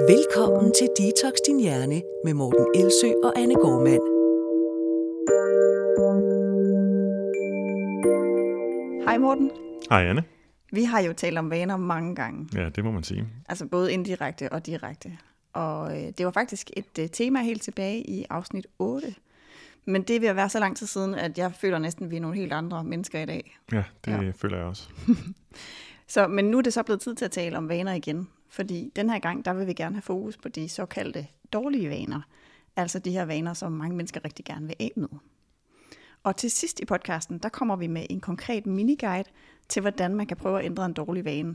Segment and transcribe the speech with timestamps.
[0.00, 4.02] Velkommen til Detox Din Hjerne med Morten Elsø og Anne Gormand.
[9.04, 9.50] Hej Morten.
[9.90, 10.24] Hej Anne.
[10.72, 12.48] Vi har jo talt om vaner mange gange.
[12.54, 13.28] Ja, det må man sige.
[13.48, 15.18] Altså både indirekte og direkte.
[15.52, 19.14] Og øh, det var faktisk et øh, tema helt tilbage i afsnit 8.
[19.84, 22.20] Men det vil være så lang tid siden, at jeg føler næsten, at vi er
[22.20, 23.58] nogle helt andre mennesker i dag.
[23.72, 24.32] Ja, det ja.
[24.36, 24.88] føler jeg også.
[26.14, 28.28] så, men nu er det så blevet tid til at tale om vaner igen.
[28.54, 32.20] Fordi den her gang, der vil vi gerne have fokus på de såkaldte dårlige vaner.
[32.76, 35.08] Altså de her vaner, som mange mennesker rigtig gerne vil af med.
[36.22, 39.28] Og til sidst i podcasten, der kommer vi med en konkret miniguide
[39.68, 41.54] til, hvordan man kan prøve at ændre en dårlig vane.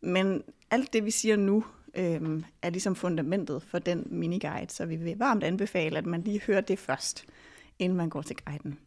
[0.00, 4.96] Men alt det, vi siger nu, øh, er ligesom fundamentet for den miniguide, så vi
[4.96, 7.24] vil varmt anbefale, at man lige hører det først,
[7.78, 8.78] inden man går til guiden.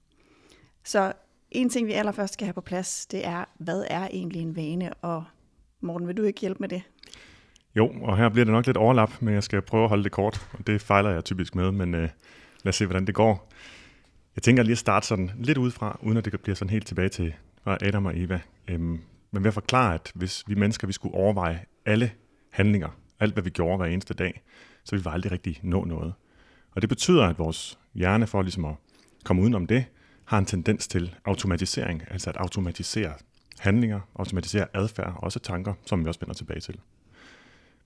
[0.83, 1.13] Så
[1.51, 4.93] en ting, vi allerførst skal have på plads, det er, hvad er egentlig en vane?
[4.93, 5.23] Og
[5.81, 6.83] Morten, vil du ikke hjælpe med det?
[7.75, 10.11] Jo, og her bliver det nok lidt overlap, men jeg skal prøve at holde det
[10.11, 12.09] kort, og det fejler jeg typisk med, men øh,
[12.63, 13.51] lad os se, hvordan det går.
[14.35, 17.09] Jeg tænker lige at starte sådan lidt udefra, uden at det bliver sådan helt tilbage
[17.09, 17.33] til
[17.65, 18.39] Adam og Eva.
[18.67, 22.11] Øhm, men ved at forklare, at hvis vi mennesker vi skulle overveje alle
[22.49, 22.89] handlinger,
[23.19, 24.41] alt hvad vi gjorde hver eneste dag,
[24.83, 26.13] så vi aldrig rigtig nå noget.
[26.71, 28.75] Og det betyder, at vores hjerne for ligesom at
[29.23, 29.85] komme udenom det,
[30.25, 33.13] har en tendens til automatisering, altså at automatisere
[33.59, 36.79] handlinger, automatisere adfærd, også tanker, som vi også vender tilbage til.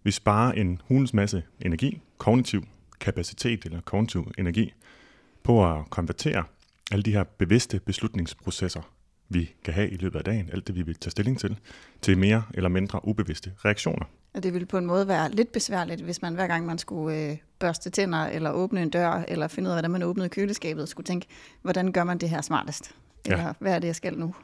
[0.07, 2.63] Vi sparer en hulens masse energi, kognitiv
[2.99, 4.73] kapacitet eller kognitiv energi,
[5.43, 6.43] på at konvertere
[6.91, 8.81] alle de her bevidste beslutningsprocesser,
[9.29, 11.59] vi kan have i løbet af dagen, alt det vi vil tage stilling til,
[12.01, 14.05] til mere eller mindre ubevidste reaktioner.
[14.33, 17.17] Og det ville på en måde være lidt besværligt, hvis man hver gang man skulle
[17.17, 20.89] øh, børste tænder, eller åbne en dør, eller finde ud af, hvordan man åbnede køleskabet,
[20.89, 21.27] skulle tænke,
[21.61, 22.95] hvordan gør man det her smartest?
[23.25, 23.53] Eller ja.
[23.59, 24.35] hvad er det, jeg skal nu?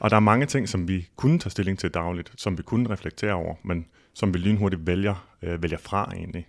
[0.00, 2.90] Og der er mange ting, som vi kunne tage stilling til dagligt, som vi kunne
[2.90, 6.46] reflektere over, men som vi lynhurtigt vælger, øh, vælger fra egentlig.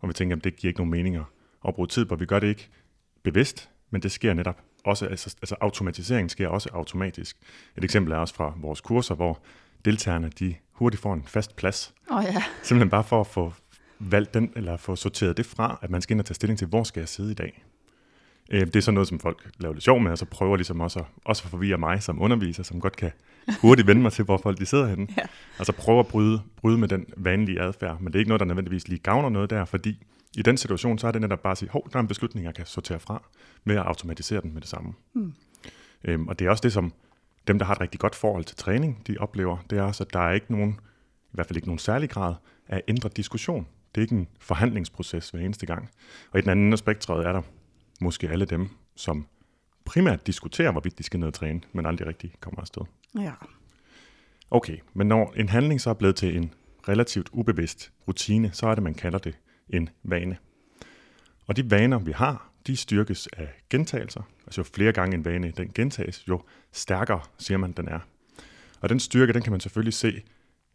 [0.00, 1.16] Og vi tænker, at det giver ikke nogen mening
[1.68, 2.16] at bruge tid på.
[2.16, 2.68] Vi gør det ikke
[3.22, 7.36] bevidst, men det sker netop også, altså, altså automatisering sker også automatisk.
[7.76, 9.42] Et eksempel er også fra vores kurser, hvor
[9.84, 11.94] deltagerne de hurtigt får en fast plads.
[12.10, 12.42] Oh, ja.
[12.62, 13.52] Simpelthen bare for at få
[13.98, 16.68] valgt den, eller få sorteret det fra, at man skal ind og tage stilling til,
[16.68, 17.64] hvor skal jeg sidde i dag.
[18.52, 20.80] Øh, det er sådan noget, som folk laver lidt sjov med, og så prøver ligesom
[20.80, 23.10] også at, også at forvirre mig som underviser, som godt kan
[23.60, 25.06] hurtigt vende mig til, hvor folk de sidder henne.
[25.16, 25.22] Ja.
[25.58, 28.46] Altså prøve at bryde, bryde med den vanlige adfærd, men det er ikke noget, der
[28.46, 30.04] nødvendigvis lige gavner noget der, fordi
[30.36, 32.46] i den situation, så er det netop bare at sige, hov, der er en beslutning,
[32.46, 33.22] jeg kan sortere fra,
[33.64, 34.92] med at automatisere den med det samme.
[35.14, 35.32] Mm.
[36.04, 36.92] Øhm, og det er også det, som
[37.46, 40.12] dem, der har et rigtig godt forhold til træning, de oplever, det er også, at
[40.12, 40.70] der er ikke nogen,
[41.24, 42.34] i hvert fald ikke nogen særlig grad,
[42.68, 43.66] af ændret diskussion.
[43.94, 45.90] Det er ikke en forhandlingsproces hver eneste gang.
[46.30, 47.42] Og i den anden aspekt er der
[48.02, 49.26] måske alle dem, som
[49.84, 52.82] primært diskuterer, hvorvidt de skal ned og træne, men aldrig rigtig kommer afsted.
[53.18, 53.32] Ja.
[54.50, 56.54] Okay, men når en handling så er blevet til en
[56.88, 60.36] relativt ubevidst rutine, så er det, man kalder det en vane.
[61.46, 64.22] Og de vaner, vi har, de styrkes af gentagelser.
[64.46, 66.42] Altså jo flere gange en vane den gentages, jo
[66.72, 67.98] stærkere siger man, den er.
[68.80, 70.22] Og den styrke, den kan man selvfølgelig se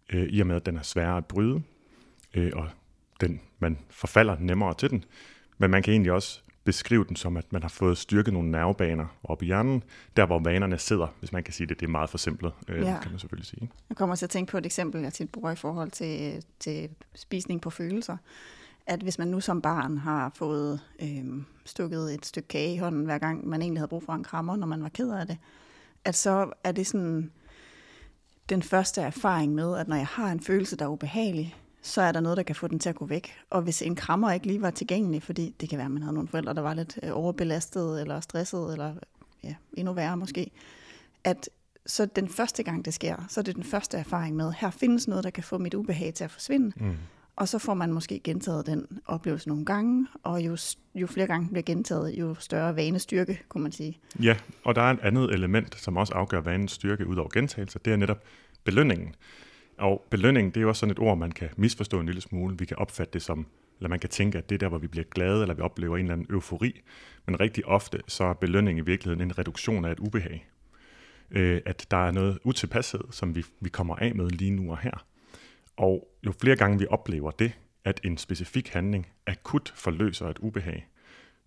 [0.10, 1.62] øh, i og med, at den er sværere at bryde,
[2.34, 2.70] øh, og
[3.22, 5.06] den, man forfalder nemmere til den.
[5.58, 9.06] Men man kan egentlig også beskrive den som, at man har fået styrket nogle nervebaner
[9.24, 9.84] op i hjernen,
[10.18, 11.80] der hvor vanerne sidder, hvis man kan sige det.
[11.80, 12.98] Det er meget forsimplet, øh, ja.
[13.02, 13.70] kan man selvfølgelig sige.
[13.90, 16.90] Jeg kommer til at tænke på et eksempel, jeg tit bruger i forhold til, til
[17.16, 18.18] spisning på følelser
[18.88, 21.26] at hvis man nu som barn har fået øh,
[21.66, 24.56] stukket et stykke kage i hånden, hver gang man egentlig havde brug for en krammer,
[24.56, 25.38] når man var ked af det,
[26.06, 27.32] at så er det sådan
[28.50, 31.56] den første erfaring med, at når jeg har en følelse, der er ubehagelig,
[31.88, 33.34] så er der noget, der kan få den til at gå væk.
[33.50, 36.14] Og hvis en krammer ikke lige var tilgængelig, fordi det kan være, at man havde
[36.14, 38.94] nogle forældre, der var lidt øh, overbelastet eller stresset, eller
[39.44, 40.52] ja, endnu værre måske,
[41.24, 41.50] at
[41.86, 45.08] så den første gang, det sker, så er det den første erfaring med, her findes
[45.08, 46.72] noget, der kan få mit ubehag til at forsvinde.
[46.76, 46.96] Mm.
[47.36, 50.58] Og så får man måske gentaget den oplevelse nogle gange, og jo,
[50.96, 54.00] jo flere gange bliver gentaget, jo større vanestyrke, kunne man sige.
[54.24, 57.80] Ja, og der er et andet element, som også afgør vanens styrke ud over gentagelser,
[57.80, 58.24] det er netop
[58.64, 59.16] belønningen.
[59.78, 62.58] Og belønning, det er jo også sådan et ord, man kan misforstå en lille smule.
[62.58, 63.48] Vi kan opfatte det som,
[63.80, 65.98] eller man kan tænke, at det er der, hvor vi bliver glade, eller vi oplever
[65.98, 66.82] en eller anden eufori.
[67.26, 70.48] Men rigtig ofte, så er belønning i virkeligheden en reduktion af et ubehag.
[71.32, 74.78] Øh, at der er noget utilpashed, som vi, vi kommer af med lige nu og
[74.78, 75.06] her.
[75.78, 77.52] Og jo flere gange vi oplever det,
[77.86, 80.88] at en specifik handling akut forløser et ubehag,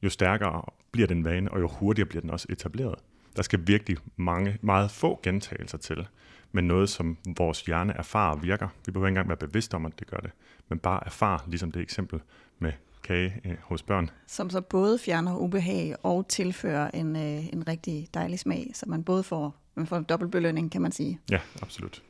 [0.03, 0.63] jo stærkere
[0.93, 2.95] bliver den vane, og jo hurtigere bliver den også etableret.
[3.37, 6.07] Der skal virkelig mange, meget få gentagelser til,
[6.53, 8.69] men noget, som vores hjerne erfarer virker.
[8.87, 10.31] Vi behøver ikke engang være bevidste om, at det gør det,
[10.69, 12.21] men bare erfare, ligesom det eksempel
[12.59, 14.11] med kage øh, hos børn.
[14.27, 19.05] Som så både fjerner ubehag og tilfører en, øh, en rigtig dejlig smag, så man
[19.05, 21.21] både får, man får en dobbeltbelønning, kan man sige.
[21.31, 22.03] Ja, absolut.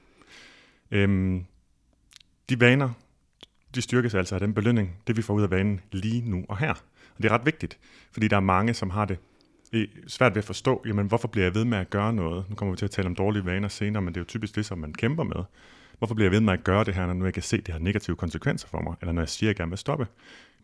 [0.91, 1.45] Øhm,
[2.49, 2.91] de vaner,
[3.75, 6.59] de styrkes altså af den belønning, det vi får ud af vanen lige nu og
[6.59, 6.73] her.
[7.17, 7.79] Og det er ret vigtigt,
[8.13, 9.19] fordi der er mange, som har det
[10.07, 12.45] svært ved at forstå, jamen hvorfor bliver jeg ved med at gøre noget?
[12.49, 14.55] Nu kommer vi til at tale om dårlige vaner senere, men det er jo typisk
[14.55, 15.45] det, som man kæmper med.
[15.99, 17.67] Hvorfor bliver jeg ved med at gøre det her, når nu jeg kan se, at
[17.67, 20.07] det har negative konsekvenser for mig, eller når jeg siger, at jeg gerne vil stoppe?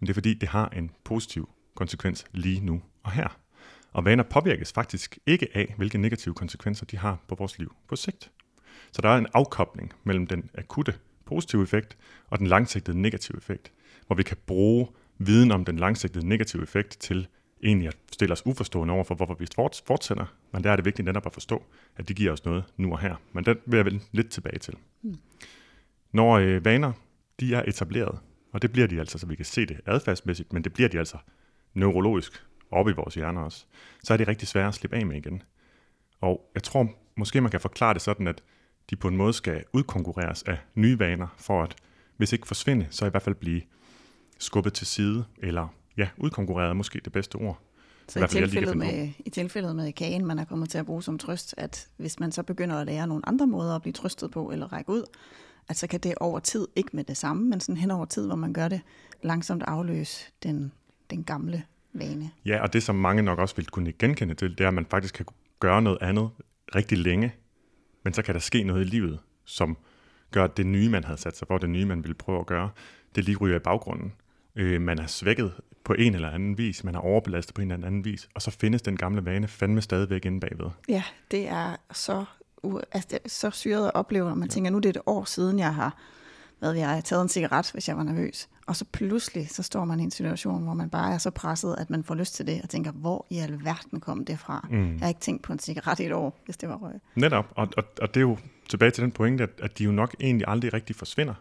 [0.00, 3.38] Men det er fordi, det har en positiv konsekvens lige nu og her.
[3.92, 7.96] Og vaner påvirkes faktisk ikke af, hvilke negative konsekvenser de har på vores liv på
[7.96, 8.30] sigt.
[8.92, 10.94] Så der er en afkobling mellem den akutte
[11.24, 11.96] positive effekt
[12.30, 13.72] og den langsigtede negative effekt,
[14.06, 14.88] hvor vi kan bruge
[15.18, 17.28] viden om den langsigtede negative effekt til
[17.62, 19.46] egentlig at stille os uforstående over for, hvorfor vi
[19.86, 20.26] fortsætter.
[20.52, 21.62] Men der er det vigtigt netop at forstå,
[21.96, 23.16] at det giver os noget nu og her.
[23.32, 24.74] Men den vil jeg vende lidt tilbage til.
[25.02, 25.16] Mm.
[26.12, 26.92] Når øh, vaner
[27.40, 28.18] de er etableret,
[28.52, 30.98] og det bliver de altså, så vi kan se det adfærdsmæssigt, men det bliver de
[30.98, 31.16] altså
[31.74, 33.64] neurologisk oppe i vores hjerner også,
[34.04, 35.42] så er det rigtig svært at slippe af med igen.
[36.20, 38.42] Og jeg tror måske, man kan forklare det sådan, at
[38.90, 41.76] de på en måde skal udkonkurreres af nye vaner, for at
[42.16, 43.62] hvis ikke forsvinde, så i hvert fald blive
[44.38, 47.60] skubbet til side, eller ja, udkonkurreret er måske det bedste ord.
[48.08, 51.02] Så i, i tilfældet, med, i tilfældet med kagen, man er kommet til at bruge
[51.02, 54.30] som trøst, at hvis man så begynder at lære nogle andre måder at blive trøstet
[54.30, 55.04] på eller række ud,
[55.68, 58.26] at så kan det over tid, ikke med det samme, men sådan hen over tid,
[58.26, 58.80] hvor man gør det,
[59.22, 60.72] langsomt afløse den,
[61.10, 61.62] den gamle
[61.92, 62.30] vane.
[62.44, 64.86] Ja, og det som mange nok også vil kunne genkende til, det er, at man
[64.86, 65.26] faktisk kan
[65.60, 66.30] gøre noget andet
[66.74, 67.34] rigtig længe,
[68.04, 69.76] men så kan der ske noget i livet, som
[70.30, 72.46] gør, at det nye, man havde sat sig for, det nye, man ville prøve at
[72.46, 72.70] gøre,
[73.14, 74.12] det lige ryger i baggrunden.
[74.56, 75.52] Øh, man er svækket
[75.84, 78.50] på en eller anden vis, man er overbelastet på en eller anden vis, og så
[78.50, 80.70] findes den gamle vane fandme stadigvæk inde bagved.
[80.88, 82.24] Ja, det er så,
[82.62, 84.52] uh, altså det er så syret at opleve, når man ja.
[84.52, 85.98] tænker, nu det er et år siden, jeg har
[86.58, 88.48] hvad jeg har taget en cigaret, hvis jeg var nervøs.
[88.66, 91.76] Og så pludselig, så står man i en situation, hvor man bare er så presset,
[91.78, 94.68] at man får lyst til det, og tænker, hvor i alverden kom det fra?
[94.70, 94.92] Mm.
[94.92, 96.92] Jeg har ikke tænkt på en cigaret i et år, hvis det var røg.
[97.14, 98.38] Netop, og, og, og det er jo
[98.68, 101.34] tilbage til den pointe, at, at de jo nok egentlig aldrig rigtig forsvinder,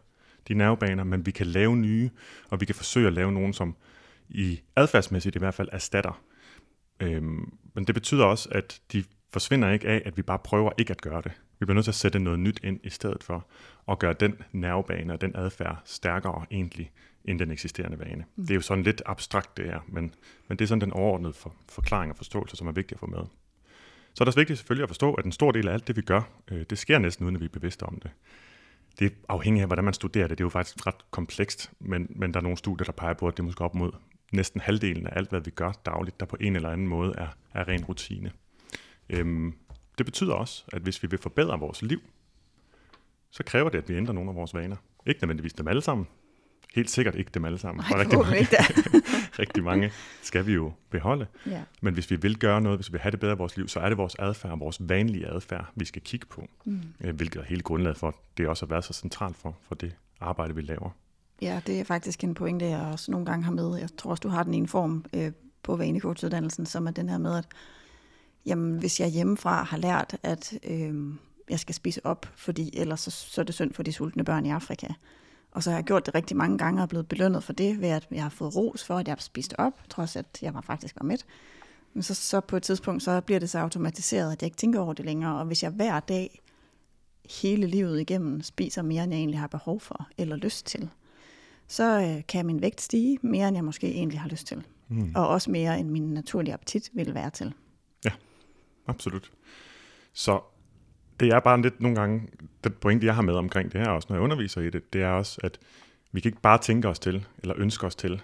[0.48, 2.10] de nervebaner, men vi kan lave nye,
[2.50, 3.76] og vi kan forsøge at lave nogen, som
[4.30, 6.22] i adfærdsmæssigt i hvert fald erstatter.
[7.00, 9.04] Øhm, men det betyder også, at de
[9.34, 11.32] forsvinder ikke af, at vi bare prøver ikke at gøre det.
[11.60, 13.48] Vi bliver nødt til at sætte noget nyt ind i stedet for,
[13.86, 16.92] og gøre den nervebane og den adfærd stærkere egentlig
[17.26, 18.26] end den eksisterende vane.
[18.36, 18.44] Mm.
[18.44, 20.14] Det er jo sådan lidt abstrakt det her, men,
[20.48, 23.06] men det er sådan den overordnede for, forklaring og forståelse, som er vigtig at få
[23.06, 23.26] med.
[24.14, 26.02] Så er det vigtigt selvfølgelig at forstå, at en stor del af alt det, vi
[26.02, 26.22] gør,
[26.52, 28.12] øh, det sker næsten uden at vi er bevidste om det.
[29.00, 30.38] Det er afhængigt af, hvordan man studerer det.
[30.38, 33.28] Det er jo faktisk ret komplekst, men, men der er nogle studier, der peger på,
[33.28, 33.92] at det er måske op mod
[34.32, 37.28] næsten halvdelen af alt, hvad vi gør dagligt, der på en eller anden måde er,
[37.54, 38.32] er ren rutine.
[39.10, 39.54] Øhm,
[39.98, 42.02] det betyder også, at hvis vi vil forbedre vores liv,
[43.32, 44.76] så kræver det, at vi ændrer nogle af vores vaner.
[45.06, 46.08] Ikke nødvendigvis dem alle sammen.
[46.76, 47.86] Helt sikkert ikke dem alle sammen.
[47.90, 48.58] Nej, rigtig, mange, ikke
[49.40, 49.92] rigtig mange
[50.22, 51.28] skal vi jo beholde.
[51.46, 51.62] Ja.
[51.82, 53.68] Men hvis vi vil gøre noget, hvis vi vil have det bedre i vores liv,
[53.68, 56.48] så er det vores adfærd, vores vanlige adfærd, vi skal kigge på.
[56.66, 56.82] Mm.
[57.02, 59.96] Øh, hvilket er hele grundlaget for, det også har været så centralt for, for det
[60.20, 60.90] arbejde, vi laver.
[61.42, 63.78] Ja, det er faktisk en pointe, jeg også nogle gange har med.
[63.78, 65.32] Jeg tror også, du har den i en form øh,
[65.64, 67.46] på vanecoachuddannelsen, som er den her med, at
[68.46, 71.14] jamen, hvis jeg hjemmefra har lært, at øh,
[71.50, 74.46] jeg skal spise op, fordi ellers så, så er det synd for de sultne børn
[74.46, 74.88] i Afrika.
[75.56, 77.90] Og så har jeg gjort det rigtig mange gange og blevet belønnet for det, ved
[77.90, 80.62] at jeg har fået ros for, at jeg har spist op, trods at jeg var
[80.62, 81.26] faktisk var mæt.
[81.94, 84.80] Men så, så på et tidspunkt, så bliver det så automatiseret, at jeg ikke tænker
[84.80, 85.40] over det længere.
[85.40, 86.42] Og hvis jeg hver dag
[87.42, 90.90] hele livet igennem spiser mere, end jeg egentlig har behov for eller lyst til,
[91.68, 94.64] så øh, kan min vægt stige mere, end jeg måske egentlig har lyst til.
[94.88, 95.12] Mm.
[95.16, 97.54] Og også mere, end min naturlige appetit vil være til.
[98.06, 98.12] Ja,
[98.88, 99.32] absolut.
[100.14, 100.42] Så
[101.20, 102.28] det er bare lidt nogle gange,
[102.64, 105.02] det pointe, jeg har med omkring det her også, når jeg underviser i det, det
[105.02, 105.60] er også, at
[106.12, 108.22] vi kan ikke bare tænke os til, eller ønske os til,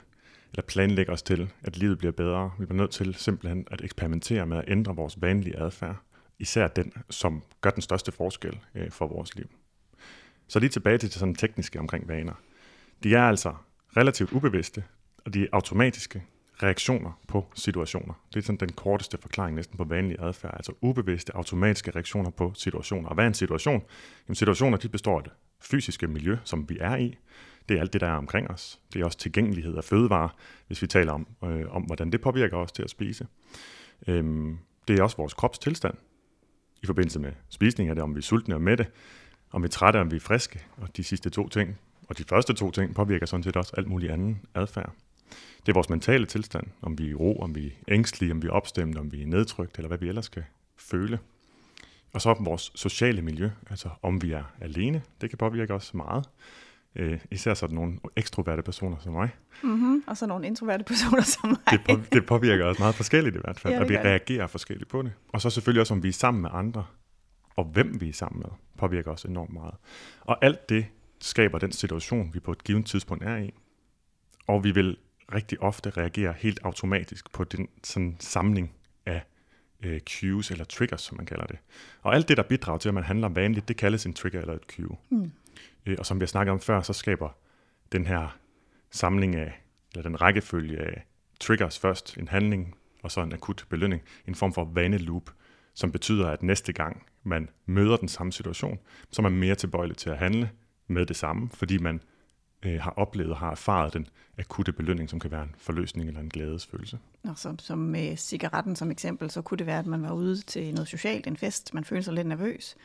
[0.52, 2.52] eller planlægge os til, at livet bliver bedre.
[2.60, 5.96] Vi bliver nødt til simpelthen at eksperimentere med at ændre vores vanlige adfærd,
[6.40, 9.50] især den, som gør den største forskel øh, for vores liv.
[10.48, 12.34] Så lige tilbage til det sådan tekniske omkring vaner.
[13.04, 13.54] De er altså
[13.98, 14.84] relativt ubevidste,
[15.26, 16.24] og de er automatiske,
[16.64, 18.14] reaktioner på situationer.
[18.34, 22.52] Det er sådan den korteste forklaring næsten på vanlig adfærd, altså ubevidste automatiske reaktioner på
[22.56, 23.10] situationer.
[23.10, 23.84] Og hvad er en situation?
[24.28, 27.18] Jamen situationer de består af det fysiske miljø, som vi er i.
[27.70, 28.80] Det er alt det, der er omkring os.
[28.94, 30.30] Det er også tilgængelighed af fødevarer,
[30.68, 33.28] hvis vi taler om, øh, om hvordan det påvirker os til at spise.
[34.08, 35.96] Øhm, det er også vores kropstilstand.
[36.84, 38.86] I forbindelse med spisning er det, om vi er sultne og mætte,
[39.52, 40.66] om vi er trætte, om vi er friske.
[40.78, 41.78] Og de sidste to ting,
[42.10, 44.94] og de første to ting, påvirker sådan set også alt muligt anden adfærd.
[45.60, 48.42] Det er vores mentale tilstand, om vi er i ro, om vi er ængstlige, om
[48.42, 50.44] vi er opstemte, om vi er nedtrykt, eller hvad vi ellers skal
[50.78, 51.20] føle.
[52.14, 56.30] Og så vores sociale miljø, altså om vi er alene, det kan påvirke os meget.
[56.96, 59.30] Øh, især sådan nogle ekstroverte personer som mig.
[59.64, 60.04] Mm-hmm.
[60.08, 61.60] Og så nogle introverte personer som mig.
[61.72, 64.90] det, på, det påvirker os meget forskelligt i hvert fald, ja, og vi reagerer forskelligt
[64.90, 65.14] på det.
[65.28, 66.86] Og så selvfølgelig også, om vi er sammen med andre,
[67.56, 69.74] og hvem vi er sammen med, påvirker os enormt meget.
[70.22, 70.86] Og alt det
[71.22, 73.54] skaber den situation, vi på et givet tidspunkt er i.
[74.48, 74.98] Og vi vil
[75.34, 78.74] rigtig ofte reagere helt automatisk på den sådan samling
[79.06, 79.22] af
[79.84, 81.60] øh, cues eller triggers, som man kalder det.
[82.02, 84.54] Og alt det, der bidrager til, at man handler vanligt, det kaldes en trigger eller
[84.54, 84.98] et cue.
[85.10, 85.32] Mm.
[85.86, 87.30] Øh, og som vi har snakket om før, så skaber
[87.92, 88.38] den her
[88.92, 91.06] samling af, eller den rækkefølge af
[91.40, 95.30] triggers først, en handling, og så en akut belønning, en form for vaneloop,
[95.74, 98.80] som betyder, at næste gang man møder den samme situation,
[99.12, 100.50] så er man mere tilbøjelig til at handle
[100.88, 102.02] med det samme, fordi man
[102.64, 106.22] øh, har oplevet og har erfaret den akutte belønning, som kan være en forløsning eller
[106.22, 107.00] en glædesfølelse.
[107.24, 110.42] Og som, som med cigaretten som eksempel, så kunne det være, at man var ude
[110.42, 112.76] til noget socialt, en fest, man føler sig lidt nervøs.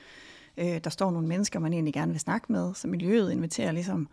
[0.57, 4.09] Øh, der står nogle mennesker, man egentlig gerne vil snakke med, så miljøet inviterer ligesom,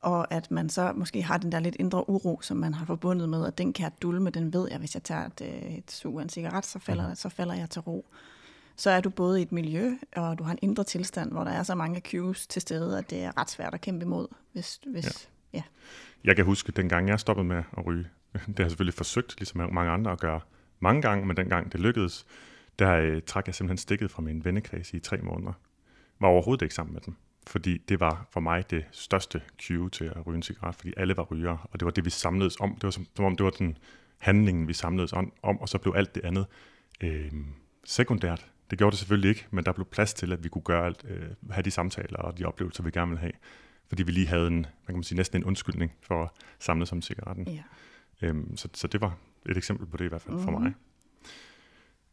[0.00, 3.28] og at man så måske har den der lidt indre uro, som man har forbundet
[3.28, 5.90] med, at den kan jeg dulme, den ved jeg, hvis jeg tager et, øh, et
[5.90, 7.14] sug af en cigaret, så falder, mm.
[7.14, 8.04] så falder jeg til ro
[8.76, 11.50] så er du både i et miljø, og du har en indre tilstand, hvor der
[11.50, 14.26] er så mange cues til stede, at det er ret svært at kæmpe imod.
[14.52, 15.04] Hvis, hvis,
[15.52, 15.58] ja.
[15.58, 15.62] Ja.
[16.24, 19.34] Jeg kan huske, den gang jeg stoppede med at ryge, det har jeg selvfølgelig forsøgt,
[19.38, 20.40] ligesom mange andre, at gøre
[20.80, 22.26] mange gange, men den gang det lykkedes,
[22.78, 25.52] der øh, trak jeg simpelthen stikket fra min vennekreds i tre måneder.
[26.20, 27.14] Var overhovedet ikke sammen med dem,
[27.46, 31.16] fordi det var for mig det største cue til at ryge en cigaret, fordi alle
[31.16, 32.74] var rygere, og det var det, vi samledes om.
[32.74, 33.78] Det var som, som om det var den
[34.18, 36.46] handlingen, vi samledes om, og så blev alt det andet
[37.00, 37.32] øh,
[37.84, 38.50] sekundært.
[38.70, 41.04] Det gjorde det selvfølgelig ikke, men der blev plads til, at vi kunne gøre alt,
[41.08, 43.32] øh, have de samtaler og de oplevelser, vi gerne ville have.
[43.88, 46.86] Fordi vi lige havde en, man kan man sige, næsten en undskyldning for at samle
[46.86, 47.48] som cigaretten.
[47.48, 47.62] Ja.
[48.22, 49.16] Øhm, så, så det var
[49.48, 50.44] et eksempel på det i hvert fald mm-hmm.
[50.44, 50.62] for Mhm.
[50.62, 50.72] mig.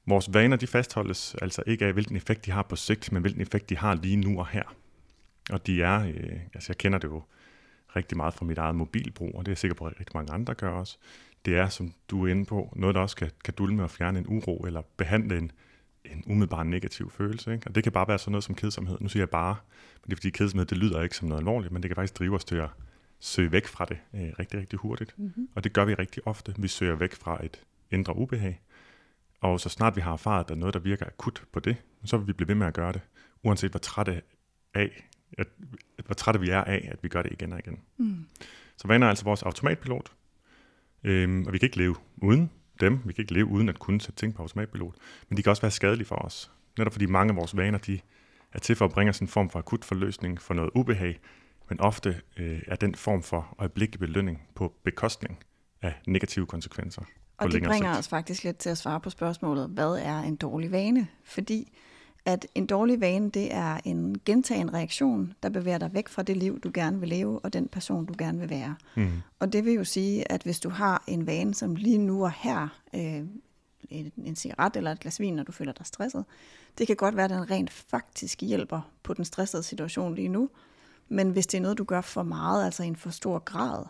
[0.06, 3.42] Vores vaner, de fastholdes altså ikke af, hvilken effekt de har på sigt, men hvilken
[3.42, 4.76] effekt de har lige nu og her.
[5.52, 7.24] Og de er, øh, altså jeg kender det jo
[7.96, 10.34] rigtig meget fra mit eget mobilbrug, og det er jeg sikker på, at rigtig mange
[10.34, 10.98] andre gør også.
[11.46, 14.20] Det er, som du er inde på, noget, der også kan, kan dulme og fjerne
[14.20, 15.52] en uro, eller behandle en,
[16.06, 17.54] en umiddelbar negativ følelse.
[17.54, 17.68] Ikke?
[17.68, 18.98] Og det kan bare være sådan noget som kedsomhed.
[19.00, 19.56] Nu siger jeg bare,
[19.94, 22.20] men det er fordi kedsomhed, det lyder ikke som noget alvorligt, men det kan faktisk
[22.20, 22.70] drive os til at
[23.20, 25.14] søge væk fra det øh, rigtig, rigtig hurtigt.
[25.18, 25.50] Mm-hmm.
[25.56, 26.56] Og det gør vi rigtig ofte.
[26.58, 28.62] Vi søger væk fra et indre ubehag.
[29.42, 31.76] Og så snart vi har erfaret, at der er noget, der virker akut på det,
[32.06, 33.02] så vil vi blive ved med at gøre det,
[33.44, 34.22] uanset hvor trætte,
[34.74, 35.48] af, at,
[36.06, 37.80] hvor trætte vi er af, at vi gør det igen og igen.
[37.98, 38.26] Mm.
[38.78, 40.12] Så vaner er altså vores automatpilot,
[41.04, 42.52] øhm, og vi kan ikke leve uden
[42.84, 43.00] dem.
[43.06, 44.96] Vi kan ikke leve uden at kunne sætte ting på automatpilot.
[45.30, 46.52] Men de kan også være skadelige for os.
[46.78, 48.00] Netop fordi mange af vores vaner, de
[48.54, 51.20] er til for at bringe os en form for akut forløsning for noget ubehag,
[51.70, 55.40] men ofte øh, er den form for øjeblikkelig belønning på bekostning
[55.82, 57.02] af negative konsekvenser.
[57.38, 58.00] Og det bringer sigt.
[58.00, 61.08] os faktisk lidt til at svare på spørgsmålet, hvad er en dårlig vane?
[61.24, 61.78] Fordi
[62.26, 66.38] at en dårlig vane, det er en gentagen reaktion, der bevæger dig væk fra det
[66.38, 68.76] liv, du gerne vil leve, og den person, du gerne vil være.
[68.96, 69.22] Mm.
[69.40, 72.32] Og det vil jo sige, at hvis du har en vane, som lige nu og
[72.32, 73.24] her, øh,
[73.90, 76.26] en, en cigaret eller et glas vin, når du føler dig stresset,
[76.78, 80.50] det kan godt være, at den rent faktisk hjælper på den stressede situation lige nu.
[81.10, 83.86] Men hvis det er noget, du gør for meget, altså i en for stor grad,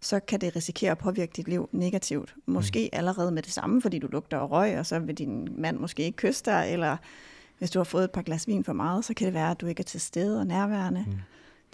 [0.00, 2.34] så kan det risikere at påvirke dit liv negativt.
[2.46, 5.78] Måske allerede med det samme, fordi du lugter og røg, og så vil din mand
[5.78, 6.96] måske ikke kysse dig, eller
[7.58, 9.60] hvis du har fået et par glas vin for meget, så kan det være, at
[9.60, 11.04] du ikke er til stede og nærværende.
[11.06, 11.12] Mm.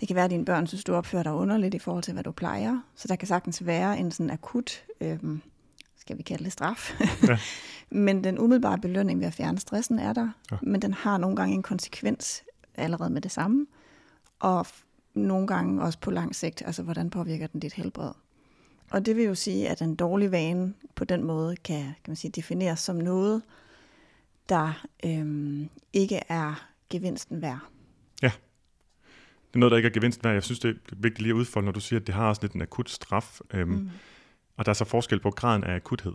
[0.00, 2.24] Det kan være, at dine børn synes, du opfører dig underligt i forhold til, hvad
[2.24, 2.78] du plejer.
[2.96, 5.42] Så der kan sagtens være en sådan akut, øhm,
[5.96, 7.00] skal vi kalde det straf.
[7.28, 7.38] Ja.
[8.06, 10.56] men den umiddelbare belønning ved at fjerne stressen er der, Ja.
[10.62, 12.42] men den har nogle gange en konsekvens
[12.74, 13.66] allerede med det samme.
[14.40, 14.66] Og
[15.14, 18.10] nogle gange også på lang sigt, altså hvordan påvirker den dit helbred.
[18.90, 22.16] Og det vil jo sige, at en dårlig vane på den måde kan, kan man
[22.16, 23.42] sige, defineres som noget,
[24.48, 27.60] der øhm, ikke er gevinsten værd.
[29.52, 30.32] Det er noget, der ikke er gevinst værd.
[30.32, 32.42] Jeg synes, det er vigtigt lige at udfolde, når du siger, at det har også
[32.42, 33.40] lidt en akut straf.
[33.54, 33.90] Øhm, mm.
[34.56, 36.12] Og der er så forskel på graden af akuthed.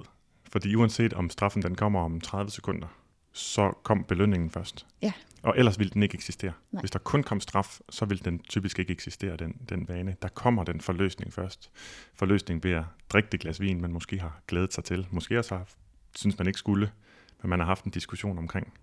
[0.52, 2.88] Fordi uanset om straffen den kommer om 30 sekunder,
[3.34, 4.86] så kom belønningen først.
[5.02, 5.14] Ja.
[5.44, 6.52] Og ellers ville den ikke eksistere.
[6.72, 6.82] Nej.
[6.82, 10.16] Hvis der kun kom straf, så ville den typisk ikke eksistere, den, den vane.
[10.22, 11.72] Der kommer den forløsning først.
[12.16, 15.08] Forløsning ved at drikke det glas vin, man måske har glædet sig til.
[15.12, 15.68] Måske også har,
[16.16, 16.92] synes man ikke skulle,
[17.42, 18.74] men man har haft en diskussion omkring.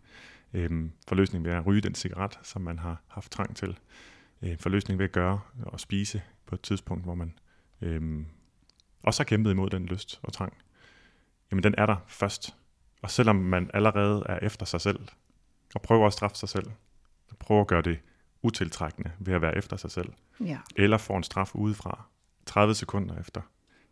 [0.52, 3.78] Øhm, forløsning ved at ryge den cigaret, som man har haft trang til.
[4.42, 7.34] Øh, forløsning ved at gøre og spise på et tidspunkt, hvor man
[7.80, 8.26] øhm,
[9.02, 10.52] også har kæmpet imod den lyst og trang.
[11.50, 12.56] Jamen den er der først.
[13.02, 14.98] Og selvom man allerede er efter sig selv,
[15.74, 16.66] og prøver at straffe sig selv,
[17.30, 17.98] og prøver at gøre det
[18.42, 20.58] utiltrækkende ved at være efter sig selv, Ja.
[20.76, 22.04] eller får en straf udefra
[22.46, 23.40] 30 sekunder efter,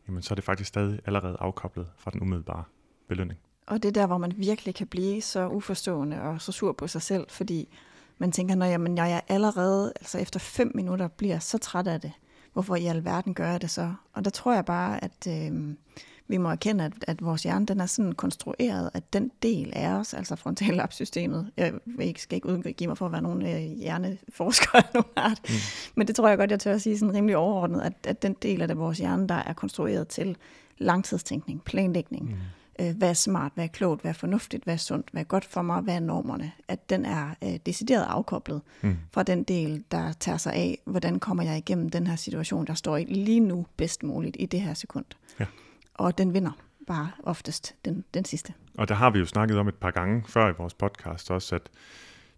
[0.09, 2.65] jamen så er det faktisk stadig allerede afkoblet fra den umiddelbare
[3.09, 3.41] belønning.
[3.67, 6.87] Og det er der, hvor man virkelig kan blive så uforstående og så sur på
[6.87, 7.69] sig selv, fordi
[8.19, 12.01] man tænker, når jamen, jeg er allerede, altså efter fem minutter, bliver så træt af
[12.01, 12.13] det.
[12.53, 13.95] hvorfor i alverden gør jeg det så?
[14.13, 15.75] Og der tror jeg bare, at øh,
[16.29, 19.89] vi må erkende, at, at vores hjerne den er sådan konstrueret, at den del af
[19.89, 24.85] os, altså frontallapsystemet, jeg skal ikke udgive mig for at være nogen øh, hjerneforsker af
[24.95, 25.55] nogen art, mm.
[25.95, 28.37] men det tror jeg godt, jeg tør at sige sådan rimelig overordnet, at, at den
[28.43, 30.37] del af det, vores hjerne, der er konstrueret til
[30.79, 32.37] langtidstænkning, planlægning, mm
[32.81, 35.27] øh, hvad er smart, hvad er klogt, hvad er fornuftigt, hvad er sundt, hvad er
[35.27, 38.97] godt for mig, hvad er normerne, at den er øh, decideret afkoblet mm.
[39.13, 42.75] fra den del, der tager sig af, hvordan kommer jeg igennem den her situation, der
[42.75, 45.05] står i lige nu bedst muligt i det her sekund.
[45.41, 45.47] Ja.
[45.95, 46.53] Og den vinder
[46.87, 48.55] bare oftest den, den sidste.
[48.79, 51.55] Og der har vi jo snakket om et par gange før i vores podcast også,
[51.55, 51.71] at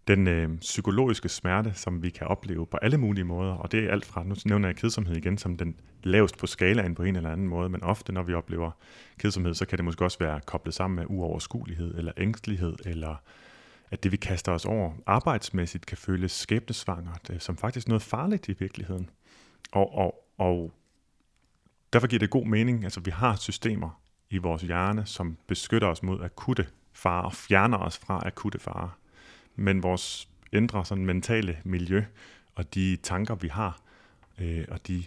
[0.07, 3.91] den øh, psykologiske smerte, som vi kan opleve på alle mulige måder, og det er
[3.91, 7.31] alt fra, nu nævner jeg kedsomhed igen, som den lavest på skalaen på en eller
[7.31, 8.71] anden måde, men ofte når vi oplever
[9.19, 13.15] kedsomhed, så kan det måske også være koblet sammen med uoverskuelighed eller ængstelighed, eller
[13.91, 18.49] at det vi kaster os over arbejdsmæssigt kan føles skæbnesvangert, øh, som faktisk noget farligt
[18.49, 19.09] i virkeligheden.
[19.71, 20.73] Og, og, og
[21.93, 26.03] derfor giver det god mening, altså vi har systemer i vores hjerne, som beskytter os
[26.03, 28.97] mod akutte farer og fjerner os fra akutte farer
[29.55, 32.03] men vores indre sådan mentale miljø
[32.55, 33.81] og de tanker, vi har,
[34.39, 35.03] øh, og de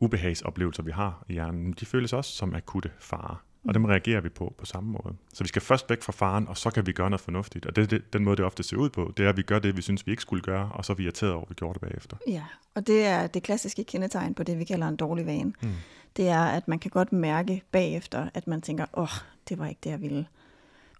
[0.00, 3.42] ubehagsoplevelser, vi har i hjernen, de føles også som akutte farer.
[3.68, 5.16] Og dem reagerer vi på på samme måde.
[5.34, 7.66] Så vi skal først væk fra faren, og så kan vi gøre noget fornuftigt.
[7.66, 9.58] Og det, det, den måde, det ofte ser ud på, det er, at vi gør
[9.58, 11.54] det, vi synes, vi ikke skulle gøre, og så er vi irriteret over, at vi
[11.54, 12.16] gjorde det bagefter.
[12.28, 15.52] Ja, og det er det klassiske kendetegn på det, vi kalder en dårlig vane.
[15.62, 15.72] Mm.
[16.16, 19.08] Det er, at man kan godt mærke bagefter, at man tænker, åh, oh,
[19.48, 20.26] det var ikke det, jeg ville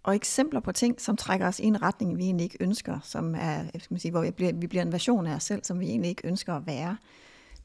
[0.07, 3.35] og eksempler på ting, som trækker os i en retning, vi egentlig ikke ønsker, som
[3.35, 5.81] er, skal man sige, hvor vi bliver, vi bliver en version af os selv, som
[5.81, 6.97] vi egentlig ikke ønsker at være.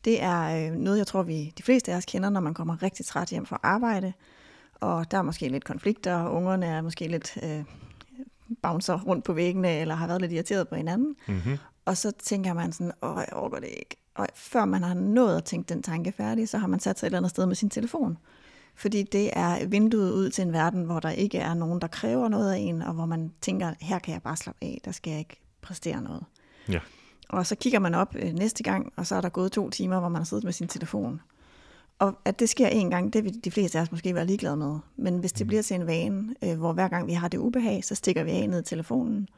[0.06, 2.84] Det er øh, noget, jeg tror, vi de fleste af os kender, når man kommer
[2.84, 4.14] rigtig træt hjem fra arbejde,
[4.74, 7.64] og der er måske lidt konflikter, og ungerne er måske lidt øh,
[8.62, 11.16] bouncer rundt på væggene, eller har været lidt irriteret på hinanden.
[11.28, 11.58] Mm-hmm.
[11.86, 13.98] Og så tænker man sådan, åh, jeg overgår det ikke.
[14.16, 17.06] Og før man har nået at tænke den tanke færdig, så har man sat sig
[17.06, 18.18] et eller andet sted med sin telefon.
[18.76, 22.28] Fordi det er vinduet ud til en verden, hvor der ikke er nogen, der kræver
[22.28, 25.12] noget af en, og hvor man tænker, her kan jeg bare slappe af, der skal
[25.12, 26.24] jeg ikke præstere noget.
[26.70, 26.80] Ja.
[27.30, 30.00] Og så kigger man op øh, næste gang, og så er der gået to timer,
[30.00, 31.22] hvor man har siddet med sin telefon.
[32.00, 34.58] Og at det sker en gang, det vil de fleste af os måske være ligeglade
[34.58, 34.80] med.
[34.96, 35.48] Men hvis det mm.
[35.48, 38.32] bliver til en vane, øh, hvor hver gang vi har det ubehag, så stikker vi
[38.32, 39.30] af ned i telefonen,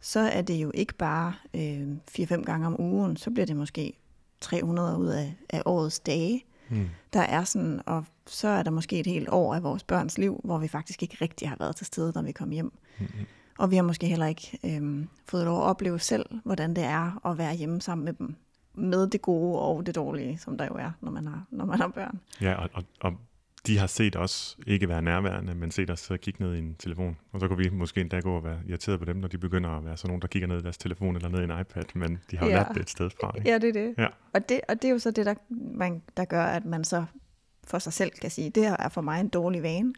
[0.00, 3.92] så er det jo ikke bare øh, 4-5 gange om ugen, så bliver det måske
[4.40, 6.88] 300 ud af, af årets dage, mm.
[7.12, 10.40] der er sådan, og så er der måske et helt år af vores børns liv,
[10.44, 12.72] hvor vi faktisk ikke rigtig har været til stede, når vi kom hjem.
[12.98, 13.26] Mm-hmm.
[13.58, 17.26] Og vi har måske heller ikke øhm, fået lov at opleve selv, hvordan det er
[17.26, 18.34] at være hjemme sammen med dem.
[18.74, 21.80] Med det gode og det dårlige, som der jo er, når man har, når man
[21.80, 22.20] har børn.
[22.40, 23.12] Ja, og, og, og
[23.66, 26.58] de har set os ikke være nærværende, men set os sidde og kigge ned i
[26.58, 27.16] en telefon.
[27.32, 29.70] Og så kunne vi måske endda gå og være irriteret på dem, når de begynder
[29.70, 31.84] at være sådan nogen, der kigger ned i deres telefon eller ned i en iPad,
[31.94, 32.58] men de har jo ja.
[32.58, 33.32] lært det et sted fra.
[33.36, 33.50] Ikke?
[33.50, 33.94] Ja, det er det.
[33.98, 34.06] Ja.
[34.32, 34.60] Og det.
[34.68, 35.34] Og det er jo så det, der,
[35.74, 37.04] man, der gør, at man så
[37.66, 39.94] for sig selv kan sige, det her er for mig en dårlig vane.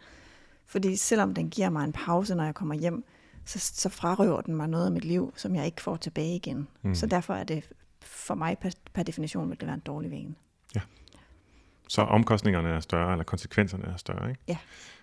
[0.67, 3.05] Fordi selvom den giver mig en pause, når jeg kommer hjem,
[3.45, 6.69] så, så frarøver den mig noget af mit liv, som jeg ikke får tilbage igen.
[6.83, 6.95] Mm.
[6.95, 7.69] Så derfor er det
[8.01, 10.35] for mig per, per definition vil det være en dårlig vane.
[10.75, 10.81] Ja.
[11.89, 14.43] Så omkostningerne er større, eller konsekvenserne er større, ikke?
[14.49, 14.59] Ja.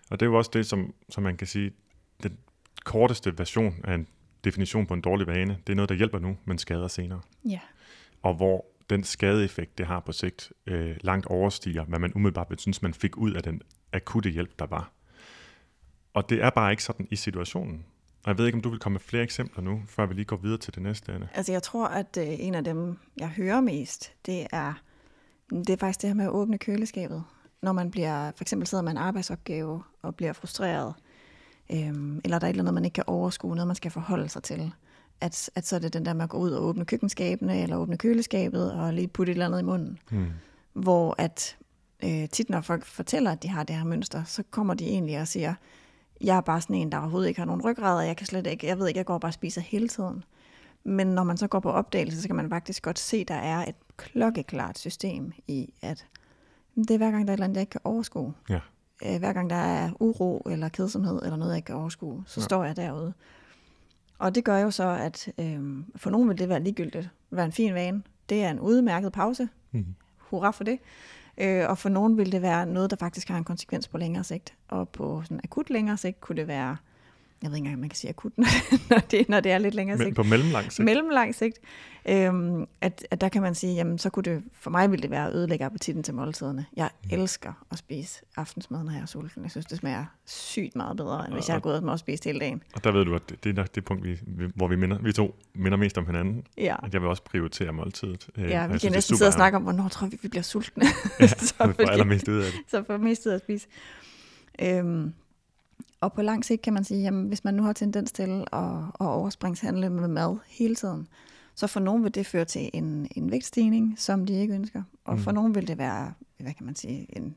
[0.10, 1.72] Og det er jo også det, som, som man kan sige,
[2.24, 2.38] den
[2.84, 4.08] korteste version af en
[4.44, 7.22] definition på en dårlig vane, det er noget, der hjælper nu, men skader senere.
[7.46, 7.60] Ja.
[8.22, 12.82] Og hvor den skadeeffekt, det har på sigt, øh, langt overstiger, hvad man umiddelbart synes,
[12.82, 13.62] man fik ud af den
[13.94, 14.92] akutte hjælp, der var.
[16.14, 17.86] Og det er bare ikke sådan i situationen.
[18.24, 20.26] Og jeg ved ikke, om du vil komme med flere eksempler nu, før vi lige
[20.26, 21.28] går videre til det næste, Anna.
[21.34, 24.74] Altså jeg tror, at øh, en af dem, jeg hører mest, det er,
[25.50, 27.24] det er faktisk det her med at åbne køleskabet.
[27.62, 30.94] Når man bliver, for eksempel sidder med en arbejdsopgave og bliver frustreret,
[31.72, 31.78] øh,
[32.24, 34.44] eller der er et eller andet, man ikke kan overskue, noget man skal forholde sig
[34.44, 34.74] til
[35.22, 37.76] at, at så er det den der med at gå ud og åbne køkkenskabene, eller
[37.76, 40.00] åbne køleskabet, og lige putte et eller andet i munden.
[40.10, 40.28] Hmm.
[40.74, 41.58] Hvor at
[42.04, 45.20] øh, tit når folk fortæller, at de har det her mønster, så kommer de egentlig
[45.20, 45.54] og siger,
[46.22, 48.48] jeg er bare sådan en, der overhovedet ikke har nogen ryggrad, og jeg kan slet
[48.48, 50.24] ikke, jeg ved ikke, jeg går bare og spiser hele tiden.
[50.84, 53.36] Men når man så går på opdagelse, så kan man faktisk godt se, at der
[53.36, 56.06] er et klokkeklart system i, at
[56.76, 58.34] det er hver gang, der er et eller andet, jeg ikke kan overskue.
[58.50, 58.60] Ja.
[59.06, 62.40] Øh, hver gang der er uro eller kedsomhed eller noget, jeg ikke kan overskue, så
[62.40, 62.44] ja.
[62.44, 63.14] står jeg derude.
[64.22, 67.52] Og det gør jo så, at øh, for nogen vil det være ligegyldigt, være en
[67.52, 68.04] fin vane.
[68.30, 69.50] Det er en udmærket pause.
[69.72, 69.86] Mm.
[70.18, 70.80] Hurra for det.
[71.38, 74.24] Øh, og for nogen vil det være noget, der faktisk har en konsekvens på længere
[74.24, 74.54] sigt.
[74.68, 76.78] Og på sådan akut længere sigt kunne det være
[77.44, 78.32] jeg ved ikke engang, om man kan sige akut,
[78.90, 80.16] når det, når det er lidt længere Men sigt.
[80.16, 80.86] på mellemlang sigt.
[80.86, 81.60] Mellemlang sigt,
[82.10, 85.10] øhm, at, at der kan man sige, jamen så kunne det, for mig ville det
[85.12, 86.66] være at ødelægge appetitten til måltiderne.
[86.76, 87.10] Jeg Mm.
[87.20, 89.44] elsker at spise aftensmad, når jeg er sulten.
[89.44, 92.40] Jeg synes, det smager sygt meget bedre, end hvis jeg har gået og spist hele
[92.40, 92.64] dagen.
[92.76, 94.18] Og der ved du, at det- det er nok det punkt, vi,
[94.56, 96.44] hvor vi, minder, vi to minder mest om hinanden.
[96.58, 96.76] Ja.
[96.84, 98.28] At jeg vil også prioritere måltidet.
[98.38, 100.08] Øh, og Ja, jeg vi synes, kan er næsten sidde og snakke om, hvornår tror
[100.08, 100.84] vi, vi bliver sultne.
[101.20, 102.60] Ja, så, fordi- allermest ud af det.
[102.68, 103.68] så får mest ud at spise.
[104.62, 105.14] Øhm,
[106.02, 108.64] og på lang sigt kan man sige, jamen hvis man nu har tendens til at,
[109.00, 111.08] at overspringshandle med mad hele tiden,
[111.56, 114.84] så for nogen vil det føre til en, en vægtstigning, som de ikke ønsker.
[115.06, 115.36] Og for Mm.
[115.36, 117.36] nogen vil det være, hvad kan man sige, en,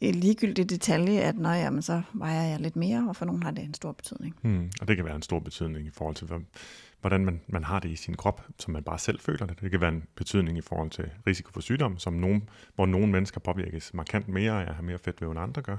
[0.00, 3.50] en ligegyldig detalje, at når jamen, så vejer jeg lidt mere, og for nogen har
[3.50, 4.34] det en stor betydning.
[4.42, 4.70] Hmm.
[4.80, 6.42] Og det kan være en stor betydning i forhold til, hvor-
[7.00, 9.60] hvordan man, man har det i sin krop, som man bare selv føler det.
[9.60, 13.08] Det kan være en betydning i forhold til risiko for sygdom, som nogen, hvor nogle
[13.08, 15.76] mennesker påvirkes markant mere af at have mere fedtvæv, end andre gør.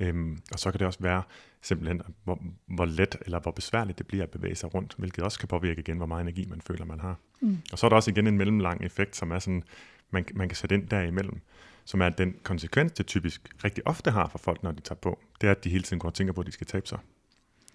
[0.00, 1.22] Øhm, og så kan det også være
[1.62, 5.38] simpelthen, hvor, hvor let eller hvor besværligt det bliver at bevæge sig rundt, hvilket også
[5.38, 7.16] kan påvirke igen, hvor meget energi man føler, man har.
[7.40, 7.58] Mm.
[7.72, 9.62] Og så er der også igen en mellemlang effekt, som er sådan,
[10.10, 11.40] man, man kan sætte ind derimellem,
[11.84, 15.20] som er den konsekvens, det typisk rigtig ofte har for folk, når de tager på.
[15.40, 16.98] Det er, at de hele tiden går og tænker på, at de skal tabe sig.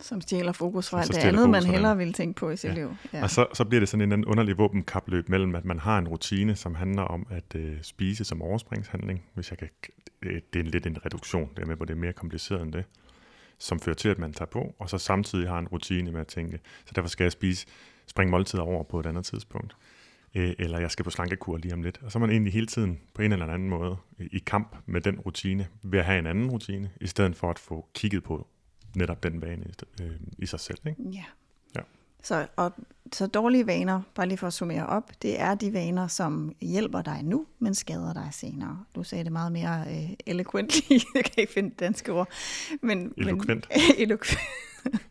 [0.02, 2.74] Som stjæler fokus fra alt det andet, man hellere ville tænke på i sit Ja.
[2.76, 2.96] liv.
[3.14, 3.24] Ja.
[3.24, 6.08] Og så, så bliver det sådan en anden underlig våbenkapløb mellem, at man har en
[6.08, 9.70] rutine, som handler om at øh, spise som overspringshandling, hvis jeg kan,
[10.22, 12.84] øh, det er lidt en reduktion, det med på, det er mere kompliceret end det,
[13.60, 16.28] som fører til, at man tager på, og så samtidig har en rutine med at
[16.28, 17.68] tænke, så derfor skal jeg spise,
[18.08, 19.76] springe måltider over på et andet tidspunkt,
[20.36, 22.00] øh, eller jeg skal på slankekur lige om lidt.
[22.04, 25.02] Og så er man egentlig hele tiden på en eller anden måde i kamp med
[25.02, 28.48] den rutine, ved at have en anden rutine, i stedet for at få kigget på
[28.95, 29.65] netop den vane
[30.02, 30.78] øh, i sig selv.
[30.88, 31.02] Ikke?
[31.12, 31.23] Ja.
[31.75, 31.82] Ja.
[32.23, 32.73] Så, og,
[33.13, 37.02] så dårlige vaner, bare lige for at summere op, det er de vaner, som hjælper
[37.02, 38.86] dig nu, men skader dig senere.
[38.95, 42.30] Du sagde det meget mere øh, eloquent, jeg kan ikke finde danske ord.
[42.82, 43.67] Men, Eloquent.
[43.69, 44.39] Men, eloquent.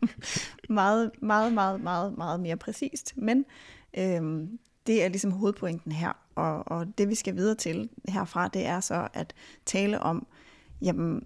[0.69, 3.13] meget, meget, meget, meget, meget mere præcist.
[3.17, 3.45] Men
[3.97, 6.11] øhm, det er ligesom hovedpointen her.
[6.35, 9.33] Og, og det vi skal videre til herfra, det er så at
[9.65, 10.27] tale om,
[10.81, 11.23] jamen,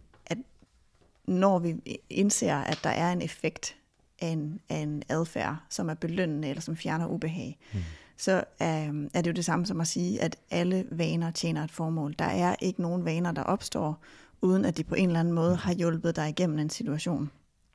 [1.25, 3.75] når vi indser, at der er en effekt
[4.21, 7.79] af en, af en adfærd, som er belønnende eller som fjerner ubehag, mm.
[8.17, 11.71] så øhm, er det jo det samme som at sige, at alle vaner tjener et
[11.71, 12.15] formål.
[12.19, 14.03] Der er ikke nogen vaner, der opstår,
[14.41, 17.31] uden at de på en eller anden måde har hjulpet dig igennem en situation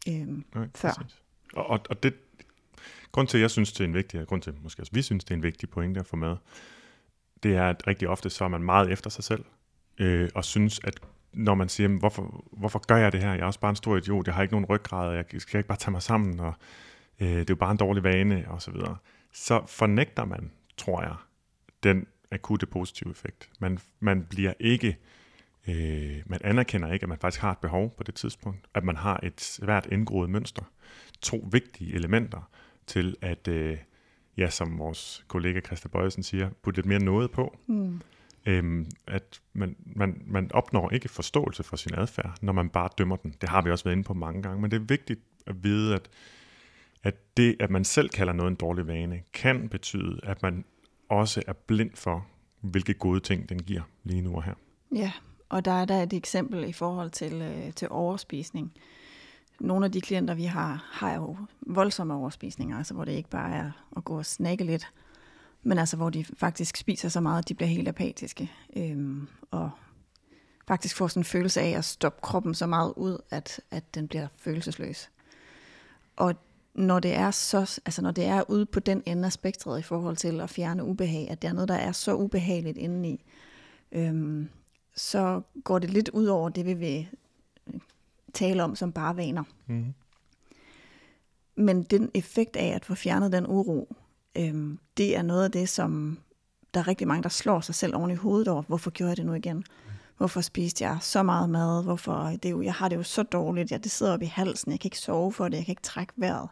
[0.08, 0.92] øhm, Nej, før.
[0.92, 1.22] præcis.
[1.54, 2.14] Og, og, det,
[3.12, 5.24] grund til, at jeg synes, det er en vigtig, grund til, måske også vi synes,
[5.24, 6.36] det er en vigtig pointe at få med,
[7.42, 9.44] det er, at rigtig ofte så er man meget efter sig selv,
[9.98, 11.00] øh, og synes, at
[11.32, 13.32] når man siger, hvorfor, hvorfor gør jeg det her?
[13.32, 15.68] Jeg er også bare en stor idiot, jeg har ikke nogen ryggrad, jeg skal ikke
[15.68, 16.54] bare tage mig sammen, og
[17.20, 18.96] øh, det er jo bare en dårlig vane, og så videre.
[19.32, 21.14] Så fornægter man, tror jeg,
[21.82, 23.50] den akutte positive effekt.
[23.58, 24.96] Man, man bliver ikke,
[25.68, 28.96] øh, man anerkender ikke, at man faktisk har et behov på det tidspunkt, at man
[28.96, 30.62] har et svært indgroet mønster.
[31.22, 32.50] To vigtige elementer
[32.86, 33.78] til at, øh,
[34.36, 37.56] ja, som vores kollega Christa Bøjesen siger, putte lidt mere noget på.
[37.66, 38.00] Mm.
[38.48, 43.16] Øhm, at man, man, man opnår ikke forståelse for sin adfærd, når man bare dømmer
[43.16, 43.34] den.
[43.40, 45.94] Det har vi også været inde på mange gange, men det er vigtigt at vide,
[45.94, 46.08] at,
[47.02, 50.64] at det, at man selv kalder noget en dårlig vane, kan betyde, at man
[51.08, 52.26] også er blind for,
[52.60, 54.54] hvilke gode ting den giver lige nu og her.
[54.94, 55.12] Ja,
[55.48, 58.72] og der er der et eksempel i forhold til, øh, til overspisning.
[59.60, 63.54] Nogle af de klienter, vi har, har jo voldsomme overspisninger, altså hvor det ikke bare
[63.54, 64.88] er at gå og snakke lidt,
[65.62, 69.70] men altså hvor de faktisk spiser så meget, at de bliver helt apatiske, øhm, og
[70.68, 74.08] faktisk får sådan en følelse af at stoppe kroppen så meget ud, at, at den
[74.08, 75.10] bliver følelsesløs.
[76.16, 76.34] Og
[76.74, 79.82] når det er så, altså når det er ude på den ende af spektret i
[79.82, 83.24] forhold til at fjerne ubehag, at det er noget, der er så ubehageligt indeni,
[83.92, 84.48] øhm,
[84.96, 87.08] så går det lidt ud over det, vi vil
[88.32, 89.42] tale om som bare vaner.
[89.66, 89.94] Mm-hmm.
[91.56, 93.96] Men den effekt af at få fjernet den uro,
[94.38, 96.18] øhm, det er noget af det, som
[96.74, 98.62] der er rigtig mange, der slår sig selv oven i hovedet over.
[98.62, 99.64] Hvorfor gjorde jeg det nu igen?
[100.16, 101.84] Hvorfor spiste jeg så meget mad?
[101.84, 103.70] Hvorfor, det er jo, jeg har det jo så dårligt.
[103.70, 104.72] Jeg, det sidder op i halsen.
[104.72, 105.56] Jeg kan ikke sove for det.
[105.56, 106.48] Jeg kan ikke trække vejret.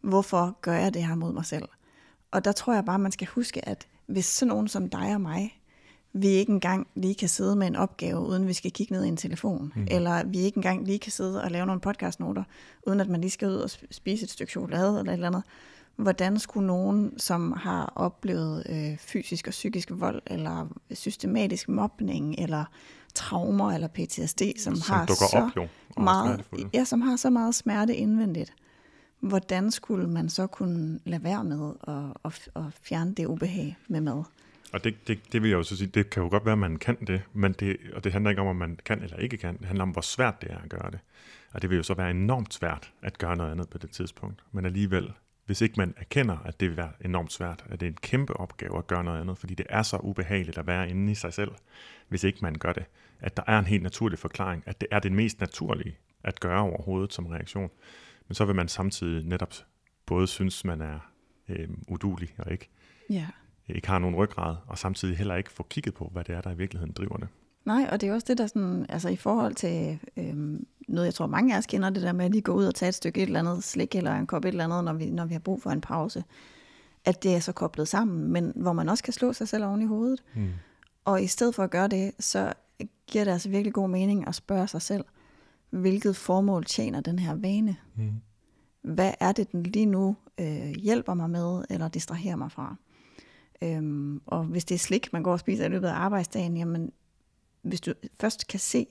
[0.00, 1.68] Hvorfor gør jeg det her mod mig selv?
[2.30, 5.20] Og der tror jeg bare, man skal huske, at hvis sådan nogen som dig og
[5.20, 5.60] mig,
[6.12, 9.08] vi ikke engang lige kan sidde med en opgave, uden vi skal kigge ned i
[9.08, 9.86] en telefon, mm.
[9.90, 12.44] eller vi ikke engang lige kan sidde og lave nogle podcastnoter,
[12.86, 15.42] uden at man lige skal ud og spise et stykke chokolade eller et eller andet.
[15.96, 22.64] Hvordan skulle nogen, som har oplevet øh, fysisk og psykisk vold, eller systematisk mobning, eller
[23.14, 25.68] traumer eller PTSD, som, Som har så op jo,
[26.02, 28.54] meget, ja, som har så meget smerte indvendigt,
[29.20, 34.00] hvordan skulle man så kunne lade være med at, at, at fjerne det ubehag med
[34.00, 34.24] mad?
[34.72, 36.58] Og det, det, det vil jeg jo så sige, det kan jo godt være, at
[36.58, 39.36] man kan det, men det, og det handler ikke om, om man kan eller ikke
[39.36, 39.56] kan.
[39.58, 41.00] Det handler om, hvor svært det er at gøre det.
[41.52, 44.44] Og det vil jo så være enormt svært at gøre noget andet på det tidspunkt.
[44.52, 45.12] Men alligevel,
[45.46, 48.36] hvis ikke man erkender, at det vil være enormt svært, at det er en kæmpe
[48.36, 51.32] opgave at gøre noget andet, fordi det er så ubehageligt at være inde i sig
[51.32, 51.50] selv,
[52.08, 52.84] hvis ikke man gør det.
[53.20, 56.60] At der er en helt naturlig forklaring, at det er det mest naturlige at gøre
[56.60, 57.70] overhovedet som reaktion.
[58.28, 59.54] Men så vil man samtidig netop
[60.06, 60.98] både synes, man er
[61.48, 62.70] øh, udulig og ikke,
[63.10, 63.26] Ja.
[63.68, 66.50] ikke har nogen ryggrad, og samtidig heller ikke få kigget på, hvad det er, der
[66.50, 67.28] i virkeligheden driver det.
[67.64, 71.14] Nej, og det er også det, der sådan, altså i forhold til øhm, noget, jeg
[71.14, 72.94] tror mange af os kender, det der med at lige gå ud og tage et
[72.94, 75.32] stykke et eller andet slik eller en kop et eller andet, når vi, når vi
[75.34, 76.24] har brug for en pause.
[77.04, 79.82] At det er så koblet sammen, men hvor man også kan slå sig selv oven
[79.82, 80.22] i hovedet.
[80.34, 80.48] Mm.
[81.04, 82.52] Og i stedet for at gøre det, så
[83.06, 85.04] giver det altså virkelig god mening at spørge sig selv,
[85.70, 87.76] hvilket formål tjener den her vane?
[87.96, 88.12] Mm.
[88.82, 92.76] Hvad er det, den lige nu øh, hjælper mig med, eller distraherer mig fra?
[93.62, 96.92] Øhm, og hvis det er slik, man går og spiser i løbet af arbejdsdagen, jamen,
[97.64, 98.86] hvis du først kan se,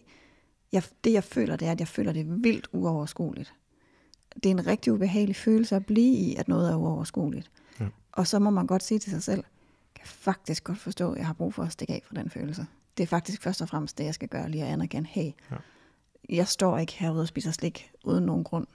[0.71, 3.53] jeg, det jeg føler, det er, at jeg føler det vildt uoverskueligt.
[4.35, 7.51] Det er en rigtig ubehagelig følelse at blive i, at noget er uoverskueligt.
[7.79, 7.85] Ja.
[8.11, 9.43] Og så må man godt sige til sig selv,
[9.95, 12.29] jeg kan faktisk godt forstå, at jeg har brug for at stikke af fra den
[12.29, 12.65] følelse.
[12.97, 15.55] Det er faktisk først og fremmest det, jeg skal gøre, lige at anerkende, hey, Ja.
[16.29, 18.67] jeg står ikke herude og spiser slik uden nogen grund.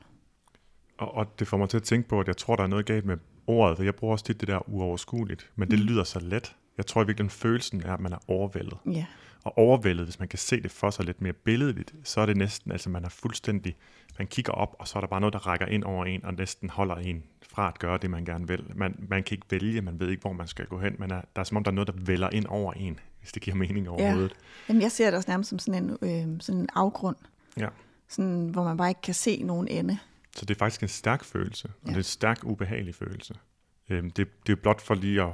[0.99, 2.87] Og, og det får mig til at tænke på, at jeg tror, der er noget
[2.87, 5.85] galt med ordet, for jeg bruger også tit det der uoverskueligt, men det Mm.
[5.85, 6.57] lyder så let.
[6.77, 8.79] Jeg tror i virkeligheden, følelsen er, at man er overvældet.
[8.87, 9.07] Ja,
[9.44, 12.37] Og overvældet, hvis man kan se det for sig lidt mere billedligt, så er det
[12.37, 13.77] næsten, altså man er fuldstændig,
[14.18, 16.35] man kigger op, og så er der bare noget, der rækker ind over en, og
[16.35, 18.64] næsten holder en fra at gøre det, man gerne vil.
[18.74, 21.20] Man, man kan ikke vælge, man ved ikke, hvor man skal gå hen, men er,
[21.37, 23.57] der er som om, der er noget, der vælger ind over en, hvis det giver
[23.57, 24.33] mening overhovedet.
[24.68, 27.16] Jamen, jeg ser det også nærmest som sådan en, øh, sådan en afgrund,
[27.59, 27.68] Ja.
[28.09, 29.98] sådan, hvor man bare ikke kan se nogen ende.
[30.37, 31.88] Så det er faktisk en stærk følelse, og Ja.
[31.88, 33.35] det er en stærk, ubehagelig følelse.
[33.90, 35.33] Øhm, det, det er blot for lige at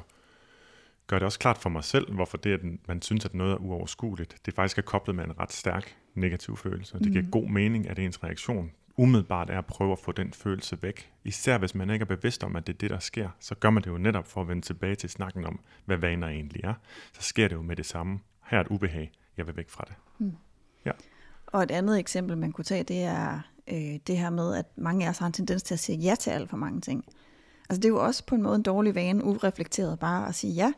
[1.06, 3.56] gøre det også klart for mig selv, hvorfor det, at man synes, at noget er
[3.56, 6.98] uoverskueligt, det faktisk er koblet med en ret stærk negativ følelse.
[6.98, 7.30] Det giver Mhm.
[7.30, 11.12] god mening, at ens reaktion umiddelbart er at prøve at få den følelse væk.
[11.24, 13.70] Især hvis man ikke er bevidst om, at det er det, der sker, så gør
[13.70, 16.74] man det jo netop for at vende tilbage til snakken om, hvad vaner egentlig er.
[17.12, 18.18] Så sker det jo med det samme.
[18.46, 19.94] Her er et ubehag, jeg vil væk fra det.
[21.46, 25.06] Og et andet eksempel, man kunne tage, det er øh, det her med, at mange
[25.06, 27.04] af os har en tendens til at sige ja til alt for mange ting.
[27.70, 30.52] Altså det er jo også på en måde en dårlig vane, ureflekteret bare at sige
[30.52, 30.72] ja.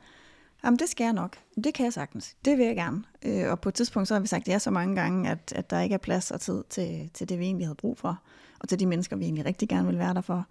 [0.66, 1.36] Jamen det skal jeg nok.
[1.64, 2.36] Det kan jeg sagtens.
[2.44, 3.02] Det vil jeg gerne.
[3.22, 5.70] Øh, og på et tidspunkt så har vi sagt ja så mange gange, at, at
[5.70, 8.22] der ikke er plads og tid til, til det, vi egentlig havde brug for.
[8.60, 10.46] Og til de mennesker, vi egentlig rigtig gerne vil være der for.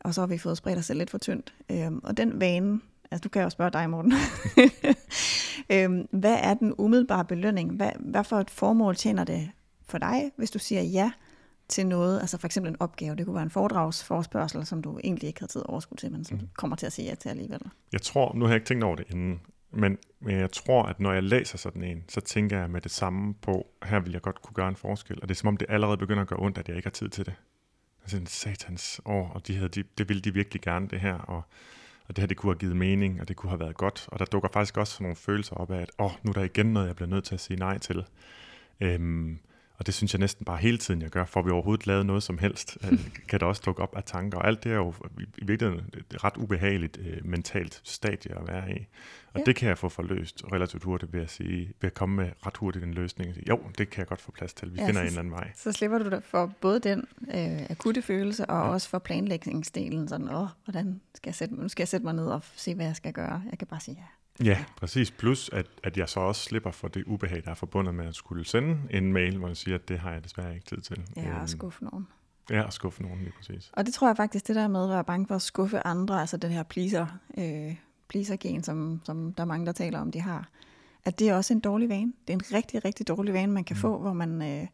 [0.00, 1.54] Og så har vi fået spredt os selv lidt for tyndt.
[1.70, 4.12] Øh, og den vane, altså du kan jo spørge dig, Morten.
[5.72, 7.76] øh, hvad er den umiddelbare belønning?
[7.76, 9.50] Hvad, hvad for et formål tjener det
[9.88, 11.10] for dig, hvis du siger ja
[11.68, 15.26] til noget, altså for eksempel en opgave, det kunne være en foredragsforspørgsel, som du egentlig
[15.26, 17.28] ikke havde tid og overskud til, men som du kommer til at sige ja til
[17.28, 17.60] alligevel.
[17.92, 21.00] Jeg tror, nu har jeg ikke tænkt over det inden, men, men jeg tror, at
[21.00, 24.22] når jeg læser sådan en, så tænker jeg med det samme på, her vil jeg
[24.22, 25.18] godt kunne gøre en forskel.
[25.22, 26.90] Og det er som om, det allerede begynder at gøre ondt, at jeg ikke har
[26.90, 27.34] tid til det.
[28.02, 31.14] Altså en satans år, og de havde, de, det ville de virkelig gerne, det her.
[31.14, 31.42] Og,
[32.08, 34.08] og det her, det kunne have givet mening, og det kunne have været godt.
[34.12, 36.42] Og der dukker faktisk også sådan nogle følelser op af, at åh, nu er der
[36.42, 38.04] igen noget, jeg bliver nødt til at sige nej til.
[38.80, 39.38] Øhm,
[39.78, 41.24] og det synes jeg næsten bare hele tiden, jeg gør.
[41.24, 44.38] For vi overhovedet lavet noget som helst, øh, kan der også dukke op af tanker.
[44.38, 44.94] Og alt det er jo
[45.38, 48.86] i, virkeligheden et ret ubehageligt øh, mentalt stadie at være i.
[49.32, 49.44] Og Ja.
[49.44, 52.56] det kan jeg få forløst relativt hurtigt ved at, sige, ved at komme med ret
[52.56, 53.34] hurtigt en løsning.
[53.34, 54.72] Sige, jo, det kan jeg godt få plads til.
[54.74, 55.50] Vi Ja, finder så- en eller anden vej.
[55.56, 58.72] Så slipper du for både den øh, akutte følelse, og ja.
[58.72, 62.26] også for planlægningsdelen, sådan, åh, hvordan skal jeg sætte, nu skal jeg sætte mig ned
[62.26, 63.42] og se, hvad jeg skal gøre.
[63.50, 64.04] Jeg kan bare sige ja.
[64.44, 65.10] Ja, præcis.
[65.10, 68.14] Plus, at, at jeg så også slipper for det ubehag, der er forbundet med at
[68.14, 71.04] skulle sende en mail, hvor jeg siger, at det har jeg desværre ikke tid til.
[71.16, 72.06] Ja, Øhm, og skuffe nogen.
[72.50, 73.70] Ja, og skuffe nogen lige præcis.
[73.72, 76.20] Og det tror jeg faktisk, det der med at være bange for at skuffe andre,
[76.20, 77.06] altså den her pleaser,
[77.38, 77.76] øh,
[78.08, 80.48] pleaser-gen, som, som der er mange, der taler om, de har,
[81.04, 82.12] at det er også en dårlig vane.
[82.28, 83.80] Det er en rigtig, rigtig dårlig vane, man kan mm.
[83.80, 84.66] få, hvor man øh,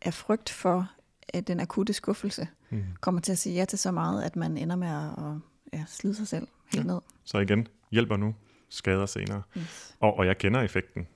[0.00, 0.90] er frygt for
[1.28, 2.82] at den akutte skuffelse, Mm.
[3.00, 5.34] kommer til at sige ja til så meget, at man ender med at, at
[5.72, 6.92] ja, slide sig selv helt Ja.
[6.92, 7.00] ned.
[7.24, 8.34] Så igen, hjælper nu,
[8.70, 9.42] skader senere.
[9.58, 9.96] Yes.
[10.00, 11.08] Og, og jeg kender effekten,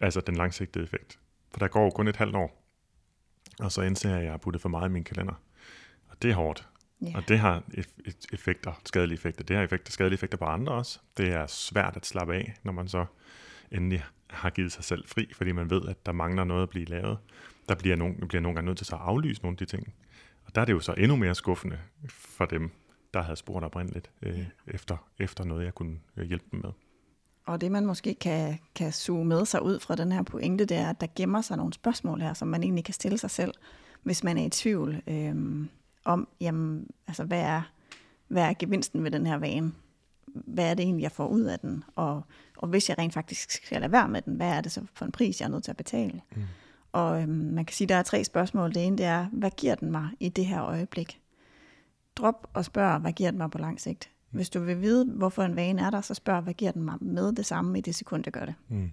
[0.00, 1.18] altså den langsigtede effekt.
[1.50, 2.62] For der går jo kun et halvt år,
[3.60, 5.34] og så indser jeg, at jeg har puttet for meget i min kalender.
[6.08, 6.68] Og det er hårdt.
[7.02, 7.16] Ja.
[7.16, 7.62] Og det har
[8.32, 9.44] effekter, skadelige effekter.
[9.44, 11.00] Det har effekter, skadelige effekter på andre også.
[11.16, 13.06] Det er svært at slappe af, når man så
[13.70, 16.84] endelig har givet sig selv fri, fordi man ved, at der mangler noget at blive
[16.84, 17.18] lavet.
[17.68, 19.94] Der bliver nogen, bliver nogle gange nødt til at aflyse nogle af de ting.
[20.44, 22.70] Og der er det jo så endnu mere skuffende for dem,
[23.14, 26.70] der havde spurgt oprindeligt øh, efter, efter noget, jeg kunne øh, hjælpe dem med.
[27.46, 30.76] Og det man måske kan, kan suge med sig ud fra den her pointe, det
[30.76, 33.54] er, at der gemmer sig nogle spørgsmål her, som man egentlig kan stille sig selv,
[34.02, 35.68] hvis man er i tvivl øhm,
[36.04, 37.62] om, jamen, altså, hvad er,
[38.28, 39.72] hvad er gevinsten ved den her vane?
[40.34, 41.84] hvad er det egentlig, jeg får ud af den?
[41.96, 42.22] Og,
[42.58, 45.04] og hvis jeg rent faktisk skal lade være med den, hvad er det så for
[45.04, 46.20] en pris, jeg er nødt til at betale?
[46.36, 46.42] Mm.
[46.92, 48.74] Og øhm, man kan sige, at der er tre spørgsmål.
[48.74, 51.20] Det ene det er, hvad giver den mig i det her øjeblik?
[52.16, 54.10] Drop og spørg, hvad giver den mig på lang sigt?
[54.30, 56.96] Hvis du vil vide, hvorfor en vane er der, så spørg, hvad giver den mig
[57.00, 58.54] med det samme i det sekund, jeg gør det?
[58.68, 58.90] Mm.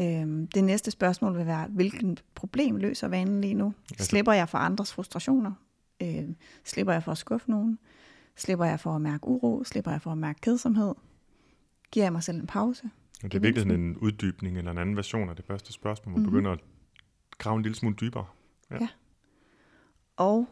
[0.00, 3.74] Øhm, det næste spørgsmål vil være, hvilken problem løser vanen lige nu?
[3.90, 5.52] Altså- Slipper jeg for andres frustrationer?
[6.02, 7.78] Øhm, slipper jeg for at skuffe nogen?
[8.36, 9.64] Slipper jeg for at mærke uro?
[9.64, 10.94] Slipper jeg for at mærke kedsomhed?
[11.90, 12.90] Giver jeg mig selv en pause?
[13.24, 16.12] Og det er virkelig sådan en uddybning eller en anden version af det første spørgsmål,
[16.12, 16.32] hvor mm-hmm.
[16.32, 16.60] begynder at
[17.38, 18.24] grave en lille smule dybere.
[18.70, 18.76] Ja.
[18.80, 18.88] ja.
[20.16, 20.48] Og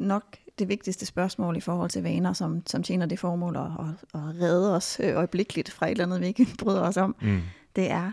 [0.00, 4.20] nok det vigtigste spørgsmål i forhold til vaner, som, som tjener det formål at, at,
[4.20, 7.40] at redde os øh, øjeblikkeligt fra et eller andet, vi ikke bryder os om, mm.
[7.76, 8.12] det er,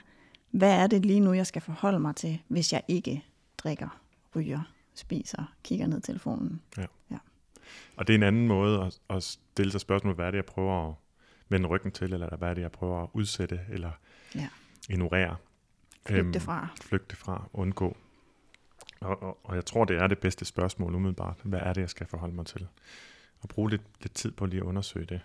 [0.52, 3.24] hvad er det lige nu, jeg skal forholde mig til, hvis jeg ikke
[3.58, 4.02] drikker,
[4.36, 4.62] ryger,
[4.96, 6.62] spiser, kigger ned i telefonen.
[6.78, 6.86] Ja.
[7.12, 7.18] ja.
[7.96, 10.46] Og det er en anden måde at, at stille sig spørgsmål, hvad er det, jeg
[10.46, 10.96] prøver at
[11.50, 13.92] vende ryggen til, eller hvad er det, jeg prøver at udsætte, eller
[14.36, 14.48] ja.
[14.90, 15.36] ignorere.
[16.08, 16.62] Flygte fra.
[16.62, 17.98] Øhm, flygte fra, undgå.
[19.02, 21.38] Og, og, og jeg tror, det er det bedste spørgsmål umiddelbart.
[21.44, 22.68] Hvad er det, jeg skal forholde mig til?
[23.42, 25.22] Og bruge lidt, lidt tid på lige at undersøge det.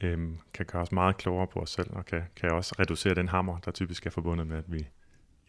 [0.00, 3.28] Øhm, kan gøre os meget klogere på os selv, og kan, kan også reducere den
[3.28, 4.88] hammer, der typisk er forbundet med, at vi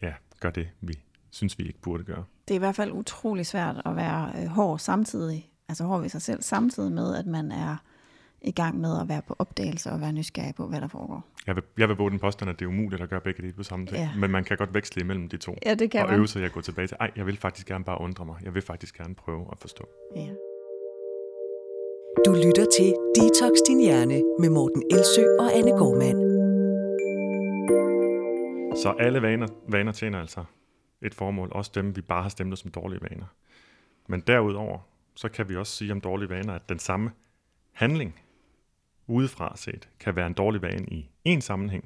[0.02, 0.94] ja, gør det, vi
[1.30, 2.24] synes, vi ikke burde gøre.
[2.48, 6.08] Det er i hvert fald utrolig svært at være øh, hård samtidig, altså hård ved
[6.08, 7.76] sig selv, samtidig med, at man er
[8.44, 11.24] i gang med at være på opdagelse og være nysgerrig på, hvad der foregår.
[11.46, 13.52] Jeg vil, jeg vil bruge den påstand, at det er umuligt at gøre begge dele
[13.52, 13.96] på samme tid.
[13.96, 14.10] Ja.
[14.16, 15.56] Men man kan godt veksle imellem de to.
[15.66, 16.18] Ja, det kan og man.
[16.18, 18.36] øve sig at gå tilbage til, ej, jeg vil faktisk gerne bare undre mig.
[18.44, 19.88] Jeg vil faktisk gerne prøve at forstå.
[20.16, 20.28] Ja.
[22.26, 26.18] Du lytter til Detox Din Hjerne med Morten Elsø og Anne Gormand.
[28.76, 30.44] Så alle vaner, vaner tjener altså
[31.02, 31.48] et formål.
[31.52, 33.26] Også dem, vi bare har stemt som dårlige vaner.
[34.08, 34.78] Men derudover,
[35.14, 37.10] så kan vi også sige om dårlige vaner, at den samme
[37.72, 38.21] handling
[39.06, 41.84] udefra set kan være en dårlig vane i en sammenhæng,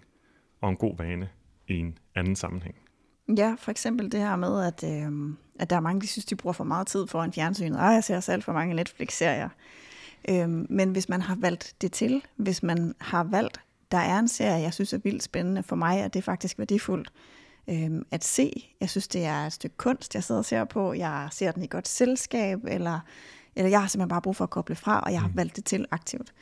[0.60, 1.28] og en god vane
[1.68, 2.74] i en anden sammenhæng.
[3.36, 6.36] Ja, for eksempel det her med, at, øh, at der er mange, der synes, de
[6.36, 7.78] bruger for meget tid foran fjernsynet.
[7.78, 9.48] Ej, jeg ser selv for mange Netflix-serier.
[10.28, 14.28] Øh, men hvis man har valgt det til, hvis man har valgt, der er en
[14.28, 17.12] serie, jeg synes er vildt spændende for mig, og det er faktisk værdifuldt
[17.68, 18.74] øh, at se.
[18.80, 20.92] Jeg synes, det er et stykke kunst, jeg sidder og ser på.
[20.92, 23.00] Jeg ser den i godt selskab, eller,
[23.56, 25.36] eller jeg har simpelthen bare brug for at koble fra, og jeg har mm.
[25.36, 26.32] valgt det til aktivt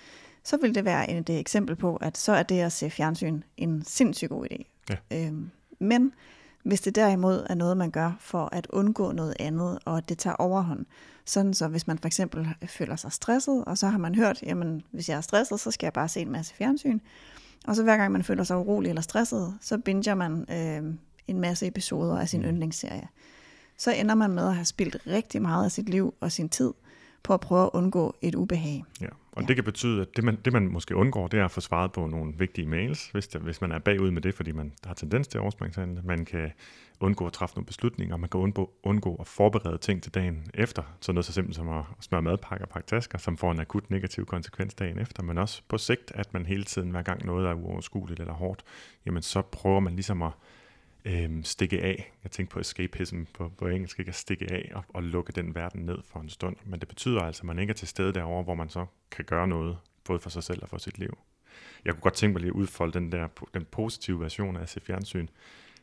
[0.45, 3.85] så vil det være et eksempel på, at så er det at se fjernsyn en
[3.85, 4.65] sindssygt god idé.
[4.91, 5.27] Ja.
[5.27, 6.13] Øhm, men
[6.63, 10.19] hvis det derimod er noget, man gør for at undgå noget andet, og at det
[10.19, 10.87] tager overhånd,
[11.25, 14.83] sådan så hvis man for eksempel føler sig stresset, og så har man hørt, jamen
[14.91, 16.99] hvis jeg er stresset, så skal jeg bare se en masse fjernsyn,
[17.67, 20.95] og så hver gang man føler sig urolig eller stresset, så binger man øh,
[21.29, 22.47] en masse episoder af sin mm.
[22.47, 23.09] yndlingsserie.
[23.79, 26.73] Så ender man med at have spildt rigtig meget af sit liv og sin tid
[27.23, 28.85] på at prøve at undgå et ubehag.
[29.01, 29.47] Ja, og ja.
[29.47, 31.93] det kan betyde, at det man, det man måske undgår, det er at få svaret
[31.93, 34.95] på nogle vigtige mails, hvis, det, hvis man er bagud med det, fordi man har
[34.95, 36.05] tendens til overspringshandel.
[36.05, 36.53] Man kan
[37.01, 40.83] undgå at træffe nogle beslutninger, man kan undgå, undgå at forberede ting til dagen efter.
[41.01, 43.91] Så noget så simpelt som at smøre madpakker og pakke tasker, som får en akut
[43.91, 47.47] negativ konsekvens dagen efter, men også på sigt, at man hele tiden, hver gang noget
[47.47, 48.65] er uoverskueligt eller hårdt,
[49.07, 50.33] jamen så prøver man ligesom at
[51.05, 52.13] øhm, stikke af.
[52.23, 55.55] Jeg tænkte på escapism på, på engelsk, ikke at stikke af og, og lukke den
[55.55, 56.57] verden ned for en stund.
[56.65, 59.25] Men det betyder altså, at man ikke er til stede derovre, hvor man så kan
[59.25, 61.19] gøre noget, både for sig selv og for sit liv.
[61.85, 64.69] Jeg kunne godt tænke mig lige at udfolde den der den positive version af at
[64.69, 65.27] se fjernsyn.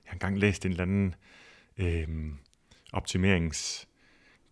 [0.06, 1.16] Jeg har engang læst en eller anden
[1.78, 2.38] øhm,
[2.94, 3.88] optimerings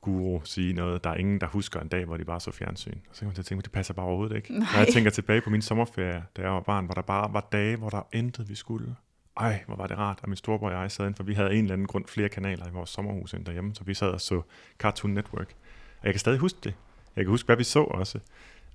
[0.01, 2.99] guru sige noget, der er ingen, der husker en dag, hvor de bare så fjernsyn.
[3.09, 4.53] Og så kan man tænke, det passer bare overhovedet ikke.
[4.53, 4.67] Nej.
[4.73, 7.47] Når jeg tænker tilbage på min sommerferie, da jeg var barn, hvor der bare var
[7.51, 8.95] dage, hvor der intet vi skulle
[9.39, 11.53] ej, hvor var det rart, at min storebror og jeg sad ind, for vi havde
[11.53, 14.21] en eller anden grund flere kanaler i vores sommerhus end derhjemme, så vi sad og
[14.21, 14.41] så
[14.77, 15.55] Cartoon Network.
[15.99, 16.73] Og jeg kan stadig huske det.
[17.15, 18.19] Jeg kan huske, hvad vi så også.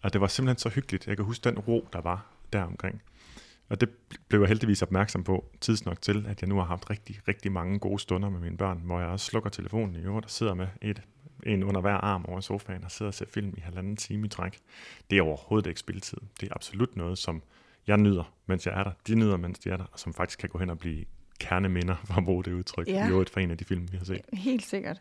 [0.02, 1.06] Og det var simpelthen så hyggeligt.
[1.06, 3.02] Jeg kan huske den ro, der var deromkring.
[3.68, 3.90] Og det
[4.28, 7.78] blev jeg heldigvis opmærksom på tidsnok til, at jeg nu har haft rigtig, rigtig mange
[7.78, 10.66] gode stunder med mine børn, hvor jeg også slukker telefonen i øvrigt og sidder med
[10.82, 11.02] et,
[11.46, 14.28] en under hver arm over sofaen og sidder og ser film i halvanden time i
[14.28, 14.58] træk.
[15.10, 16.18] Det er overhovedet ikke spilletid.
[16.40, 17.42] Det er absolut noget, som
[17.86, 18.92] jeg nyder, mens jeg er der.
[19.06, 21.04] De nyder, mens de er der, og som faktisk kan gå hen og blive
[21.40, 23.06] kerneminder, for at bruge det udtryk, ja.
[23.06, 24.20] i øvrigt for en af de film, vi har set.
[24.32, 25.00] Helt sikkert.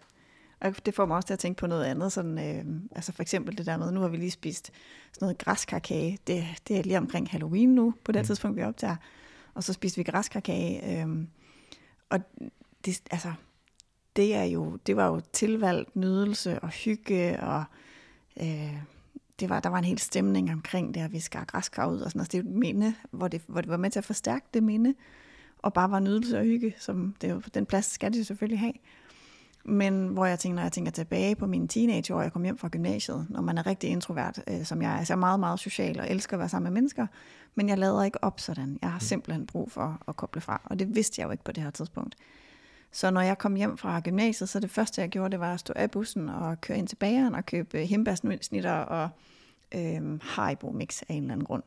[0.60, 2.12] Og det får mig også til at tænke på noget andet.
[2.12, 4.66] Sådan, øh, altså for eksempel det der med, nu har vi lige spist
[5.14, 6.18] sådan noget græskarkage.
[6.28, 8.26] Det, det er lige omkring Halloween nu, på det mm.
[8.26, 8.96] tidspunkt, vi optager.
[9.54, 11.04] Og så spiste vi græskarkage.
[11.04, 11.28] Øh,
[12.10, 12.20] og
[12.86, 13.34] det, altså,
[14.16, 17.64] det, er jo, det var jo tilvalgt nydelse og hygge og
[18.42, 18.78] øh,
[19.40, 22.12] det var, der var en hel stemning omkring det, at vi skar græskar ud og
[22.12, 22.32] sådan noget.
[22.32, 24.94] Det er et minde, hvor det, hvor det var med til at forstærke det minde,
[25.58, 28.74] og bare var nydelse og hygge, som det, den plads skal det selvfølgelig have.
[29.66, 32.68] Men hvor jeg tænker, når jeg tænker tilbage på mine teenageår, jeg kom hjem fra
[32.68, 36.00] gymnasiet, når man er rigtig introvert, øh, som jeg er, så er meget, meget social
[36.00, 37.08] og elsker at være sammen med mennesker,
[37.56, 38.80] men jeg lader ikke op sådan.
[38.82, 41.52] Jeg har simpelthen brug for at koble fra, og det vidste jeg jo ikke på
[41.52, 42.16] det her tidspunkt.
[42.94, 45.60] Så når jeg kom hjem fra gymnasiet, så det første, jeg gjorde, det var at
[45.60, 49.10] stå af bussen og køre ind til bageren og købe himbærsnitter og
[49.76, 51.64] øh, Haribo mix af en eller anden grund.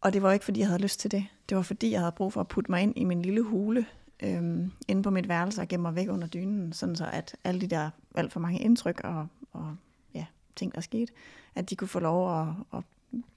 [0.00, 1.26] Og det var ikke, fordi jeg havde lyst til det.
[1.48, 3.86] Det var, fordi jeg havde brug for at putte mig ind i min lille hule
[4.22, 7.60] øh, inde på mit værelse og gemme mig væk under dynen, sådan så at alle
[7.60, 9.76] de der alt for mange indtryk og, og
[10.14, 10.26] ja,
[10.56, 11.12] ting, der skete,
[11.54, 12.84] at de kunne få lov at, at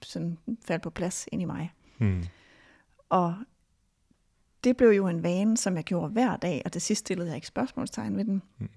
[0.02, 1.72] sådan falde på plads ind i mig.
[1.98, 2.24] Mm.
[3.08, 3.34] Og
[4.64, 7.36] det blev jo en vane, som jeg gjorde hver dag, og til sidst stillede jeg
[7.36, 8.68] ikke spørgsmålstegn ved den, mm.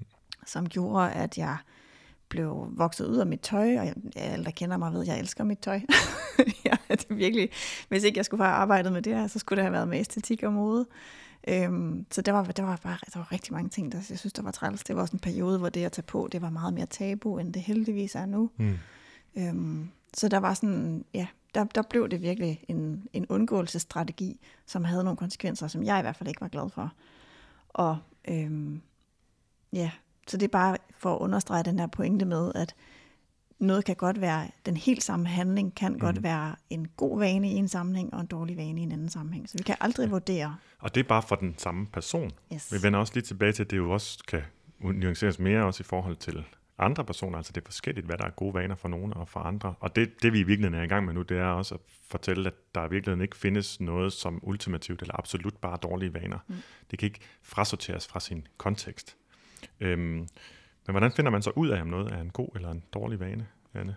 [0.45, 1.57] som gjorde, at jeg
[2.29, 5.19] blev vokset ud af mit tøj, og jeg, alle, der kender mig, ved, at jeg
[5.19, 5.79] elsker mit tøj.
[6.65, 7.49] ja, det er virkelig,
[7.89, 9.99] hvis ikke jeg skulle have arbejdet med det her, så skulle det have været med
[9.99, 10.87] æstetik og mode.
[11.47, 14.33] Øhm, så der var, der var bare der var rigtig mange ting, der jeg synes,
[14.33, 14.83] der var træls.
[14.83, 17.37] Det var også en periode, hvor det at tage på, det var meget mere tabu,
[17.37, 18.49] end det heldigvis er nu.
[18.57, 18.77] Mm.
[19.37, 24.83] Øhm, så der var sådan, ja, der, der blev det virkelig en, en undgåelsesstrategi, som
[24.83, 26.93] havde nogle konsekvenser, som jeg i hvert fald ikke var glad for.
[27.69, 27.97] Og
[28.27, 28.81] øhm,
[29.73, 29.91] ja,
[30.27, 32.75] så det er bare for at understrege den her pointe med, at
[33.59, 35.99] noget kan godt være, den helt samme handling kan mm.
[35.99, 39.09] godt være en god vane i en sammenhæng og en dårlig vane i en anden
[39.09, 39.49] sammenhæng.
[39.49, 40.09] Så vi kan aldrig ja.
[40.09, 40.55] vurdere.
[40.79, 42.31] Og det er bare for den samme person.
[42.53, 42.73] Yes.
[42.73, 44.41] Vi vender også lige tilbage til, at det jo også kan
[44.79, 46.45] nuanceres mere også i forhold til
[46.79, 47.37] andre personer.
[47.37, 49.73] Altså det er forskelligt, hvad der er gode vaner for nogle og for andre.
[49.79, 51.81] Og det, det vi i virkeligheden er i gang med nu, det er også at
[52.09, 56.39] fortælle, at der i virkeligheden ikke findes noget som ultimativt eller absolut bare dårlige vaner.
[56.47, 56.55] Mm.
[56.91, 59.17] Det kan ikke frasorteres fra sin kontekst.
[59.79, 60.27] Øhm,
[60.85, 63.19] men hvordan finder man så ud af, om noget er en god eller en dårlig
[63.19, 63.95] vane, Anne?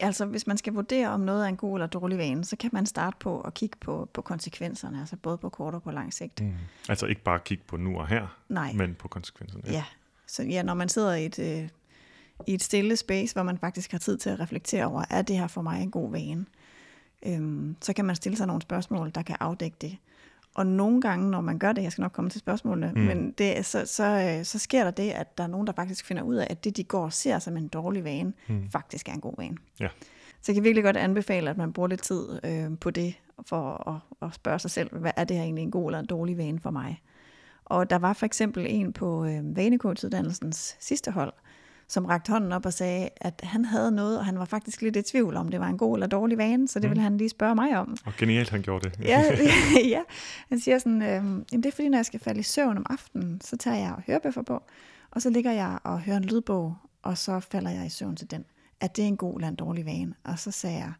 [0.00, 2.70] Altså, hvis man skal vurdere, om noget er en god eller dårlig vane, så kan
[2.72, 6.12] man starte på at kigge på, på konsekvenserne, altså både på kort og på lang
[6.12, 6.40] sigt.
[6.40, 6.54] Mm.
[6.88, 8.72] Altså ikke bare kigge på nu og her, Nej.
[8.72, 9.62] men på konsekvenserne.
[9.66, 9.72] Ja.
[9.72, 9.84] ja.
[10.26, 11.68] Så ja, når man sidder i et, øh,
[12.46, 15.38] i et stille space, hvor man faktisk har tid til at reflektere over, er det
[15.38, 16.46] her for mig en god vane?
[17.26, 19.96] Øhm, så kan man stille sig nogle spørgsmål, der kan afdække det.
[20.54, 23.00] Og nogle gange, når man gør det, jeg skal nok komme til spørgsmålene, mm.
[23.00, 26.06] men det, så, så, øh, så sker der det, at der er nogen, der faktisk
[26.06, 28.70] finder ud af, at det, de går og ser som en dårlig vane, mm.
[28.70, 29.56] faktisk er en god vane.
[29.80, 29.88] Ja.
[30.40, 33.14] Så jeg kan virkelig godt anbefale, at man bruger lidt tid øh, på det,
[33.46, 36.06] for at, at spørge sig selv, hvad er det her egentlig en god eller en
[36.06, 37.02] dårlig vane for mig?
[37.64, 41.32] Og der var for eksempel en på øh, vanecoachuddannelsens sidste hold,
[41.88, 44.96] som rakte hånden op og sagde, at han havde noget, og han var faktisk lidt
[44.96, 46.90] i tvivl om, det var en god eller dårlig vane, så det mm.
[46.90, 47.96] ville han lige spørge mig om.
[48.04, 49.00] Og genialt, han gjorde det.
[49.04, 49.24] ja,
[49.94, 50.00] ja,
[50.48, 52.86] han siger sådan, øh, jamen det er fordi, når jeg skal falde i søvn om
[52.90, 54.62] aftenen, så tager jeg hørebøffer på,
[55.10, 58.30] og så ligger jeg og hører en lydbog, og så falder jeg i søvn til
[58.30, 58.44] den.
[58.80, 60.14] Er det en god eller en dårlig vane?
[60.24, 60.92] Og så sagde jeg,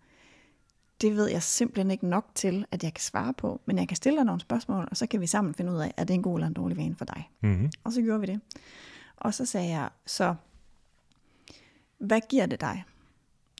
[1.01, 3.97] det ved jeg simpelthen ikke nok til, at jeg kan svare på, men jeg kan
[3.97, 6.23] stille dig nogle spørgsmål, og så kan vi sammen finde ud af, er det en
[6.23, 7.31] god eller en dårlig vane for dig.
[7.43, 7.71] Mm-hmm.
[7.85, 8.41] Og så gjorde vi det.
[9.17, 10.35] Og så sagde jeg, så
[11.99, 12.85] hvad giver det dig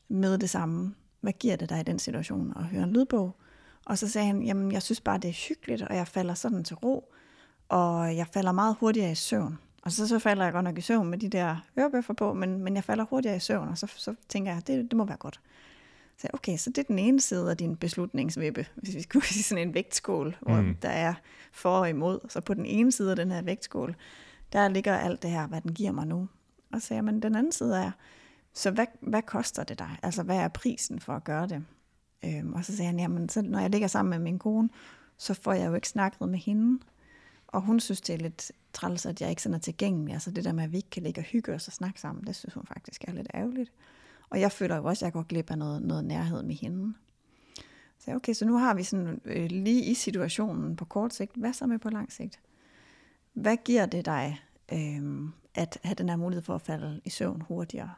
[0.09, 0.95] med det samme?
[1.21, 3.37] Hvad giver det dig i den situation at høre en lydbog?
[3.85, 6.65] Og så sagde han, jamen jeg synes bare, det er hyggeligt, og jeg falder sådan
[6.65, 7.13] til ro,
[7.69, 9.59] og jeg falder meget hurtigere i søvn.
[9.83, 12.61] Og så, så falder jeg godt nok i søvn med de der hørebøffer på, men,
[12.65, 15.17] men jeg falder hurtigere i søvn, og så, så tænker jeg, det, det må være
[15.17, 15.41] godt.
[16.19, 19.43] Så okay, så det er den ene side af din beslutningsvippe, hvis vi skulle sige
[19.43, 20.75] sådan en vægtskål, hvor mm.
[20.83, 21.15] der er
[21.53, 22.19] for og imod.
[22.29, 23.97] Så på den ene side af den her vægtskål,
[24.53, 26.29] der ligger alt det her, hvad den giver mig nu.
[26.73, 27.91] Og så siger men den anden side er,
[28.59, 29.99] så hvad, hvad koster det dig?
[30.03, 31.65] Altså, hvad er prisen for at gøre det?
[32.25, 34.69] Øhm, og så sagde han, jamen, så når jeg ligger sammen med min kone,
[35.17, 36.85] så får jeg jo ikke snakket med hende.
[37.47, 40.15] Og hun synes, det er lidt træls, at jeg ikke sådan er tilgængelig.
[40.15, 42.27] Altså det der med, at vi ikke kan ligge og hygge os og snakke sammen,
[42.27, 43.73] det synes hun faktisk er lidt ærgerligt.
[44.31, 46.95] Og jeg føler jo også, at jeg går glip af noget, noget nærhed med hende.
[47.99, 51.53] Så okay, så nu har vi sådan øh, lige i situationen på kort sigt, hvad
[51.53, 52.41] så med på lang sigt?
[53.33, 54.41] Hvad giver det dig
[54.73, 57.91] øh, at have den her mulighed for at falde i søvn hurtigere?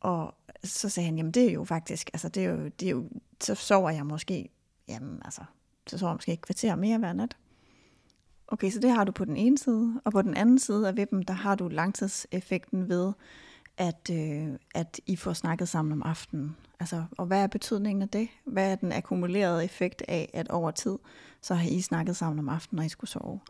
[0.00, 0.34] Og
[0.64, 3.08] så sagde han, jamen det er jo faktisk, altså det er jo, det er jo
[3.40, 4.48] så sover jeg måske,
[4.88, 5.42] jamen altså,
[5.86, 7.36] så sover jeg måske et kvarter mere hver nat.
[8.48, 10.96] Okay, så det har du på den ene side, og på den anden side af
[10.96, 13.12] vippen, der har du langtidseffekten ved,
[13.76, 16.56] at, øh, at I får snakket sammen om aftenen.
[16.80, 18.28] Altså, og hvad er betydningen af det?
[18.44, 20.98] Hvad er den akkumulerede effekt af, at over tid,
[21.40, 23.40] så har I snakket sammen om aftenen, når I skulle sove?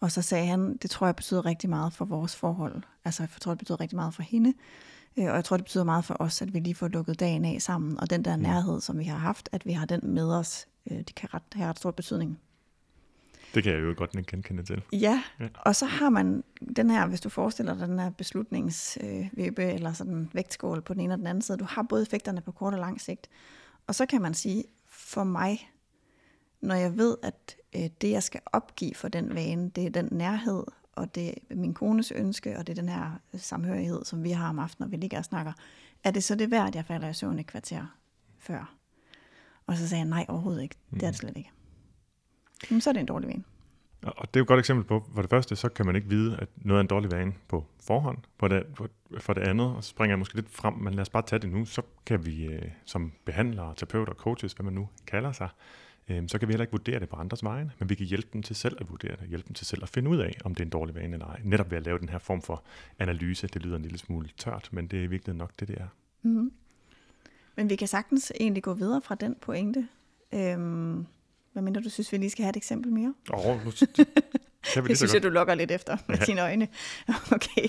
[0.00, 2.82] Og så sagde han, det tror jeg betyder rigtig meget for vores forhold.
[3.04, 4.54] Altså, jeg tror, det betyder rigtig meget for hende.
[5.18, 7.44] Øh, og jeg tror, det betyder meget for os, at vi lige får lukket dagen
[7.44, 8.00] af sammen.
[8.00, 10.98] Og den der nærhed, som vi har haft, at vi har den med os, øh,
[10.98, 12.40] det kan ret, have ret stor betydning.
[13.54, 14.82] Det kan jeg jo godt genkende til.
[14.92, 16.44] Ja, ja, og så har man
[16.76, 21.00] den her, hvis du forestiller dig den her beslutningsvippe øh, eller sådan vægtskål på den
[21.00, 23.28] ene og den anden side, du har både effekterne på kort og lang sigt.
[23.86, 25.70] Og så kan man sige, for mig,
[26.60, 30.08] når jeg ved, at øh, det jeg skal opgive for den vane, det er den
[30.12, 30.64] nærhed
[30.96, 34.48] og det er min kones ønske, og det er den her samhørighed, som vi har
[34.48, 35.52] om aftenen, når vi ligger og snakker,
[36.04, 37.86] er det så det værd, at jeg falder i søvn et kvarter
[38.38, 38.74] før?
[39.66, 40.76] Og så sagde jeg, nej, overhovedet ikke.
[40.94, 41.50] Det er det slet ikke.
[42.70, 43.44] Jamen, så er det en dårlig vane.
[44.02, 46.08] Og det er jo et godt eksempel på, for det første, så kan man ikke
[46.08, 48.18] vide, at noget er en dårlig vane på forhånd.
[48.38, 48.66] På det,
[49.18, 51.40] for det andet, og så springer jeg måske lidt frem, men lad os bare tage
[51.40, 55.48] det nu, så kan vi øh, som behandlere, terapeuter, coaches, hvad man nu kalder sig,
[56.10, 58.28] øh, så kan vi heller ikke vurdere det på andres vegne, men vi kan hjælpe
[58.32, 60.54] dem til selv at vurdere det, hjælpe dem til selv at finde ud af, om
[60.54, 61.40] det er en dårlig vane eller ej.
[61.44, 62.64] Netop ved at lave den her form for
[62.98, 65.88] analyse, det lyder en lille smule tørt, men det er virkelig nok det, det er.
[66.22, 66.52] Mm-hmm.
[67.56, 69.88] Men vi kan sagtens egentlig gå videre fra den pointe.
[70.32, 71.06] Øhm,
[71.52, 73.14] hvad mindre du synes, vi lige skal have et eksempel mere?
[73.32, 73.60] Åh, oh,
[74.74, 76.24] det, det synes jeg, du lokker lidt efter med ja.
[76.24, 76.68] dine øjne.
[77.32, 77.68] Okay.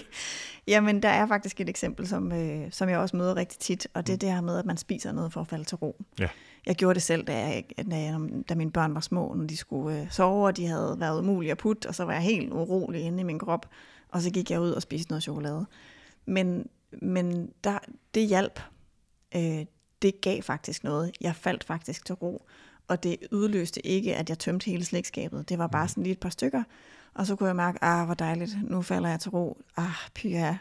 [0.68, 4.08] Jamen, der er faktisk et eksempel, som, øh, som jeg også møder rigtig tit, og
[4.08, 4.20] det er mm.
[4.20, 6.02] det her med, at man spiser noget for at falde til ro.
[6.20, 6.28] Ja.
[6.66, 8.20] Jeg gjorde det selv, da, jeg, da, jeg,
[8.50, 11.52] da mine børn var små, når de skulle øh, sove, og de havde været umulige
[11.52, 13.70] at putte, og så var jeg helt urolig inde i min krop,
[14.10, 15.66] og så gik jeg ud og spiste noget chokolade.
[16.26, 16.70] Men,
[17.02, 17.80] men der,
[18.14, 18.60] det hjalp.
[19.36, 19.66] Øh,
[20.02, 21.12] det gav faktisk noget.
[21.22, 22.45] Jeg faldt faktisk til ro
[22.88, 25.49] og det udløste ikke, at jeg tømte hele slægtskabet.
[25.49, 25.88] Det var bare mm.
[25.88, 26.63] sådan lige et par stykker,
[27.13, 29.57] og så kunne jeg mærke, ah, hvor dejligt, nu falder jeg til ro.
[29.77, 30.53] Ah, pyha.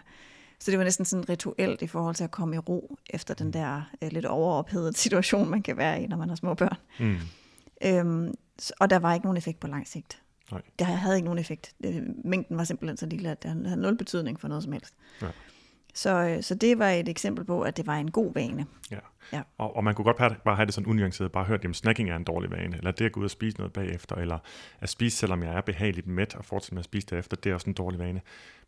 [0.58, 3.46] Så det var næsten sådan rituelt i forhold til at komme i ro efter den
[3.46, 3.52] mm.
[3.52, 6.76] der uh, lidt overophedede situation, man kan være i, når man har små børn.
[7.00, 7.16] Mm.
[7.84, 8.34] Øhm,
[8.80, 10.22] og der var ikke nogen effekt på lang sigt.
[10.52, 10.62] Nej.
[10.78, 11.74] Det havde ikke nogen effekt.
[12.24, 14.94] Mængden var simpelthen så lille, at det havde nul betydning for noget som helst.
[15.22, 15.26] Ja.
[15.97, 18.66] Så, øh, så det var et eksempel på, at det var en god vane.
[18.90, 18.99] Ja.
[19.32, 19.42] ja.
[19.59, 22.16] Og, og man kunne godt bare have det sådan unuanceret, bare hørt, at snacking er
[22.16, 24.38] en dårlig vane, eller det at gå ud og spise noget bagefter, eller
[24.80, 27.55] at spise, selvom jeg er behageligt mæt, og fortsætte med at spise derefter, det er
[27.55, 28.20] også en dårlig vane.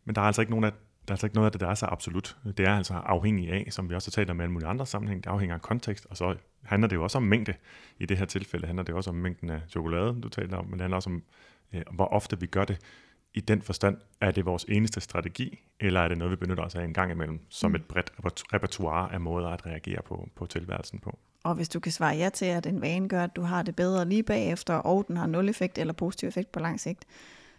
[0.05, 1.67] Men der er altså ikke nogen af, der er altså ikke noget af det, der
[1.67, 2.37] er så absolut.
[2.57, 4.85] Det er altså afhængig af, som vi også har talt om i alle mulige andre
[4.85, 7.53] sammenhæng, det afhænger af kontekst, og så handler det jo også om mængde.
[7.99, 10.73] I det her tilfælde handler det også om mængden af chokolade, du talte om, men
[10.73, 11.23] det handler også om,
[11.73, 12.77] øh, hvor ofte vi gør det
[13.33, 16.75] i den forstand, er det vores eneste strategi, eller er det noget, vi benytter os
[16.75, 17.75] af en gang imellem, som mm.
[17.75, 18.11] et bredt
[18.53, 21.19] repertoire af måder at reagere på, på tilværelsen på?
[21.43, 23.75] Og hvis du kan svare ja til, at en vane gør, at du har det
[23.75, 27.05] bedre lige bagefter, og den har nul effekt eller positiv effekt på lang sigt,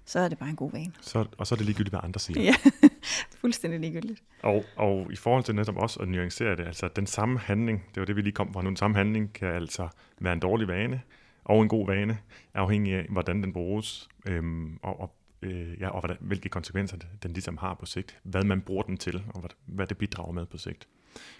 [0.04, 0.92] så er det bare en god vane.
[1.00, 2.42] Så, og så er det ligegyldigt, hvad andre siger.
[2.42, 2.54] Ja,
[3.40, 4.22] fuldstændig ligegyldigt.
[4.42, 8.00] Og, og i forhold til netop også at nuancere det, altså den samme handling, det
[8.00, 9.88] var det, vi lige kom fra nu, den samme handling kan altså
[10.20, 11.02] være en dårlig vane,
[11.44, 12.18] og en god vane,
[12.54, 17.32] afhængig af, hvordan den bruges, øhm, og, og øh, ja, og hvordan, hvilke konsekvenser den
[17.32, 20.46] ligesom har på sigt, hvad man bruger den til, og hvad, hvad det bidrager med
[20.46, 20.88] på sigt.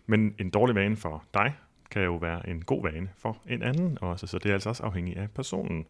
[0.07, 1.55] Men en dårlig vane for dig
[1.90, 4.82] kan jo være en god vane for en anden også, så det er altså også
[4.82, 5.86] afhængigt af personen.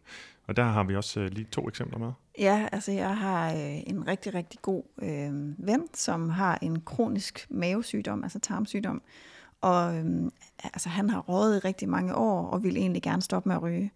[0.47, 2.11] Og der har vi også øh, lige to eksempler med.
[2.39, 7.47] Ja, altså jeg har øh, en rigtig, rigtig god øh, ven, som har en kronisk
[7.49, 9.01] mavesygdom, altså tarmsygdom,
[9.61, 10.31] og øh,
[10.63, 13.61] altså, han har røget i rigtig mange år, og vil egentlig gerne stoppe med at
[13.61, 13.91] ryge.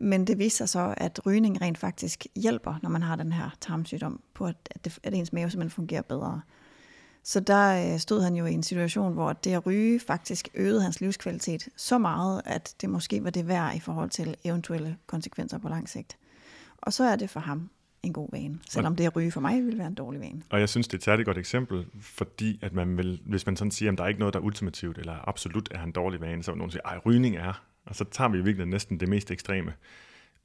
[0.00, 3.50] Men det viser sig så, at rygning rent faktisk hjælper, når man har den her
[3.60, 6.40] tarmsygdom, på at, det, at ens mave simpelthen fungerer bedre.
[7.22, 10.82] Så der øh, stod han jo i en situation, hvor det at ryge faktisk øgede
[10.82, 15.58] hans livskvalitet så meget, at det måske var det værd i forhold til eventuelle konsekvenser
[15.58, 16.16] på lang sigt.
[16.78, 17.70] Og så er det for ham
[18.02, 20.42] en god vane, selvom det at ryge for mig vil være en dårlig vane.
[20.50, 23.56] Og jeg synes, det er et særligt godt eksempel, fordi at man vil, hvis man
[23.56, 26.20] sådan siger, at der er ikke noget, der er ultimativt eller absolut er en dårlig
[26.20, 29.00] vane, så vil nogen sige, at rygning er og så tager vi i virkeligheden næsten
[29.00, 29.74] det mest ekstreme.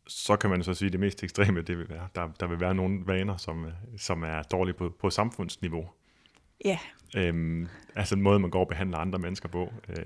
[0.07, 2.59] Så kan man så sige, at det mest ekstreme, det vil være, der, der vil
[2.59, 5.89] være nogle vaner, som, øh, som er dårlige på, på samfundsniveau.
[6.65, 6.77] Ja.
[7.15, 9.73] Øhm, altså en måde, man går og behandler andre mennesker på.
[9.89, 10.05] Øh,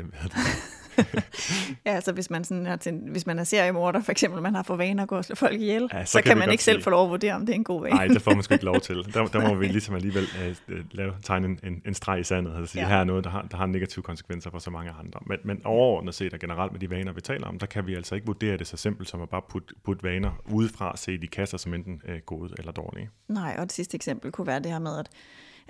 [1.85, 4.63] ja, altså hvis man, sådan er til, hvis man er seriemorder, for eksempel, man har
[4.63, 6.63] for vane at gå og slå folk ihjel, ja, så, så kan, kan man ikke
[6.63, 7.95] selv få lov at vurdere, om det er en god vane.
[7.95, 8.95] Nej, det får man sgu ikke lov til.
[9.13, 10.23] Der, der må vi ligesom alligevel
[10.69, 12.87] uh, lave, tegne en, en, en streg i sandet, og sige, ja.
[12.87, 15.19] her er noget, der har, der har negative konsekvenser for så mange andre.
[15.25, 17.95] Men, men overordnet set og generelt med de vaner, vi taler om, der kan vi
[17.95, 21.27] altså ikke vurdere det så simpelt som at bare putte put vaner udefra, se de
[21.27, 23.09] kasser som enten uh, gode eller dårlige.
[23.27, 25.09] Nej, og det sidste eksempel kunne være det her med, at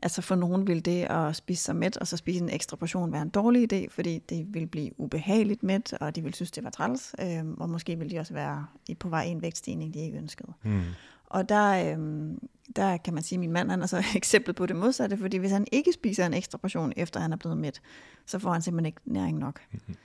[0.01, 3.11] Altså for nogen vil det at spise sig mæt, og så spise en ekstra portion
[3.11, 6.63] være en dårlig idé, fordi det vil blive ubehageligt mæt, og de vil synes, det
[6.63, 8.65] var træls, øh, og måske vil de også være
[8.99, 10.53] på vej i en vægtstigning, de ikke ønskede.
[10.63, 10.81] Mm.
[11.25, 12.31] Og der, øh,
[12.75, 15.17] der kan man sige, at min mand han er så et eksempel på det modsatte,
[15.17, 17.81] fordi hvis han ikke spiser en ekstra portion, efter han er blevet mæt,
[18.25, 19.61] så får han simpelthen ikke næring nok.
[19.71, 19.95] Mm-hmm.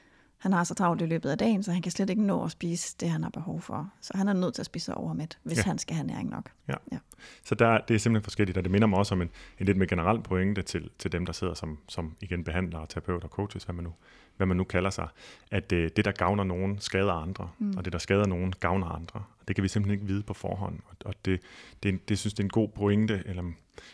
[0.45, 2.51] Han har så travlt i løbet af dagen, så han kan slet ikke nå at
[2.51, 3.91] spise det, han har behov for.
[4.01, 5.63] Så han er nødt til at spise overmæt, hvis ja.
[5.63, 6.51] han skal have næring nok.
[6.69, 6.75] Ja.
[6.93, 6.99] ja.
[7.45, 9.79] Så der, det er simpelthen forskelligt, og det minder mig også om en, en lidt
[9.79, 13.75] mere generel pointe til, til dem, der sidder som, som igen behandlere, terapeuter, coaches, hvad
[13.75, 13.93] man nu,
[14.37, 15.09] hvad man nu kalder sig,
[15.51, 17.75] at det, øh, det der gavner nogen, skader andre, mm.
[17.77, 19.23] og det, der skader nogen, gavner andre.
[19.49, 21.41] Det kan vi simpelthen ikke vide på forhånd, og det,
[21.83, 23.43] det, det synes det er en god pointe, eller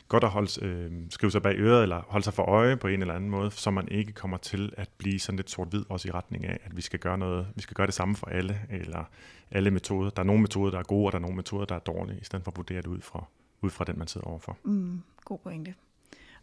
[0.09, 3.01] godt at holde, øh, skrive sig bag øret, eller holde sig for øje på en
[3.01, 6.11] eller anden måde, så man ikke kommer til at blive sådan lidt sort-hvid også i
[6.11, 9.05] retning af, at vi skal gøre noget, vi skal gøre det samme for alle, eller
[9.51, 10.11] alle metoder.
[10.11, 12.21] Der er nogle metoder, der er gode, og der er nogle metoder, der er dårlige,
[12.21, 13.25] i stedet for at vurdere det ud fra
[13.63, 14.59] ud fra den, man sidder overfor.
[14.65, 15.75] Mm, god pointe.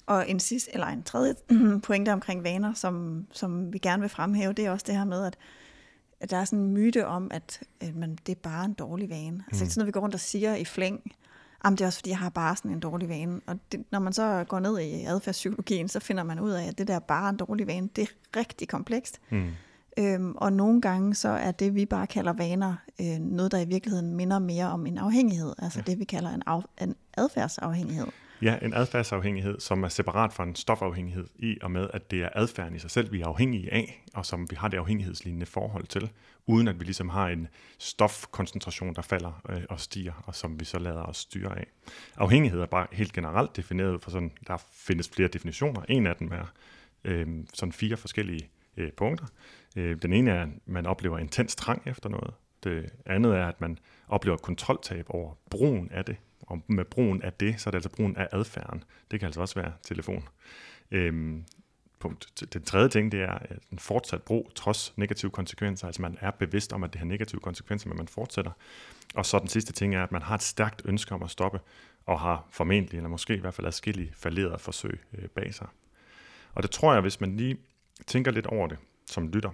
[0.05, 1.35] Og en sidste, eller en tredje
[1.87, 5.25] pointe omkring vaner, som, som vi gerne vil fremhæve, det er også det her med,
[5.25, 5.37] at,
[6.19, 9.09] at der er sådan en myte om, at, at man, det er bare en dårlig
[9.09, 9.43] vane.
[9.47, 9.69] Altså mm.
[9.69, 11.11] sådan noget, vi går rundt og siger i flæng,
[11.65, 13.41] Jamen, det er også fordi, jeg har bare sådan en dårlig vane.
[13.47, 16.77] Og det, når man så går ned i adfærdspsykologien, så finder man ud af, at
[16.77, 19.19] det der bare en dårlig vane, det er rigtig komplekst.
[19.29, 19.49] Mm.
[19.99, 23.65] Øhm, og nogle gange så er det, vi bare kalder vaner, øh, noget, der i
[23.65, 25.53] virkeligheden minder mere om en afhængighed.
[25.57, 25.91] Altså ja.
[25.91, 28.07] det, vi kalder en, af, en adfærdsafhængighed.
[28.41, 32.29] Ja, en adfærdsafhængighed, som er separat fra en stofafhængighed i og med, at det er
[32.35, 35.87] adfærden i sig selv, vi er afhængige af, og som vi har det afhængighedslignende forhold
[35.87, 36.11] til,
[36.45, 40.65] uden at vi ligesom har en stofkoncentration, der falder øh, og stiger, og som vi
[40.65, 41.67] så lader os styre af.
[42.17, 45.81] Afhængighed er bare helt generelt defineret, for sådan, der findes flere definitioner.
[45.89, 46.53] En af dem er
[47.03, 49.25] øh, sådan fire forskellige øh, punkter.
[49.75, 52.33] Øh, den ene er, at man oplever intens trang efter noget.
[52.63, 53.77] Det andet er, at man
[54.07, 56.15] oplever kontroltab over brugen af det.
[56.47, 58.83] Og med brugen af det, så er det altså brugen af adfærden.
[59.11, 60.27] Det kan altså også være telefon.
[60.91, 61.45] Øhm,
[61.99, 62.43] punkt.
[62.53, 65.87] Den tredje ting, det er øh, en fortsat brug, trods negative konsekvenser.
[65.87, 68.51] Altså man er bevidst om, at det har negative konsekvenser, men man fortsætter.
[69.15, 71.59] Og så den sidste ting er, at man har et stærkt ønske om at stoppe,
[72.05, 75.67] og har formentlig, eller måske i hvert fald adskillige falderede forsøg øh, bag sig.
[76.53, 77.57] Og det tror jeg, hvis man lige
[78.07, 79.51] tænker lidt over det som lytter,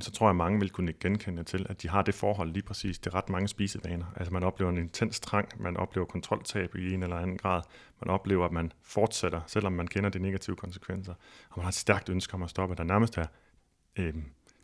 [0.00, 2.62] så tror jeg, at mange vil kunne genkende til, at de har det forhold lige
[2.62, 2.98] præcis.
[2.98, 4.06] Det er ret mange spisevaner.
[4.16, 7.62] Altså man oplever en intens trang, man oplever kontroltab i en eller anden grad,
[8.00, 11.14] man oplever, at man fortsætter, selvom man kender de negative konsekvenser,
[11.50, 13.26] og man har et stærkt ønske om at stoppe, der nærmest er
[13.96, 14.14] øh,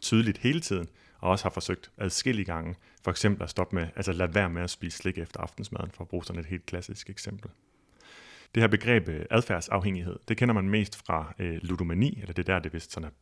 [0.01, 4.13] tydeligt hele tiden, og også har forsøgt adskillige gange, for eksempel at stoppe med, altså
[4.13, 7.11] lade være med at spise slik efter aftensmaden, for at bruge sådan et helt klassisk
[7.11, 7.51] eksempel.
[8.55, 12.59] Det her begreb øh, adfærdsafhængighed, det kender man mest fra øh, ludomani, eller det der,
[12.59, 13.13] det vist sådan er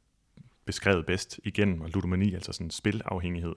[0.65, 3.55] beskrevet bedst igennem, og ludomani, altså sådan spilafhængighed,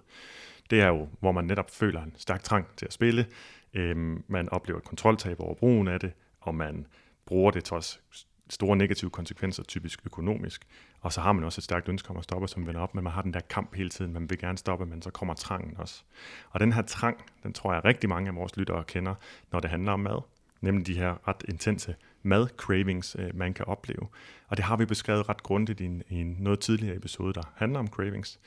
[0.69, 3.25] det er jo, hvor man netop føler en stærk trang til at spille,
[3.73, 6.87] øhm, man oplever et kontroltab over brugen af det, og man
[7.25, 8.01] bruger det trods
[8.49, 10.67] store negative konsekvenser, typisk økonomisk.
[11.01, 13.03] Og så har man også et stærkt ønske om at stoppe, som vender op, men
[13.03, 15.77] man har den der kamp hele tiden, man vil gerne stoppe, men så kommer trangen
[15.77, 16.03] også.
[16.49, 19.15] Og den her trang, den tror jeg rigtig mange af vores lyttere kender,
[19.51, 20.21] når det handler om mad
[20.65, 21.95] nemlig de her ret intense
[22.25, 24.07] mad-cravings, øh, man kan opleve.
[24.47, 27.53] Og det har vi beskrevet ret grundigt i en, i en noget tidligere episode, der
[27.55, 28.39] handler om cravings.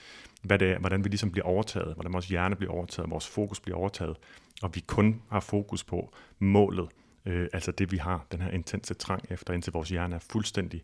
[0.42, 3.60] Hvad det er, hvordan vi ligesom bliver overtaget, hvordan vores hjerne bliver overtaget, vores fokus
[3.60, 4.16] bliver overtaget,
[4.62, 6.88] og vi kun har fokus på målet,
[7.26, 10.82] øh, altså det vi har, den her intense trang efter, indtil vores hjerne er fuldstændig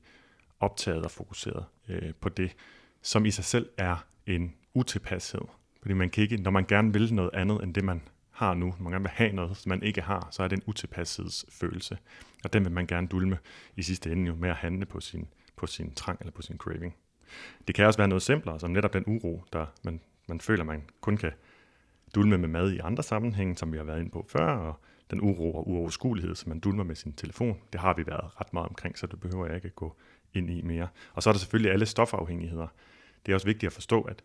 [0.61, 2.57] optaget og fokuseret øh, på det,
[3.03, 5.41] som i sig selv er en utilpashed.
[5.83, 8.67] Fordi man kan ikke, når man gerne vil noget andet end det, man har nu,
[8.67, 11.99] når man gerne vil have noget, som man ikke har, så er det en utilpashedsfølelse.
[12.45, 13.39] Og den vil man gerne dulme
[13.77, 16.57] i sidste ende jo med at handle på sin, på sin trang eller på sin
[16.59, 16.95] craving.
[17.67, 20.83] Det kan også være noget simplere, som netop den uro, der man, man føler, man
[21.01, 21.33] kun kan
[22.15, 24.81] dulme med mad i andre sammenhænge, som vi har været inde på før, og
[25.11, 28.53] den uro og uoverskuelighed, som man dulmer med sin telefon, det har vi været ret
[28.53, 29.97] meget omkring, så det behøver jeg ikke gå
[30.35, 30.89] ind i mere.
[31.15, 32.67] Og så er der selvfølgelig alle stofafhængigheder.
[33.27, 34.23] Det er også vigtigt at forstå, at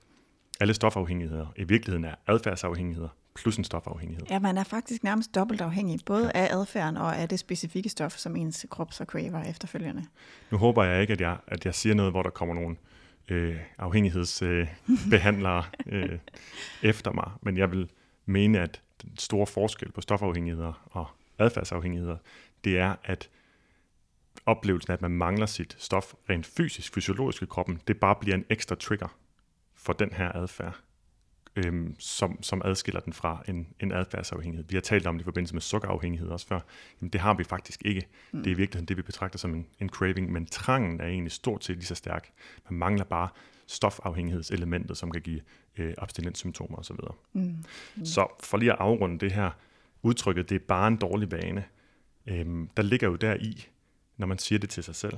[0.60, 3.10] alle stofafhængigheder i virkeligheden er adfærdsafhængigheder,
[3.42, 4.26] plus en stofafhængighed.
[4.30, 6.40] Ja, man er faktisk nærmest dobbelt afhængig, både ja.
[6.40, 10.06] af adfærden og af det specifikke stof, som ens krop så craver efterfølgende.
[10.52, 12.76] Nu håber jeg ikke, at jeg, at jeg siger noget, hvor der kommer nogle
[13.28, 16.20] øh, afhængighedsbehandlere øh, øh,
[16.82, 17.90] efter mig, men jeg vil
[18.26, 21.08] mene, at den store forskel på stofafhængigheder og
[21.40, 22.18] adfærdsafhængigheder,
[22.64, 23.30] det er, at
[24.46, 28.36] oplevelsen af, at man mangler sit stof rent fysisk, fysiologisk i kroppen, det bare bliver
[28.38, 29.18] en ekstra trigger
[29.76, 30.80] for den her adfærd
[31.66, 34.66] øhm, som, som adskiller den fra en, en adfærdsafhængighed.
[34.70, 36.60] Vi har talt om det i forbindelse med sukkerafhængighed også før.
[37.02, 38.08] Jamen, det har vi faktisk ikke.
[38.32, 38.44] Mm.
[38.44, 41.32] Det er i virkeligheden det, vi betragter som en, en craving, men trangen er egentlig
[41.32, 42.30] stort set lige så stærk.
[42.70, 43.30] Man mangler bare
[43.68, 45.42] stofafhængighedselementet, som kan give
[45.78, 46.96] øh, abstinenssymptomer osv.
[47.34, 47.42] Mm.
[47.96, 48.06] Mm.
[48.06, 49.52] Så for lige at afrunde det her
[50.02, 51.64] udtrykket, det er bare en dårlig vane,
[52.28, 53.68] øhm, der ligger jo der i,
[54.18, 55.18] når man siger det til sig selv,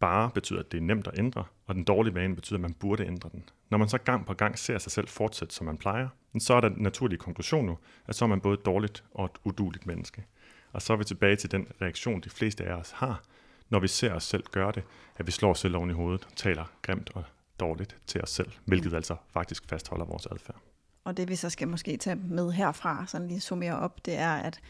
[0.00, 2.74] bare betyder, at det er nemt at ændre, og den dårlige vane betyder, at man
[2.74, 3.44] burde ændre den.
[3.70, 6.60] Når man så gang på gang ser sig selv fortsætte, som man plejer, så er
[6.60, 9.86] der den naturlige konklusion nu, at så er man både et dårligt og et uduligt
[9.86, 10.24] menneske.
[10.72, 13.22] Og så er vi tilbage til den reaktion, de fleste af os har,
[13.68, 14.82] når vi ser os selv gøre det,
[15.16, 17.24] at vi slår os selv oven i hovedet taler grimt og
[17.60, 20.56] dårligt til os selv, hvilket altså faktisk fastholder vores adfærd.
[21.04, 24.34] Og det vi så skal måske tage med herfra, sådan lige summere op, det er,
[24.34, 24.60] at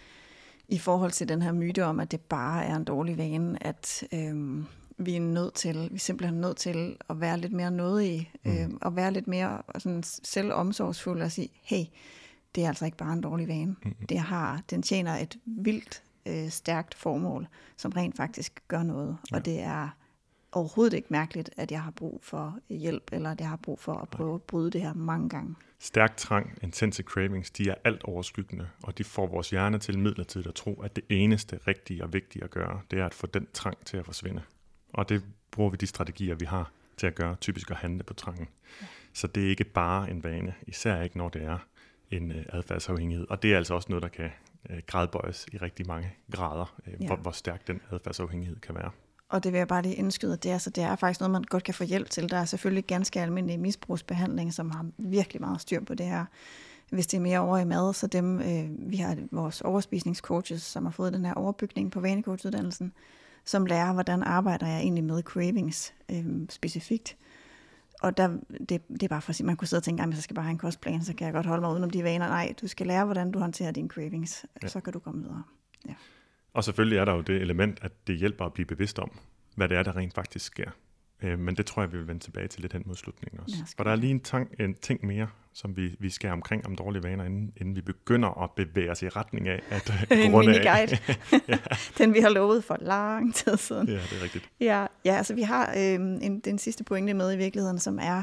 [0.69, 4.05] i forhold til den her myte om, at det bare er en dårlig vane, at
[4.15, 4.67] øhm,
[4.99, 8.51] vi er nødt til, vi er simpelthen nødt til at være lidt mere nådige, mm.
[8.51, 11.85] øh, og være lidt mere sådan selvomsorgsfulde og sige, hey,
[12.55, 13.77] det er altså ikke bare en dårlig vane.
[13.83, 14.07] Mm.
[14.09, 19.37] Det har, den tjener et vildt øh, stærkt formål, som rent faktisk gør noget, ja.
[19.37, 19.89] og det er
[20.53, 23.95] overhovedet ikke mærkeligt, at jeg har brug for hjælp, eller at jeg har brug for
[23.95, 25.55] at prøve at bryde det her mange gange.
[25.79, 30.49] Stærk trang, intense cravings, de er alt overskyggende, og de får vores hjerne til midlertidigt
[30.49, 33.47] at tro, at det eneste rigtige og vigtige at gøre, det er at få den
[33.53, 34.43] trang til at forsvinde.
[34.97, 38.15] Og det bruger vi de strategier, vi har til at gøre, typisk at handle på
[38.15, 38.49] trangen.
[38.81, 38.87] Ja.
[39.13, 41.59] Så det er ikke bare en vane, især ikke når det er
[42.11, 43.27] en øh, adfærdsafhængighed.
[43.31, 44.31] Og det er altså også noget, der kan
[44.71, 47.07] øh, gradbøjes i rigtig mange grader, øh, ja.
[47.07, 48.91] hvor, hvor stærk den adfærdsafhængighed kan være.
[49.29, 51.31] Og det vil jeg bare lige indskyde, at det er, så det er faktisk noget,
[51.31, 52.31] man godt kan få hjælp til.
[52.31, 56.25] Der er selvfølgelig ganske almindelig misbrugsbehandling, som har virkelig meget styr på det her.
[56.91, 60.85] Hvis det er mere over i mad, så dem, øh, vi har vores overspisningscoaches, som
[60.85, 62.93] har fået den her overbygning på vanecoachuddannelsen,
[63.47, 67.17] som lærer, hvordan arbejder jeg egentlig med cravings øh, specifikt.
[68.03, 68.29] Og der,
[68.69, 70.35] det, det er bare for at sige, man kunne sidde og tænke, at jeg skal
[70.35, 72.29] bare have en kostplan, så kan jeg godt holde mig udenom de vaner.
[72.29, 74.69] Nej, du skal lære, hvordan du håndterer dine cravings, ja.
[74.69, 75.43] så kan du komme videre.
[75.89, 75.95] Ja.
[76.53, 79.19] Og selvfølgelig er der jo det element, at det hjælper at blive bevidst om,
[79.55, 80.71] hvad det er, der rent faktisk sker.
[81.23, 83.75] Øh, men det tror jeg, vi vil vende tilbage til lidt hen mod slutningen også.
[83.77, 86.77] For der er lige en, tang, en ting mere, som vi, vi skal omkring om
[86.77, 90.99] dårlige vaner, inden, inden vi begynder at bevæge os i retning af at en mini-guide.
[91.49, 91.59] ja.
[91.99, 93.89] Den vi har lovet for lang tid siden.
[93.89, 94.51] Ja, det er rigtigt.
[94.61, 98.23] Ja, ja altså vi har øh, en, den sidste pointe med i virkeligheden, som er,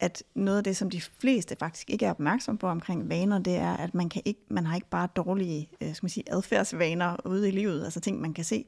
[0.00, 3.56] at noget af det, som de fleste faktisk ikke er opmærksom på omkring vaner, det
[3.56, 7.16] er, at man, kan ikke, man har ikke bare dårlige øh, skal man sige, adfærdsvaner
[7.26, 8.64] ude i livet, altså ting, man kan se.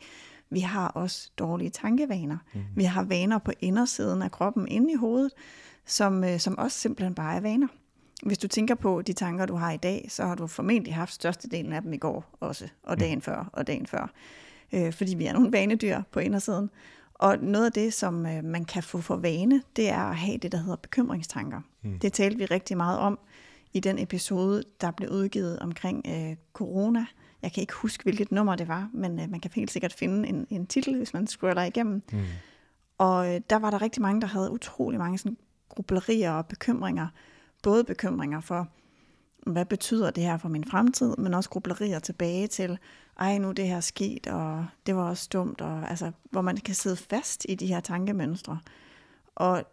[0.51, 2.39] Vi har også dårlige tankevaner.
[2.55, 2.61] Mm.
[2.77, 5.33] Vi har vaner på indersiden af kroppen, inde i hovedet,
[5.87, 7.69] som, øh, som også simpelthen bare er vaner.
[8.25, 11.13] Hvis du tænker på de tanker, du har i dag, så har du formentlig haft
[11.13, 14.13] størstedelen af dem i går også, og dagen før, og dagen før.
[14.73, 16.71] Øh, fordi vi er nogle vanedyr på indersiden.
[17.15, 20.39] Og noget af det, som øh, man kan få for vane, det er at have
[20.39, 21.61] det, der hedder bekymringstanker.
[21.83, 21.99] Mm.
[21.99, 23.19] Det talte vi rigtig meget om
[23.73, 27.07] i den episode, der blev udgivet omkring øh, corona.
[27.43, 30.29] Jeg kan ikke huske, hvilket nummer det var, men øh, man kan helt sikkert finde
[30.29, 32.03] en, en titel, hvis man scroller igennem.
[32.13, 32.19] Mm.
[32.99, 35.37] Og øh, der var der rigtig mange, der havde utrolig mange sådan,
[35.69, 37.09] grublerier og bekymringer.
[37.65, 38.69] Både bekymringer for,
[39.47, 42.79] hvad betyder det her for min fremtid, men også grublerier tilbage til,
[43.19, 46.57] ej, nu er det her sket, og det var også dumt, og altså, hvor man
[46.57, 48.61] kan sidde fast i de her tankemønstre.
[49.35, 49.65] Og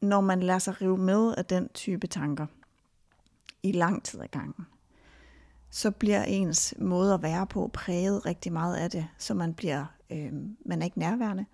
[0.00, 2.46] når man lader sig rive med af den type tanker
[3.62, 4.66] i lang tid ad gangen,
[5.70, 9.84] så bliver ens måde at være på præget rigtig meget af det, så man bliver,
[10.10, 10.32] øh,
[10.64, 11.46] man er ikke nærværende.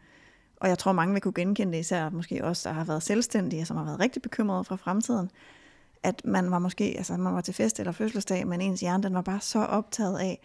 [0.63, 3.65] Og jeg tror, mange vil kunne genkende det, især måske også, der har været selvstændige,
[3.65, 5.31] som har været rigtig bekymrede fra fremtiden,
[6.03, 9.15] at man var måske, altså man var til fest eller fødselsdag, men ens hjerne, den
[9.15, 10.41] var bare så optaget af,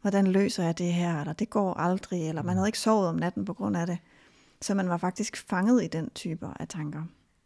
[0.00, 3.14] hvordan løser jeg det her, eller det går aldrig, eller man havde ikke sovet om
[3.14, 3.98] natten på grund af det.
[4.60, 7.02] Så man var faktisk fanget i den type af tanker.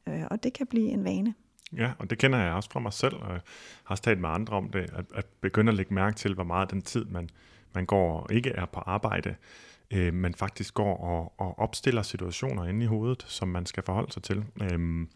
[0.09, 1.35] Øh, og det kan blive en vane.
[1.77, 3.41] Ja, og det kender jeg også fra mig selv, og jeg
[3.85, 6.45] har også talt med andre om det, at, at begynde at lægge mærke til, hvor
[6.45, 7.31] meget den tid, man,
[7.75, 9.35] man går og ikke er på arbejde,
[9.91, 14.13] øh, man faktisk går og, og opstiller situationer inde i hovedet, som man skal forholde
[14.13, 14.45] sig til.
[14.63, 15.07] Øh,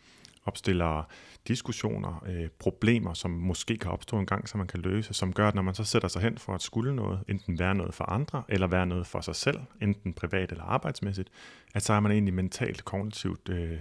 [0.45, 1.09] opstiller
[1.49, 5.49] diskussioner, øh, problemer, som måske kan opstå en gang, som man kan løse, som gør,
[5.49, 8.05] at når man så sætter sig hen for at skulle noget, enten være noget for
[8.05, 11.31] andre, eller være noget for sig selv, enten privat eller arbejdsmæssigt,
[11.75, 13.79] at så er man egentlig mentalt, kognitivt øh,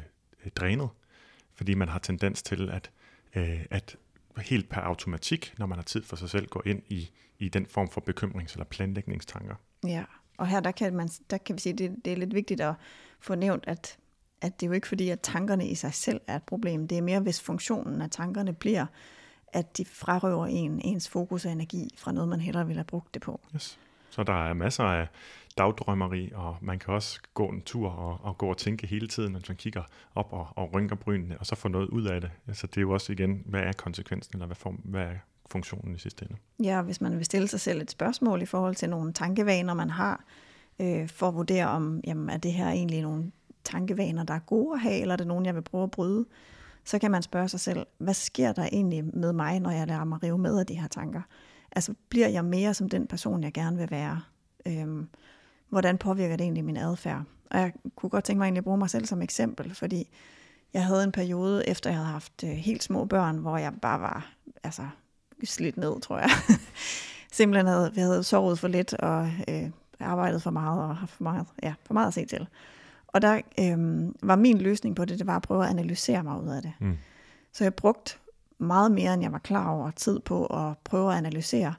[0.56, 0.90] drænet,
[1.56, 2.92] fordi man har tendens til at,
[3.36, 3.98] øh, at
[4.38, 7.66] helt per automatik, når man har tid for sig selv, gå ind i, i den
[7.66, 9.56] form for bekymrings- eller planlægningstanker.
[9.88, 10.04] Ja,
[10.42, 12.74] og her der kan, man, der kan vi sige, det, det er lidt vigtigt at
[13.20, 13.98] få nævnt, at
[14.42, 16.88] at det er jo ikke fordi, at tankerne i sig selv er et problem.
[16.88, 18.86] Det er mere, hvis funktionen af tankerne bliver,
[19.48, 23.14] at de frarøver en ens fokus og energi fra noget, man hellere ville have brugt
[23.14, 23.42] det på.
[23.56, 23.80] Yes.
[24.10, 25.08] Så der er masser af
[25.58, 29.32] dagdrømmeri, og man kan også gå en tur og, og gå og tænke hele tiden,
[29.32, 29.84] når man kigger
[30.16, 32.32] op og, og rynker brynene, og så få noget ud af det.
[32.54, 35.16] Så det er jo også igen, hvad er konsekvensen, eller hvad, form, hvad er
[35.52, 36.36] funktionen i sidste ende?
[36.64, 39.90] Ja, hvis man vil stille sig selv et spørgsmål i forhold til nogle tankevaner, man
[39.90, 40.26] har,
[40.80, 43.32] øh, for at vurdere om, jamen, er det her egentlig nogle
[43.64, 46.26] tankevaner, der er gode at have, eller er det nogen, jeg vil prøve at bryde,
[46.86, 50.04] så kan man spørge sig selv, hvad sker der egentlig med mig, når jeg lader
[50.04, 51.22] mig rive med af de her tanker?
[51.72, 54.22] Altså, bliver jeg mere som den person, jeg gerne vil være?
[54.66, 55.10] Øhm,
[55.70, 57.24] hvordan påvirker det egentlig min adfærd?
[57.52, 60.10] Og jeg kunne godt tænke mig egentlig at bruge mig selv som eksempel, fordi
[60.74, 64.02] jeg havde en periode, efter jeg havde haft øh, helt små børn, hvor jeg bare
[64.02, 64.34] var
[64.64, 64.88] altså,
[65.48, 66.30] slidt ned, tror jeg.
[67.32, 69.70] Simpelthen havde, vi havde sovet for lidt og øh,
[70.00, 72.48] arbejdet for meget og haft for meget, ja, for meget at se til.
[73.08, 76.42] Og der øhm, var min løsning på det, det var at prøve at analysere mig
[76.44, 76.74] ud af det.
[76.80, 76.98] Mm.
[77.54, 78.16] Så jeg brugte
[78.58, 81.74] meget mere, end jeg var klar over, tid på at prøve at analysere,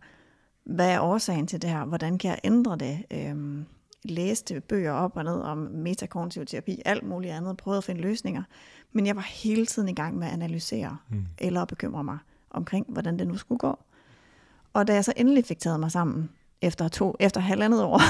[0.65, 1.85] hvad er årsagen til det her?
[1.85, 3.05] Hvordan kan jeg ændre det?
[3.11, 3.67] Øhm,
[4.05, 8.43] læste bøger op og ned om metakognitiv terapi, alt muligt andet, prøvede at finde løsninger.
[8.93, 11.27] Men jeg var hele tiden i gang med at analysere, mm.
[11.39, 12.19] eller at bekymre mig
[12.53, 13.79] omkring, hvordan det nu skulle gå.
[14.73, 16.31] Og da jeg så endelig fik taget mig sammen,
[16.63, 18.01] efter, to, efter halvandet år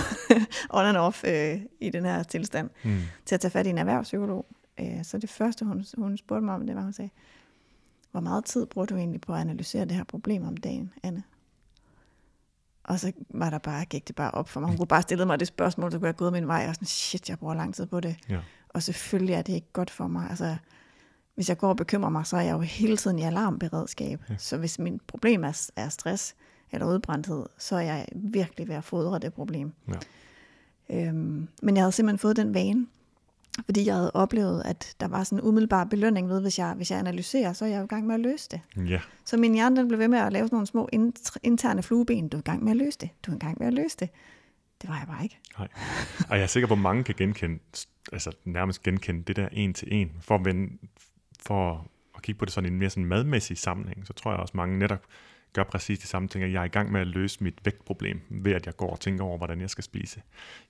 [0.78, 2.99] on and off øh, i den her tilstand, mm.
[3.26, 4.47] til at tage fat i en erhvervspsykolog.
[4.80, 7.11] Øh, så det første, hun, hun spurgte mig om, det var, hun sagde,
[8.11, 11.22] hvor meget tid bruger du egentlig på at analysere det her problem om dagen, Anne?
[12.84, 14.68] Og så var der bare, gik det bare op for mig.
[14.68, 16.86] Hun kunne bare stille mig det spørgsmål, så kunne jeg gå min vej, og sådan,
[16.86, 18.16] shit, jeg bruger lang tid på det.
[18.28, 18.40] Ja.
[18.68, 20.30] Og selvfølgelig er det ikke godt for mig.
[20.30, 20.57] Altså,
[21.34, 24.20] hvis jeg går og bekymrer mig, så er jeg jo hele tiden i alarmberedskab.
[24.30, 24.34] Ja.
[24.38, 26.34] Så hvis min problem er, er stress
[26.72, 29.72] eller udbrændthed, så er jeg virkelig ved at fodre det problem.
[29.88, 31.08] Ja.
[31.08, 32.86] Øhm, men jeg havde simpelthen fået den vane,
[33.64, 36.90] fordi jeg havde oplevet, at der var sådan en umiddelbar belønning ved, hvis jeg, hvis
[36.90, 38.60] jeg analyserer, så er jeg i gang med at løse det.
[38.88, 39.00] Ja.
[39.24, 40.88] Så min hjerne den blev ved med at lave sådan nogle små
[41.42, 42.28] interne flueben.
[42.28, 43.10] Du er i gang med at løse det.
[43.26, 44.08] Du er i gang med at løse det.
[44.82, 45.38] Det var jeg bare ikke.
[45.58, 45.68] Nej.
[46.28, 47.58] Og jeg er sikker på, at mange kan genkende,
[48.12, 50.10] altså nærmest genkende det der en til en.
[50.20, 50.78] For at, vende,
[51.47, 54.40] for at kigge på det sådan i en mere sådan madmæssig sammenhæng, så tror jeg
[54.40, 55.07] også, mange netop
[55.53, 58.20] gør præcis de samme ting, at jeg er i gang med at løse mit vægtproblem,
[58.30, 60.22] ved at jeg går og tænker over, hvordan jeg skal spise.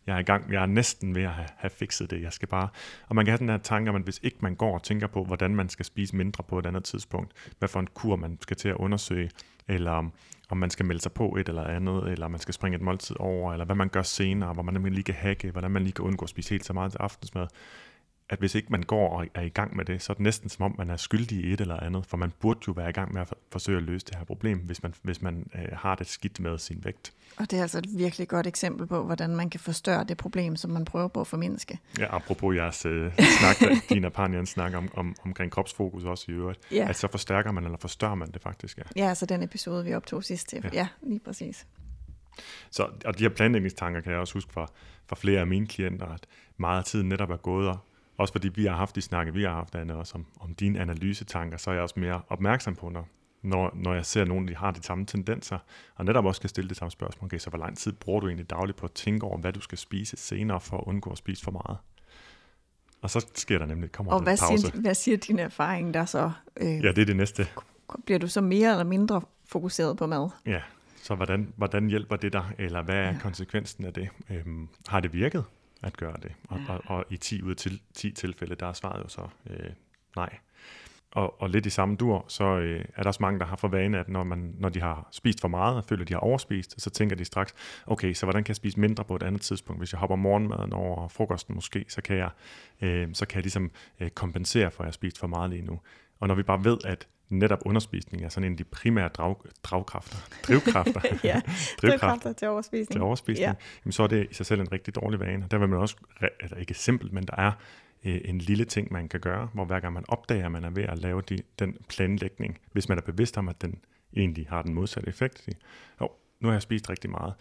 [0.07, 2.23] Jeg er i gang, jeg er næsten ved at have, have fikset det.
[2.23, 2.68] Jeg skal bare,
[3.09, 5.07] og man kan have den her tanke om, at hvis ikke man går og tænker
[5.07, 8.39] på, hvordan man skal spise mindre på et andet tidspunkt, hvad for en kur man
[8.41, 9.31] skal til at undersøge,
[9.68, 10.12] eller om,
[10.49, 13.16] om man skal melde sig på et eller andet, eller man skal springe et måltid
[13.18, 16.05] over, eller hvad man gør senere, hvor man lige kan hacke, hvordan man lige kan
[16.05, 17.47] undgå at spise helt så meget til aftensmad
[18.29, 20.49] at hvis ikke man går og er i gang med det, så er det næsten
[20.49, 22.93] som om, man er skyldig i et eller andet, for man burde jo være i
[22.93, 25.95] gang med at forsøge at løse det her problem, hvis man, hvis man øh, har
[25.95, 27.12] det skidt med sin vægt.
[27.37, 30.57] Og det er altså et virkelig godt eksempel på, hvordan man kan forstørre det problem,
[30.57, 31.79] som man prøver på at formindske.
[31.99, 36.61] Ja, apropos jeres øh, snak, din og snak om, om, omkring kropsfokus også i øvrigt,
[36.73, 36.89] ja.
[36.89, 38.79] at så forstærker man eller forstørrer man det faktisk.
[38.79, 40.53] Ja, ja altså den episode, vi optog sidst.
[40.53, 41.66] Ja, ja lige præcis.
[42.70, 44.66] Så, og de her planlægningstanker kan jeg også huske fra,
[45.07, 47.79] fra flere af mine klienter, at meget af tiden netop er gået og
[48.23, 50.81] også fordi vi har haft de snakke, vi har haft, Anne, også om, om dine
[50.81, 53.09] analysetanker, så er jeg også mere opmærksom på, når,
[53.43, 55.59] når, når jeg ser nogen, der har de samme tendenser,
[55.95, 57.27] og netop også kan stille det samme spørgsmål.
[57.27, 59.61] Okay, så hvor lang tid bruger du egentlig dagligt på at tænke over, hvad du
[59.61, 61.79] skal spise senere, for at undgå at spise for meget?
[63.03, 64.59] Og så sker der nemlig, kommer og hvad pause.
[64.59, 66.31] Siger, hvad siger din erfaring der så?
[66.57, 67.47] Øh, ja, det er det næste.
[68.05, 70.29] Bliver du så mere eller mindre fokuseret på mad?
[70.47, 70.61] Ja,
[71.03, 73.16] så hvordan, hvordan hjælper det dig, eller hvad er ja.
[73.23, 74.09] konsekvensen af det?
[74.31, 75.45] Øhm, har det virket?
[75.83, 76.33] At gøre det.
[76.49, 76.72] Og, ja.
[76.72, 79.70] og, og i 10 ud af 10, 10 tilfælde, der er svaret jo så øh,
[80.16, 80.39] nej.
[81.12, 83.68] Og, og lidt i samme dur, så øh, er der også mange, der har for
[83.68, 86.20] vane, at når, man, når de har spist for meget, og føler, at de har
[86.20, 87.55] overspist, så tænker de straks,
[87.87, 89.80] okay, så hvordan kan jeg spise mindre på et andet tidspunkt?
[89.80, 92.30] Hvis jeg hopper morgenmaden over frokosten måske, så kan jeg,
[92.80, 93.70] øh, så kan jeg ligesom
[94.01, 95.80] øh, kompensere for, at jeg har spist for meget lige nu.
[96.20, 99.37] Og når vi bare ved, at netop underspisning er sådan en af de primære drag,
[99.62, 100.16] dragkræfter,
[100.47, 101.41] drivkræfter, ja,
[101.83, 103.55] drivkræfter til overspisning, til overspisning ja.
[103.85, 105.47] jamen, så er det i sig selv en rigtig dårlig vane.
[105.51, 107.53] Der vil man også, altså ikke simpelt, men der er
[108.05, 110.70] øh, en lille ting, man kan gøre, hvor hver gang man opdager, at man er
[110.70, 113.78] ved at lave de, den planlægning, hvis man er bevidst om, at den
[114.16, 115.49] egentlig har den modsatte effekt.
[116.01, 116.09] Jo,
[116.41, 117.35] nu har jeg spist rigtig meget.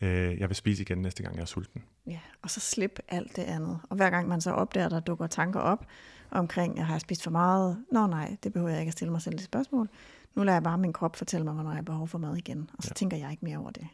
[0.00, 1.84] Øh, jeg vil spise igen næste gang, jeg er sulten.
[2.06, 3.80] Ja, og så slip alt det andet.
[3.90, 5.86] Og hver gang man så opdager, der dukker tanker op,
[6.30, 7.84] omkring, jeg har spist for meget.
[7.92, 9.88] Nå nej, det behøver jeg ikke at stille mig selv det spørgsmål.
[10.34, 12.70] Nu lader jeg bare min krop fortælle mig, hvornår jeg har behov for mad igen.
[12.78, 12.94] Og så ja.
[12.94, 13.86] tænker jeg ikke mere over det.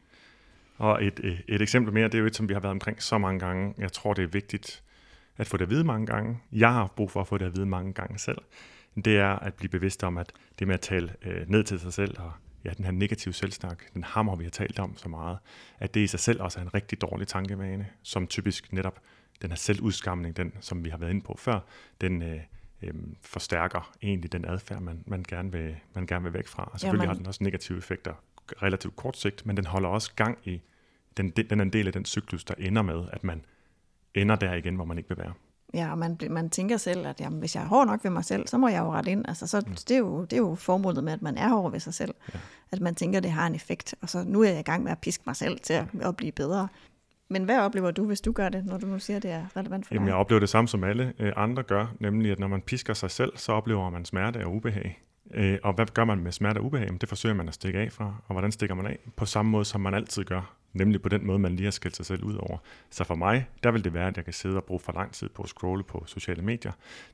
[0.78, 3.03] Og et, et, et eksempel mere, det er jo et, som vi har været omkring
[3.03, 3.74] så mange gange.
[3.78, 4.83] Jeg tror, det er vigtigt
[5.37, 6.39] at få det at vide mange gange.
[6.53, 8.39] Jeg har brug for at få det at vide mange gange selv.
[9.05, 11.93] Det er at blive bevidst om, at det med at tale øh, ned til sig
[11.93, 12.33] selv, og
[12.64, 15.39] ja, den her negative selvsnak, den hammer, vi har talt om så meget,
[15.78, 19.01] at det i sig selv også er en rigtig dårlig tankevane, som typisk netop
[19.43, 21.61] den her selvudskamning, den, som vi har været inde på før,
[22.01, 22.40] den øh,
[22.82, 26.68] øh, forstærker egentlig den adfærd, man, man, gerne vil, man gerne vil væk fra.
[26.72, 27.16] Og selvfølgelig Jamen.
[27.16, 28.14] har den også negative effekter
[28.62, 30.61] relativt kort sigt, men den holder også gang i,
[31.16, 33.45] den, den er en del af den cyklus, der ender med, at man
[34.14, 35.32] ender der igen, hvor man ikke vil være.
[35.74, 38.24] Ja, og man, man tænker selv, at jamen, hvis jeg er hård nok ved mig
[38.24, 39.24] selv, så må jeg jo rette ind.
[39.28, 39.74] Altså, så, mm.
[39.74, 42.14] det, er jo, det er jo formålet med, at man er hård ved sig selv.
[42.34, 42.38] Ja.
[42.72, 44.82] At man tænker, at det har en effekt, og så nu er jeg i gang
[44.82, 46.68] med at piske mig selv til at, at blive bedre.
[47.33, 49.57] Men hvad oplever du, hvis du gør det, når du nu siger, at det er
[49.57, 50.11] relevant for Jamen, dig?
[50.11, 53.11] jeg oplever det samme, som alle øh, andre gør, nemlig at når man pisker sig
[53.11, 55.03] selv, så oplever man smerte og ubehag.
[55.35, 56.87] Øh, og hvad gør man med smerte og ubehag?
[56.87, 58.14] Jamen, det forsøger man at stikke af fra.
[58.26, 58.99] Og hvordan stikker man af?
[59.16, 60.55] På samme måde, som man altid gør.
[60.72, 62.59] Nemlig på den måde, man lige har skældt sig selv ud over.
[62.91, 65.12] Så for mig, der vil det være, at jeg kan sidde og bruge for lang
[65.12, 66.72] tid på at scrolle på sociale medier.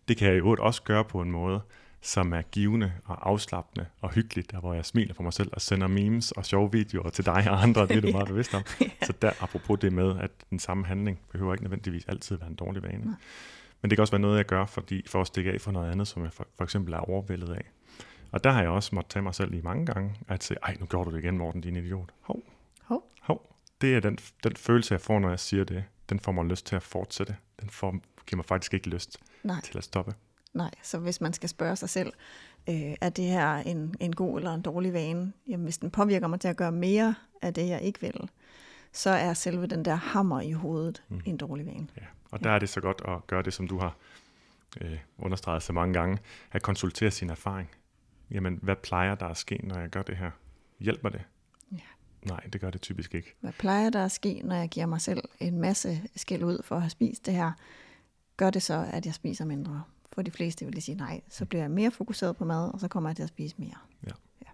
[0.09, 1.61] Det kan jeg i øvrigt også gøre på en måde,
[2.01, 5.61] som er givende og afslappende og hyggeligt, der hvor jeg smiler for mig selv og
[5.61, 8.63] sender memes og sjove videoer til dig og andre, det er du meget bevidst om.
[8.81, 8.87] ja.
[9.07, 12.55] Så der, apropos det med, at den samme handling behøver ikke nødvendigvis altid være en
[12.55, 13.05] dårlig vane.
[13.05, 13.15] Nej.
[13.83, 15.93] Men det kan også være noget, jeg gør fordi, for at stikke af for noget
[15.93, 17.71] andet, som jeg for, for eksempel er overvældet af.
[18.33, 20.77] Og der har jeg også måttet tage mig selv i mange gange, at sige, ej,
[20.81, 22.11] nu gjorde du det igen, Morten, din idiot.
[22.21, 22.43] Hov.
[22.83, 23.05] Hov.
[23.21, 23.57] Hov.
[23.81, 25.85] Det er den, den følelse, jeg får, når jeg siger det.
[26.11, 27.37] Den får mig lyst til at fortsætte.
[27.61, 27.91] Den får,
[28.27, 29.61] giver mig faktisk ikke lyst Nej.
[29.61, 30.15] til at stoppe.
[30.55, 32.13] Nej, så hvis man skal spørge sig selv,
[32.69, 35.33] øh, er det her en, en god eller en dårlig vane?
[35.49, 38.29] Jamen, hvis den påvirker mig til at gøre mere af det, jeg ikke vil,
[38.93, 41.21] så er selve den der hammer i hovedet mm.
[41.25, 41.89] en dårlig vane.
[41.97, 42.07] Ja.
[42.31, 42.55] Og der ja.
[42.55, 43.97] er det så godt at gøre det, som du har
[44.81, 46.19] øh, understreget så mange gange,
[46.53, 47.71] at konsultere sin erfaring.
[48.31, 50.31] Jamen, hvad plejer der at ske, når jeg gør det her?
[50.81, 51.21] Hjælper det?
[51.73, 51.79] Ja.
[52.23, 53.35] Nej, det gør det typisk ikke.
[53.41, 56.77] Hvad plejer der at ske, når jeg giver mig selv en masse skæld ud for
[56.77, 57.53] at have spist det her?
[58.37, 59.83] Gør det så, at jeg spiser mindre?
[60.19, 61.21] For de fleste vil de sige nej.
[61.29, 63.79] Så bliver jeg mere fokuseret på mad, og så kommer jeg til at spise mere.
[64.07, 64.13] Ja.
[64.43, 64.51] ja.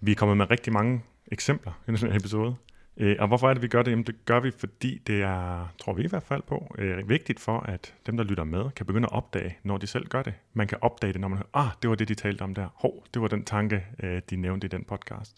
[0.00, 2.54] Vi er kommet med rigtig mange eksempler i den her episode.
[2.96, 3.90] Øh, og hvorfor er det, vi gør det?
[3.90, 7.40] Jamen, det gør vi, fordi det er, tror vi i hvert fald på, øh, vigtigt
[7.40, 10.34] for, at dem, der lytter med, kan begynde at opdage, når de selv gør det.
[10.52, 12.68] Man kan opdage det, når man hører, ah, det var det, de talte om der.
[12.74, 15.36] Hov, det var den tanke, øh, de nævnte i den podcast.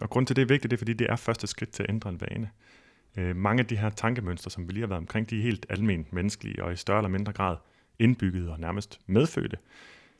[0.00, 1.90] Og grund til det er vigtigt, det er, fordi det er første skridt til at
[1.90, 2.50] ændre en vane.
[3.16, 5.66] Øh, mange af de her tankemønstre, som vi lige har været omkring, de er helt
[5.68, 7.56] almen menneskelige og i større eller mindre grad
[8.00, 9.56] indbygget og nærmest medfødte.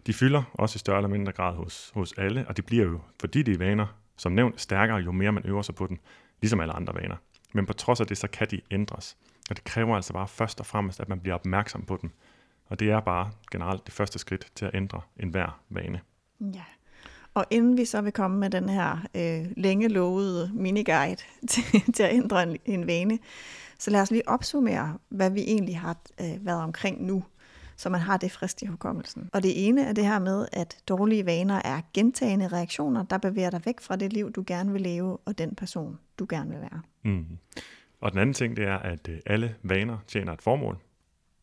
[0.06, 3.00] De fylder også i større eller mindre grad hos, hos alle, og de bliver jo,
[3.20, 5.98] fordi de er vaner, som nævnt, stærkere, jo mere man øver sig på dem,
[6.40, 7.16] ligesom alle andre vaner.
[7.52, 9.16] Men på trods af det, så kan de ændres.
[9.50, 12.10] Og det kræver altså bare først og fremmest, at man bliver opmærksom på dem.
[12.66, 16.00] Og det er bare generelt det første skridt til at ændre enhver vane.
[16.40, 16.64] Ja.
[17.34, 21.16] Og inden vi så vil komme med den her øh, længe lovede miniguide
[21.50, 23.18] til, til at ændre en, en vane,
[23.78, 27.24] så lad os lige opsummere, hvad vi egentlig har øh, været omkring nu,
[27.80, 29.30] så man har det frist i hukommelsen.
[29.32, 33.50] Og det ene er det her med, at dårlige vaner er gentagende reaktioner, der bevæger
[33.50, 36.60] dig væk fra det liv, du gerne vil leve, og den person, du gerne vil
[36.60, 36.82] være.
[37.02, 37.38] Mm.
[38.00, 40.78] Og den anden ting, det er, at øh, alle vaner tjener et formål.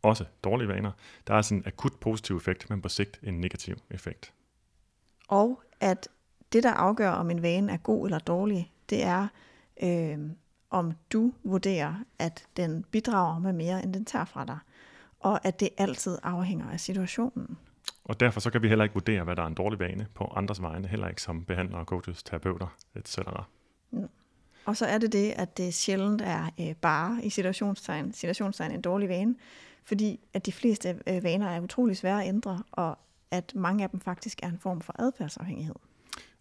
[0.01, 0.91] Også dårlige vaner.
[1.27, 4.33] Der er sådan en akut positiv effekt, men på sigt en negativ effekt.
[5.27, 6.07] Og at
[6.53, 9.27] det, der afgør, om en vane er god eller dårlig, det er,
[9.83, 10.19] øh,
[10.69, 14.57] om du vurderer, at den bidrager med mere, end den tager fra dig.
[15.19, 17.57] Og at det altid afhænger af situationen.
[18.03, 20.33] Og derfor så kan vi heller ikke vurdere, hvad der er en dårlig vane på
[20.35, 23.19] andres vegne, heller ikke som behandlere, coaches, terapeuter, etc.
[23.91, 24.09] Mm.
[24.65, 28.81] Og så er det det, at det sjældent er øh, bare i situationstegn, situationstegn en
[28.81, 29.35] dårlig vane,
[29.83, 32.97] fordi at de fleste øh, vaner er utrolig svære at ændre, og
[33.31, 35.75] at mange af dem faktisk er en form for adfærdsafhængighed.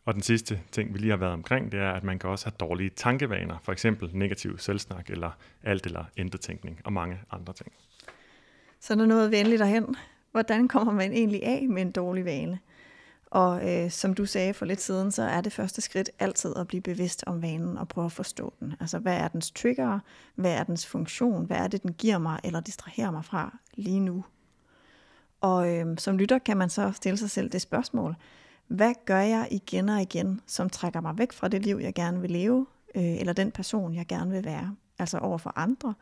[0.05, 2.47] Og den sidste ting, vi lige har været omkring, det er, at man kan også
[2.47, 5.31] have dårlige tankevaner, for eksempel negativ selvsnak, eller
[5.63, 7.73] alt eller intet tænkning, og mange andre ting.
[8.87, 9.97] Så er der noget venligt derhen.
[10.33, 12.59] Hvordan kommer man egentlig af med en dårlig vane?
[13.27, 16.67] Og øh, som du sagde for lidt siden, så er det første skridt altid at
[16.67, 18.75] blive bevidst om vanen og prøve at forstå den.
[18.81, 19.99] Altså, hvad er dens trigger?
[20.35, 21.47] Hvad er dens funktion?
[21.47, 24.25] Hvad er det, den giver mig eller distraherer mig fra lige nu?
[25.41, 28.17] Og øh, som lytter kan man så stille sig selv det spørgsmål.
[28.67, 32.21] Hvad gør jeg igen og igen, som trækker mig væk fra det liv, jeg gerne
[32.21, 34.77] vil leve, øh, eller den person, jeg gerne vil være?
[34.99, 35.95] Altså over for andre,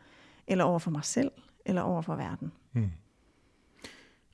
[0.47, 1.31] eller over for mig selv,
[1.65, 2.53] eller over for verden.
[2.73, 2.91] Hmm.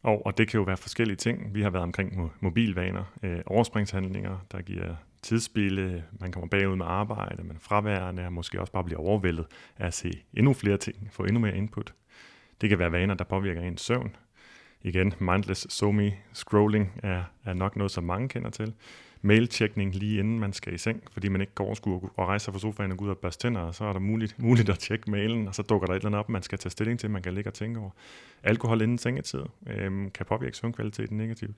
[0.02, 1.54] Og, og det kan jo være forskellige ting.
[1.54, 7.42] Vi har været omkring mobilvaner, øh, overspringshandlinger, der giver tidsspille, man kommer bagud med arbejde,
[7.42, 9.46] man er fraværende, og måske også bare bliver overvældet
[9.78, 11.94] af at se endnu flere ting, få endnu mere input.
[12.60, 14.16] Det kan være vaner, der påvirker ens søvn.
[14.82, 18.74] Igen, mindless somi scrolling er, er nok noget, som mange kender til.
[19.22, 22.54] Mailtjekning lige inden man skal i seng, fordi man ikke går og, og rejse sig
[22.54, 24.78] fra sofaen og gå ud og børste tænder, og så er der muligt, muligt at
[24.78, 27.10] tjekke mailen, og så dukker der et eller andet op, man skal tage stilling til,
[27.10, 27.90] man kan ligge og tænke over.
[28.42, 31.56] Alkohol inden sengetid øhm, kan påvirke søvnkvaliteten negativt.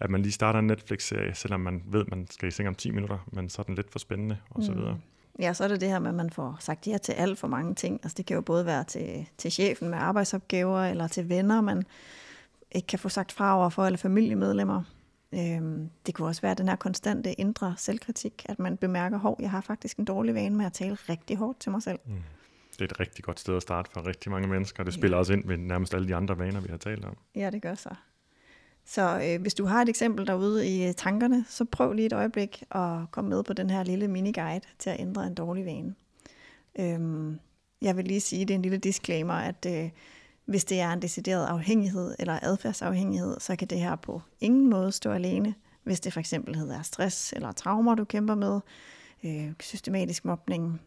[0.00, 2.74] At man lige starter en Netflix-serie, selvom man ved, at man skal i seng om
[2.74, 4.78] 10 minutter, men så er den lidt for spændende, og så mm.
[4.78, 4.98] videre.
[5.38, 7.48] Ja, så er det det her med, at man får sagt ja til alt for
[7.48, 8.00] mange ting.
[8.02, 11.82] Altså det kan jo både være til, til chefen med arbejdsopgaver, eller til venner, man
[12.72, 14.82] ikke kan få sagt fra over for, eller familiemedlemmer.
[15.34, 19.50] Øhm, det kunne også være den her konstante indre selvkritik, at man bemærker, hov, jeg
[19.50, 21.98] har faktisk en dårlig vane med at tale rigtig hårdt til mig selv.
[22.06, 22.14] Mm.
[22.72, 24.84] Det er et rigtig godt sted at starte for rigtig mange mennesker.
[24.84, 25.18] Det spiller ja.
[25.18, 27.16] også ind med nærmest alle de andre vaner, vi har talt om.
[27.34, 27.94] Ja, det gør så.
[28.84, 32.12] Så øh, hvis du har et eksempel derude i øh, tankerne, så prøv lige et
[32.12, 35.94] øjeblik at komme med på den her lille miniguide til at ændre en dårlig vane.
[36.78, 37.38] Øhm,
[37.82, 39.90] jeg vil lige sige, det er en lille disclaimer, at øh,
[40.44, 44.92] hvis det er en decideret afhængighed eller adfærdsafhængighed, så kan det her på ingen måde
[44.92, 45.54] stå alene.
[45.82, 48.60] Hvis det for eksempel hedder stress eller traumer, du kæmper med,
[49.24, 50.80] øh, systematisk mobning,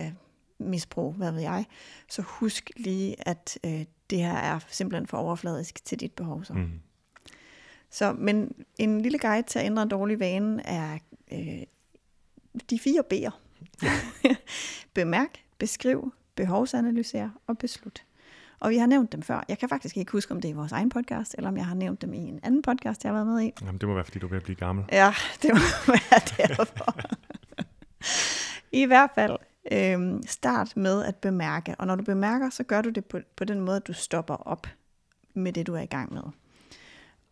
[0.00, 0.12] øh,
[0.58, 1.64] misbrug, hvad ved jeg,
[2.08, 6.44] så husk lige, at øh, det her er simpelthen for overfladisk til dit behov.
[6.44, 6.52] Så.
[6.52, 6.80] Mm.
[7.90, 10.98] Så, men en lille guide til at ændre en dårlig vane er
[11.32, 11.62] øh,
[12.70, 13.30] de fire B'er.
[14.94, 18.04] Bemærk, beskriv, behovsanalysere og beslut.
[18.64, 19.44] Og vi har nævnt dem før.
[19.48, 21.66] Jeg kan faktisk ikke huske, om det er i vores egen podcast, eller om jeg
[21.66, 23.52] har nævnt dem i en anden podcast, jeg har været med i.
[23.60, 24.84] Jamen, det må være, fordi du er ved at blive gammel.
[24.92, 25.60] Ja, det må
[25.92, 26.96] være derfor.
[28.72, 29.36] I hvert fald,
[29.72, 31.74] øh, start med at bemærke.
[31.78, 34.34] Og når du bemærker, så gør du det på, på den måde, at du stopper
[34.34, 34.66] op
[35.34, 36.22] med det, du er i gang med.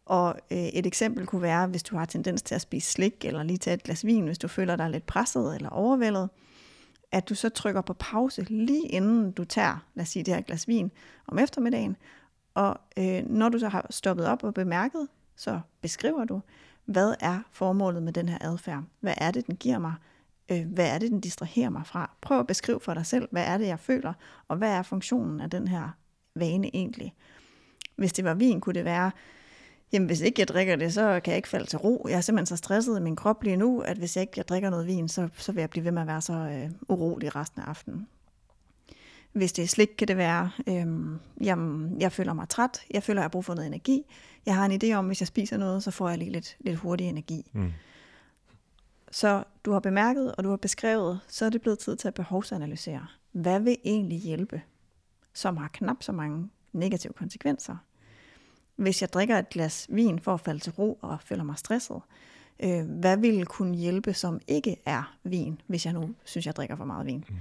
[0.07, 3.43] Og øh, et eksempel kunne være, hvis du har tendens til at spise slik, eller
[3.43, 6.28] lige tage et glas vin, hvis du føler dig lidt presset eller overvældet,
[7.13, 10.41] at du så trykker på pause lige inden du tager, lad os sige, det her
[10.41, 10.91] glas vin
[11.27, 11.97] om eftermiddagen,
[12.55, 16.41] og øh, når du så har stoppet op og bemærket, så beskriver du,
[16.85, 18.83] hvad er formålet med den her adfærd?
[19.01, 19.95] Hvad er det, den giver mig?
[20.51, 22.11] Øh, hvad er det, den distraherer mig fra?
[22.21, 24.13] Prøv at beskrive for dig selv, hvad er det, jeg føler,
[24.49, 25.89] og hvad er funktionen af den her
[26.35, 27.15] vane egentlig?
[27.97, 29.11] Hvis det var vin, kunne det være,
[29.93, 32.07] jamen hvis ikke jeg drikker det, så kan jeg ikke falde til ro.
[32.09, 34.49] Jeg er simpelthen så stresset i min krop lige nu, at hvis jeg ikke jeg
[34.49, 37.36] drikker noget vin, så, så vil jeg blive ved med at være så øh, urolig
[37.36, 38.09] resten af aftenen.
[39.32, 43.20] Hvis det er slik, kan det være, øhm, jamen, jeg føler mig træt, jeg føler,
[43.20, 44.05] at jeg har brug for noget energi.
[44.47, 46.76] Jeg har en idé om, hvis jeg spiser noget, så får jeg lige lidt, lidt
[46.76, 47.51] hurtig energi.
[47.53, 47.72] Mm.
[49.11, 52.14] Så du har bemærket, og du har beskrevet, så er det blevet tid til at
[52.14, 53.07] behovsanalysere.
[53.32, 54.62] Hvad vil egentlig hjælpe,
[55.32, 57.76] som har knap så mange negative konsekvenser?
[58.77, 62.01] Hvis jeg drikker et glas vin for at falde til ro og føler mig stresset,
[62.62, 66.77] øh, hvad vil kunne hjælpe, som ikke er vin, hvis jeg nu synes, jeg drikker
[66.77, 67.25] for meget vin?
[67.29, 67.37] Mm.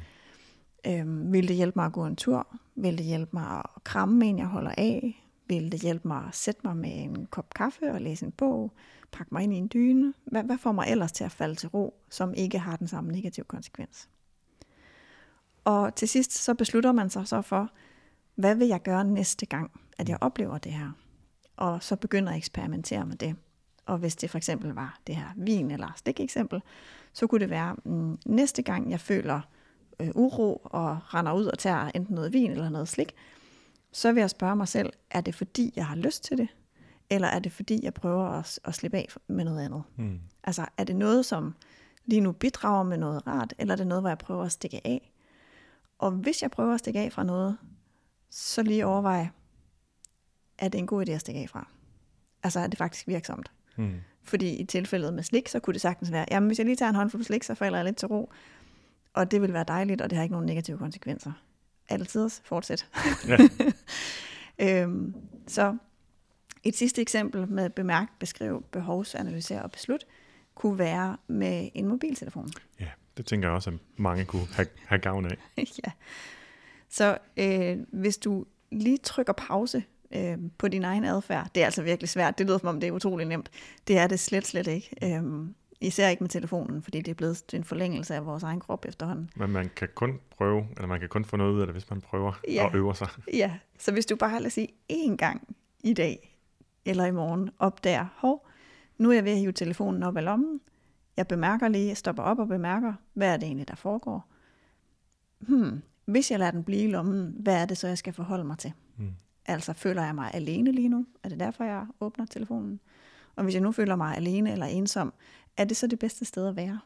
[0.92, 2.48] Øh, vil det hjælpe mig at gå en tur?
[2.76, 5.26] Vil det hjælpe mig at kramme en, jeg holder af?
[5.48, 8.72] Vil det hjælpe mig at sætte mig med en kop kaffe og læse en bog?
[9.12, 10.14] Pakke mig ind i en dyne?
[10.26, 13.12] Hvad, hvad får mig ellers til at falde til ro, som ikke har den samme
[13.12, 14.10] negative konsekvens?
[15.64, 17.70] Og til sidst så beslutter man sig så for,
[18.36, 20.92] hvad vil jeg gøre næste gang, at jeg oplever det her?
[21.62, 23.36] Og så begynder at eksperimentere med det.
[23.86, 26.62] Og hvis det for eksempel var det her vin eller stik eksempel,
[27.14, 29.41] så kunne det være, mm, næste gang jeg føler
[29.99, 33.16] øh, uro og render ud og tager enten noget vin eller noget slik,
[33.91, 36.47] så vil jeg spørge mig selv, er det fordi, jeg har lyst til det?
[37.09, 39.84] Eller er det fordi, jeg prøver at, at slippe af med noget andet?
[39.95, 40.20] Mm.
[40.43, 41.55] Altså, er det noget, som
[42.05, 44.88] lige nu bidrager med noget rart, eller er det noget, hvor jeg prøver at stikke
[44.88, 45.12] af?
[45.99, 47.57] Og hvis jeg prøver at stikke af fra noget,
[48.30, 49.32] så lige overveje,
[50.62, 51.68] er det en god idé at stikke af fra?
[52.43, 53.51] Altså, er det faktisk virksomt?
[53.76, 53.95] Mm.
[54.24, 56.89] Fordi i tilfældet med slik, så kunne det sagtens være, jamen hvis jeg lige tager
[56.89, 58.32] en håndfuld slik, så falder jeg lidt til ro.
[59.14, 61.32] Og det vil være dejligt, og det har ikke nogen negative konsekvenser.
[61.89, 62.88] Altid fortsæt.
[63.28, 63.38] Ja.
[64.84, 65.16] øhm,
[65.47, 65.78] så
[66.64, 70.05] et sidste eksempel med bemærk, beskriv, behovsanalysere og beslut,
[70.55, 72.49] kunne være med en mobiltelefon.
[72.80, 72.88] Ja,
[73.18, 75.38] det tænker jeg også, at mange kunne have, have gavn af.
[75.86, 75.91] ja.
[76.89, 79.84] Så øh, hvis du lige trykker pause
[80.16, 82.38] øh, på din egen adfærd, det er altså virkelig svært.
[82.38, 83.49] Det lyder som om, det er utrolig nemt.
[83.88, 84.89] Det er det slet, slet ikke.
[85.03, 85.24] Øh,
[85.84, 89.30] Især ikke med telefonen, fordi det er blevet en forlængelse af vores egen krop efterhånden.
[89.36, 91.89] Men man kan kun prøve, eller man kan kun få noget ud af det, hvis
[91.89, 92.68] man prøver ja.
[92.68, 93.07] at øve sig.
[93.34, 96.38] Ja, så hvis du bare, lad os sige, én gang i dag,
[96.86, 98.47] eller i morgen, opdager, hov,
[98.97, 100.59] nu er jeg ved at hive telefonen op af lommen,
[101.18, 104.28] jeg bemærker lige, jeg stopper op og bemærker, hvad er det egentlig, der foregår?
[105.39, 108.43] Hmm, hvis jeg lader den blive i lommen, hvad er det så, jeg skal forholde
[108.43, 108.74] mig til?
[109.46, 111.06] Altså, føler jeg mig alene lige nu?
[111.24, 112.80] Er det derfor, jeg åbner telefonen?
[113.36, 115.14] Og hvis jeg nu føler mig alene eller ensom,
[115.58, 116.80] er det så det bedste sted at være?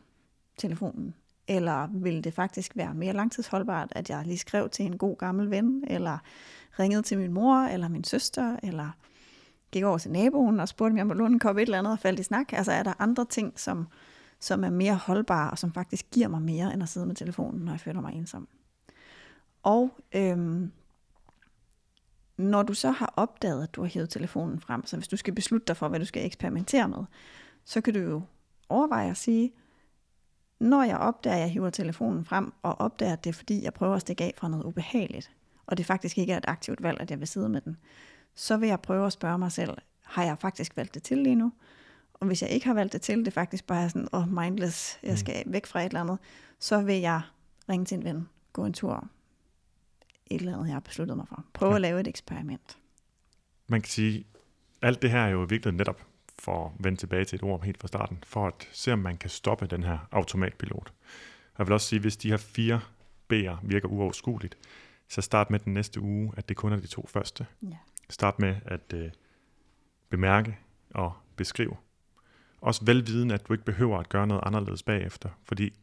[0.57, 1.13] Telefonen?
[1.47, 5.49] Eller vil det faktisk være mere langtidsholdbart, at jeg lige skrev til en god gammel
[5.49, 6.17] ven, eller
[6.79, 8.89] ringede til min mor, eller min søster, eller
[9.71, 11.93] gik over til naboen og spurgte, om jeg må låne en kop et eller andet
[11.93, 12.53] og faldt i snak?
[12.53, 13.87] Altså er der andre ting, som,
[14.39, 17.61] som er mere holdbare, og som faktisk giver mig mere, end at sidde med telefonen,
[17.61, 18.47] når jeg føler mig ensom?
[19.63, 20.71] Og øhm,
[22.37, 25.35] når du så har opdaget, at du har hævet telefonen frem, så hvis du skal
[25.35, 27.03] beslutte dig for, hvad du skal eksperimentere med,
[27.65, 28.21] så kan du jo
[28.69, 29.53] overveje at sige,
[30.59, 33.73] når jeg opdager, at jeg hiver telefonen frem, og opdager, at det er fordi, jeg
[33.73, 35.31] prøver at stikke af fra noget ubehageligt,
[35.65, 37.77] og det faktisk ikke er et aktivt valg, at jeg vil sidde med den,
[38.35, 41.35] så vil jeg prøve at spørge mig selv, har jeg faktisk valgt det til lige
[41.35, 41.51] nu?
[42.13, 44.99] Og hvis jeg ikke har valgt det til, det er faktisk bare sådan, oh, mindless,
[45.03, 45.17] jeg mm.
[45.17, 46.17] skal væk fra et eller andet,
[46.59, 47.21] så vil jeg
[47.69, 49.07] ringe til en ven, gå en tur,
[50.25, 51.45] et eller andet, jeg har besluttet mig for.
[51.53, 51.75] Prøve ja.
[51.75, 52.77] at lave et eksperiment.
[53.67, 54.25] Man kan sige,
[54.81, 56.01] alt det her er jo virkelig netop
[56.39, 59.17] for at vende tilbage til et ord helt fra starten, for at se, om man
[59.17, 60.93] kan stoppe den her automatpilot.
[61.57, 62.81] Jeg vil også sige, hvis de her fire
[63.33, 64.57] B'er virker uoverskueligt,
[65.09, 67.45] så start med den næste uge, at det kun er de to første.
[67.61, 67.77] Ja.
[68.09, 69.11] Start med at øh,
[70.09, 70.57] bemærke
[70.89, 71.75] og beskrive.
[72.61, 75.73] Også velviden, at du ikke behøver at gøre noget anderledes bagefter, fordi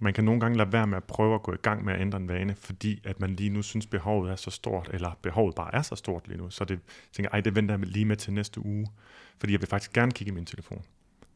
[0.00, 2.00] man kan nogle gange lade være med at prøve at gå i gang med at
[2.00, 5.54] ændre en vane, fordi at man lige nu synes, behovet er så stort, eller behovet
[5.54, 6.80] bare er så stort lige nu, så det
[7.12, 8.86] tænker, ej, det venter jeg lige med til næste uge,
[9.38, 10.84] fordi jeg vil faktisk gerne kigge i min telefon,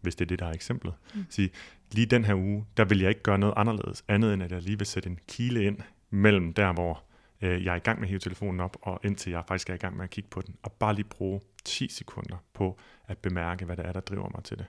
[0.01, 0.95] hvis det er det, der er eksemplet.
[1.15, 1.27] Mm.
[1.31, 1.51] Sige,
[1.93, 4.63] lige den her uge, der vil jeg ikke gøre noget anderledes, andet end at jeg
[4.63, 5.79] lige vil sætte en kile ind
[6.11, 7.03] mellem der, hvor
[7.43, 9.75] øh, jeg er i gang med at hive telefonen op, og indtil jeg faktisk er
[9.75, 13.19] i gang med at kigge på den, og bare lige bruge 10 sekunder på at
[13.19, 14.67] bemærke, hvad det er, der driver mig til det.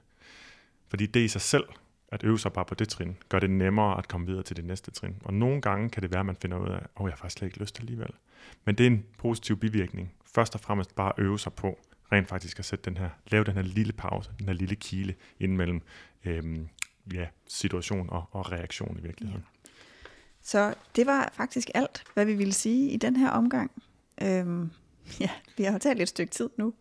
[0.88, 1.64] Fordi det i sig selv
[2.16, 4.66] at øve sig bare på det trin, gør det nemmere at komme videre til det
[4.66, 5.16] næste trin.
[5.24, 7.18] Og nogle gange kan det være, at man finder ud af, at oh, jeg har
[7.18, 8.10] faktisk slet ikke lyst alligevel.
[8.66, 10.14] Men det er en positiv bivirkning.
[10.36, 11.80] Først og fremmest bare øve sig på
[12.12, 15.16] rent faktisk at sætte den her, lave den her lille pause, den her lille kile
[15.40, 15.82] ind mellem
[16.26, 16.68] øhm,
[17.14, 19.44] ja, situation og, og reaktion i virkeligheden.
[19.66, 19.70] Ja.
[20.42, 23.72] Så det var faktisk alt, hvad vi ville sige i den her omgang.
[24.22, 24.72] Øhm,
[25.20, 26.74] ja, vi har talt et stykke tid nu,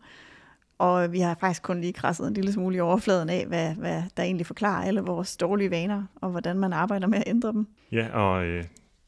[0.77, 4.03] og vi har faktisk kun lige krasset en lille smule i overfladen af, hvad, hvad
[4.17, 7.67] der egentlig forklarer alle vores dårlige vaner, og hvordan man arbejder med at ændre dem.
[7.91, 8.63] Ja, og øh,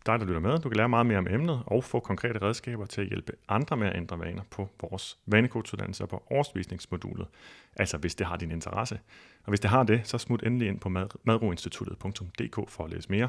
[0.07, 2.85] dig, der lytter med, du kan lære meget mere om emnet og få konkrete redskaber
[2.85, 7.27] til at hjælpe andre med at ændre vaner på vores vanecoachuddannelse på årsvisningsmodulet.
[7.75, 8.99] Altså hvis det har din interesse.
[9.43, 10.89] Og hvis det har det, så smut endelig ind på
[11.23, 13.27] madroinstituttet.dk for at læse mere.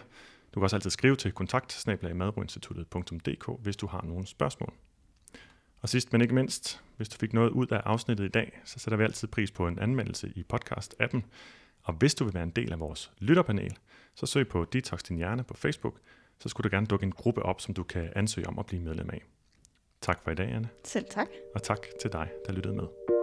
[0.54, 1.86] Du kan også altid skrive til kontakt
[3.62, 4.72] hvis du har nogle spørgsmål.
[5.82, 8.78] Og sidst men ikke mindst, hvis du fik noget ud af afsnittet i dag, så
[8.78, 11.20] sætter vi altid pris på en anmeldelse i podcast-appen.
[11.82, 13.78] Og hvis du vil være en del af vores lytterpanel,
[14.14, 15.94] så søg på Detox Din Hjerne på Facebook,
[16.38, 18.82] så skulle der gerne dukke en gruppe op, som du kan ansøge om at blive
[18.82, 19.22] medlem af.
[20.00, 20.68] Tak for i dag, Anne.
[20.84, 21.28] Selv tak.
[21.54, 23.17] Og tak til dig, der lyttede med.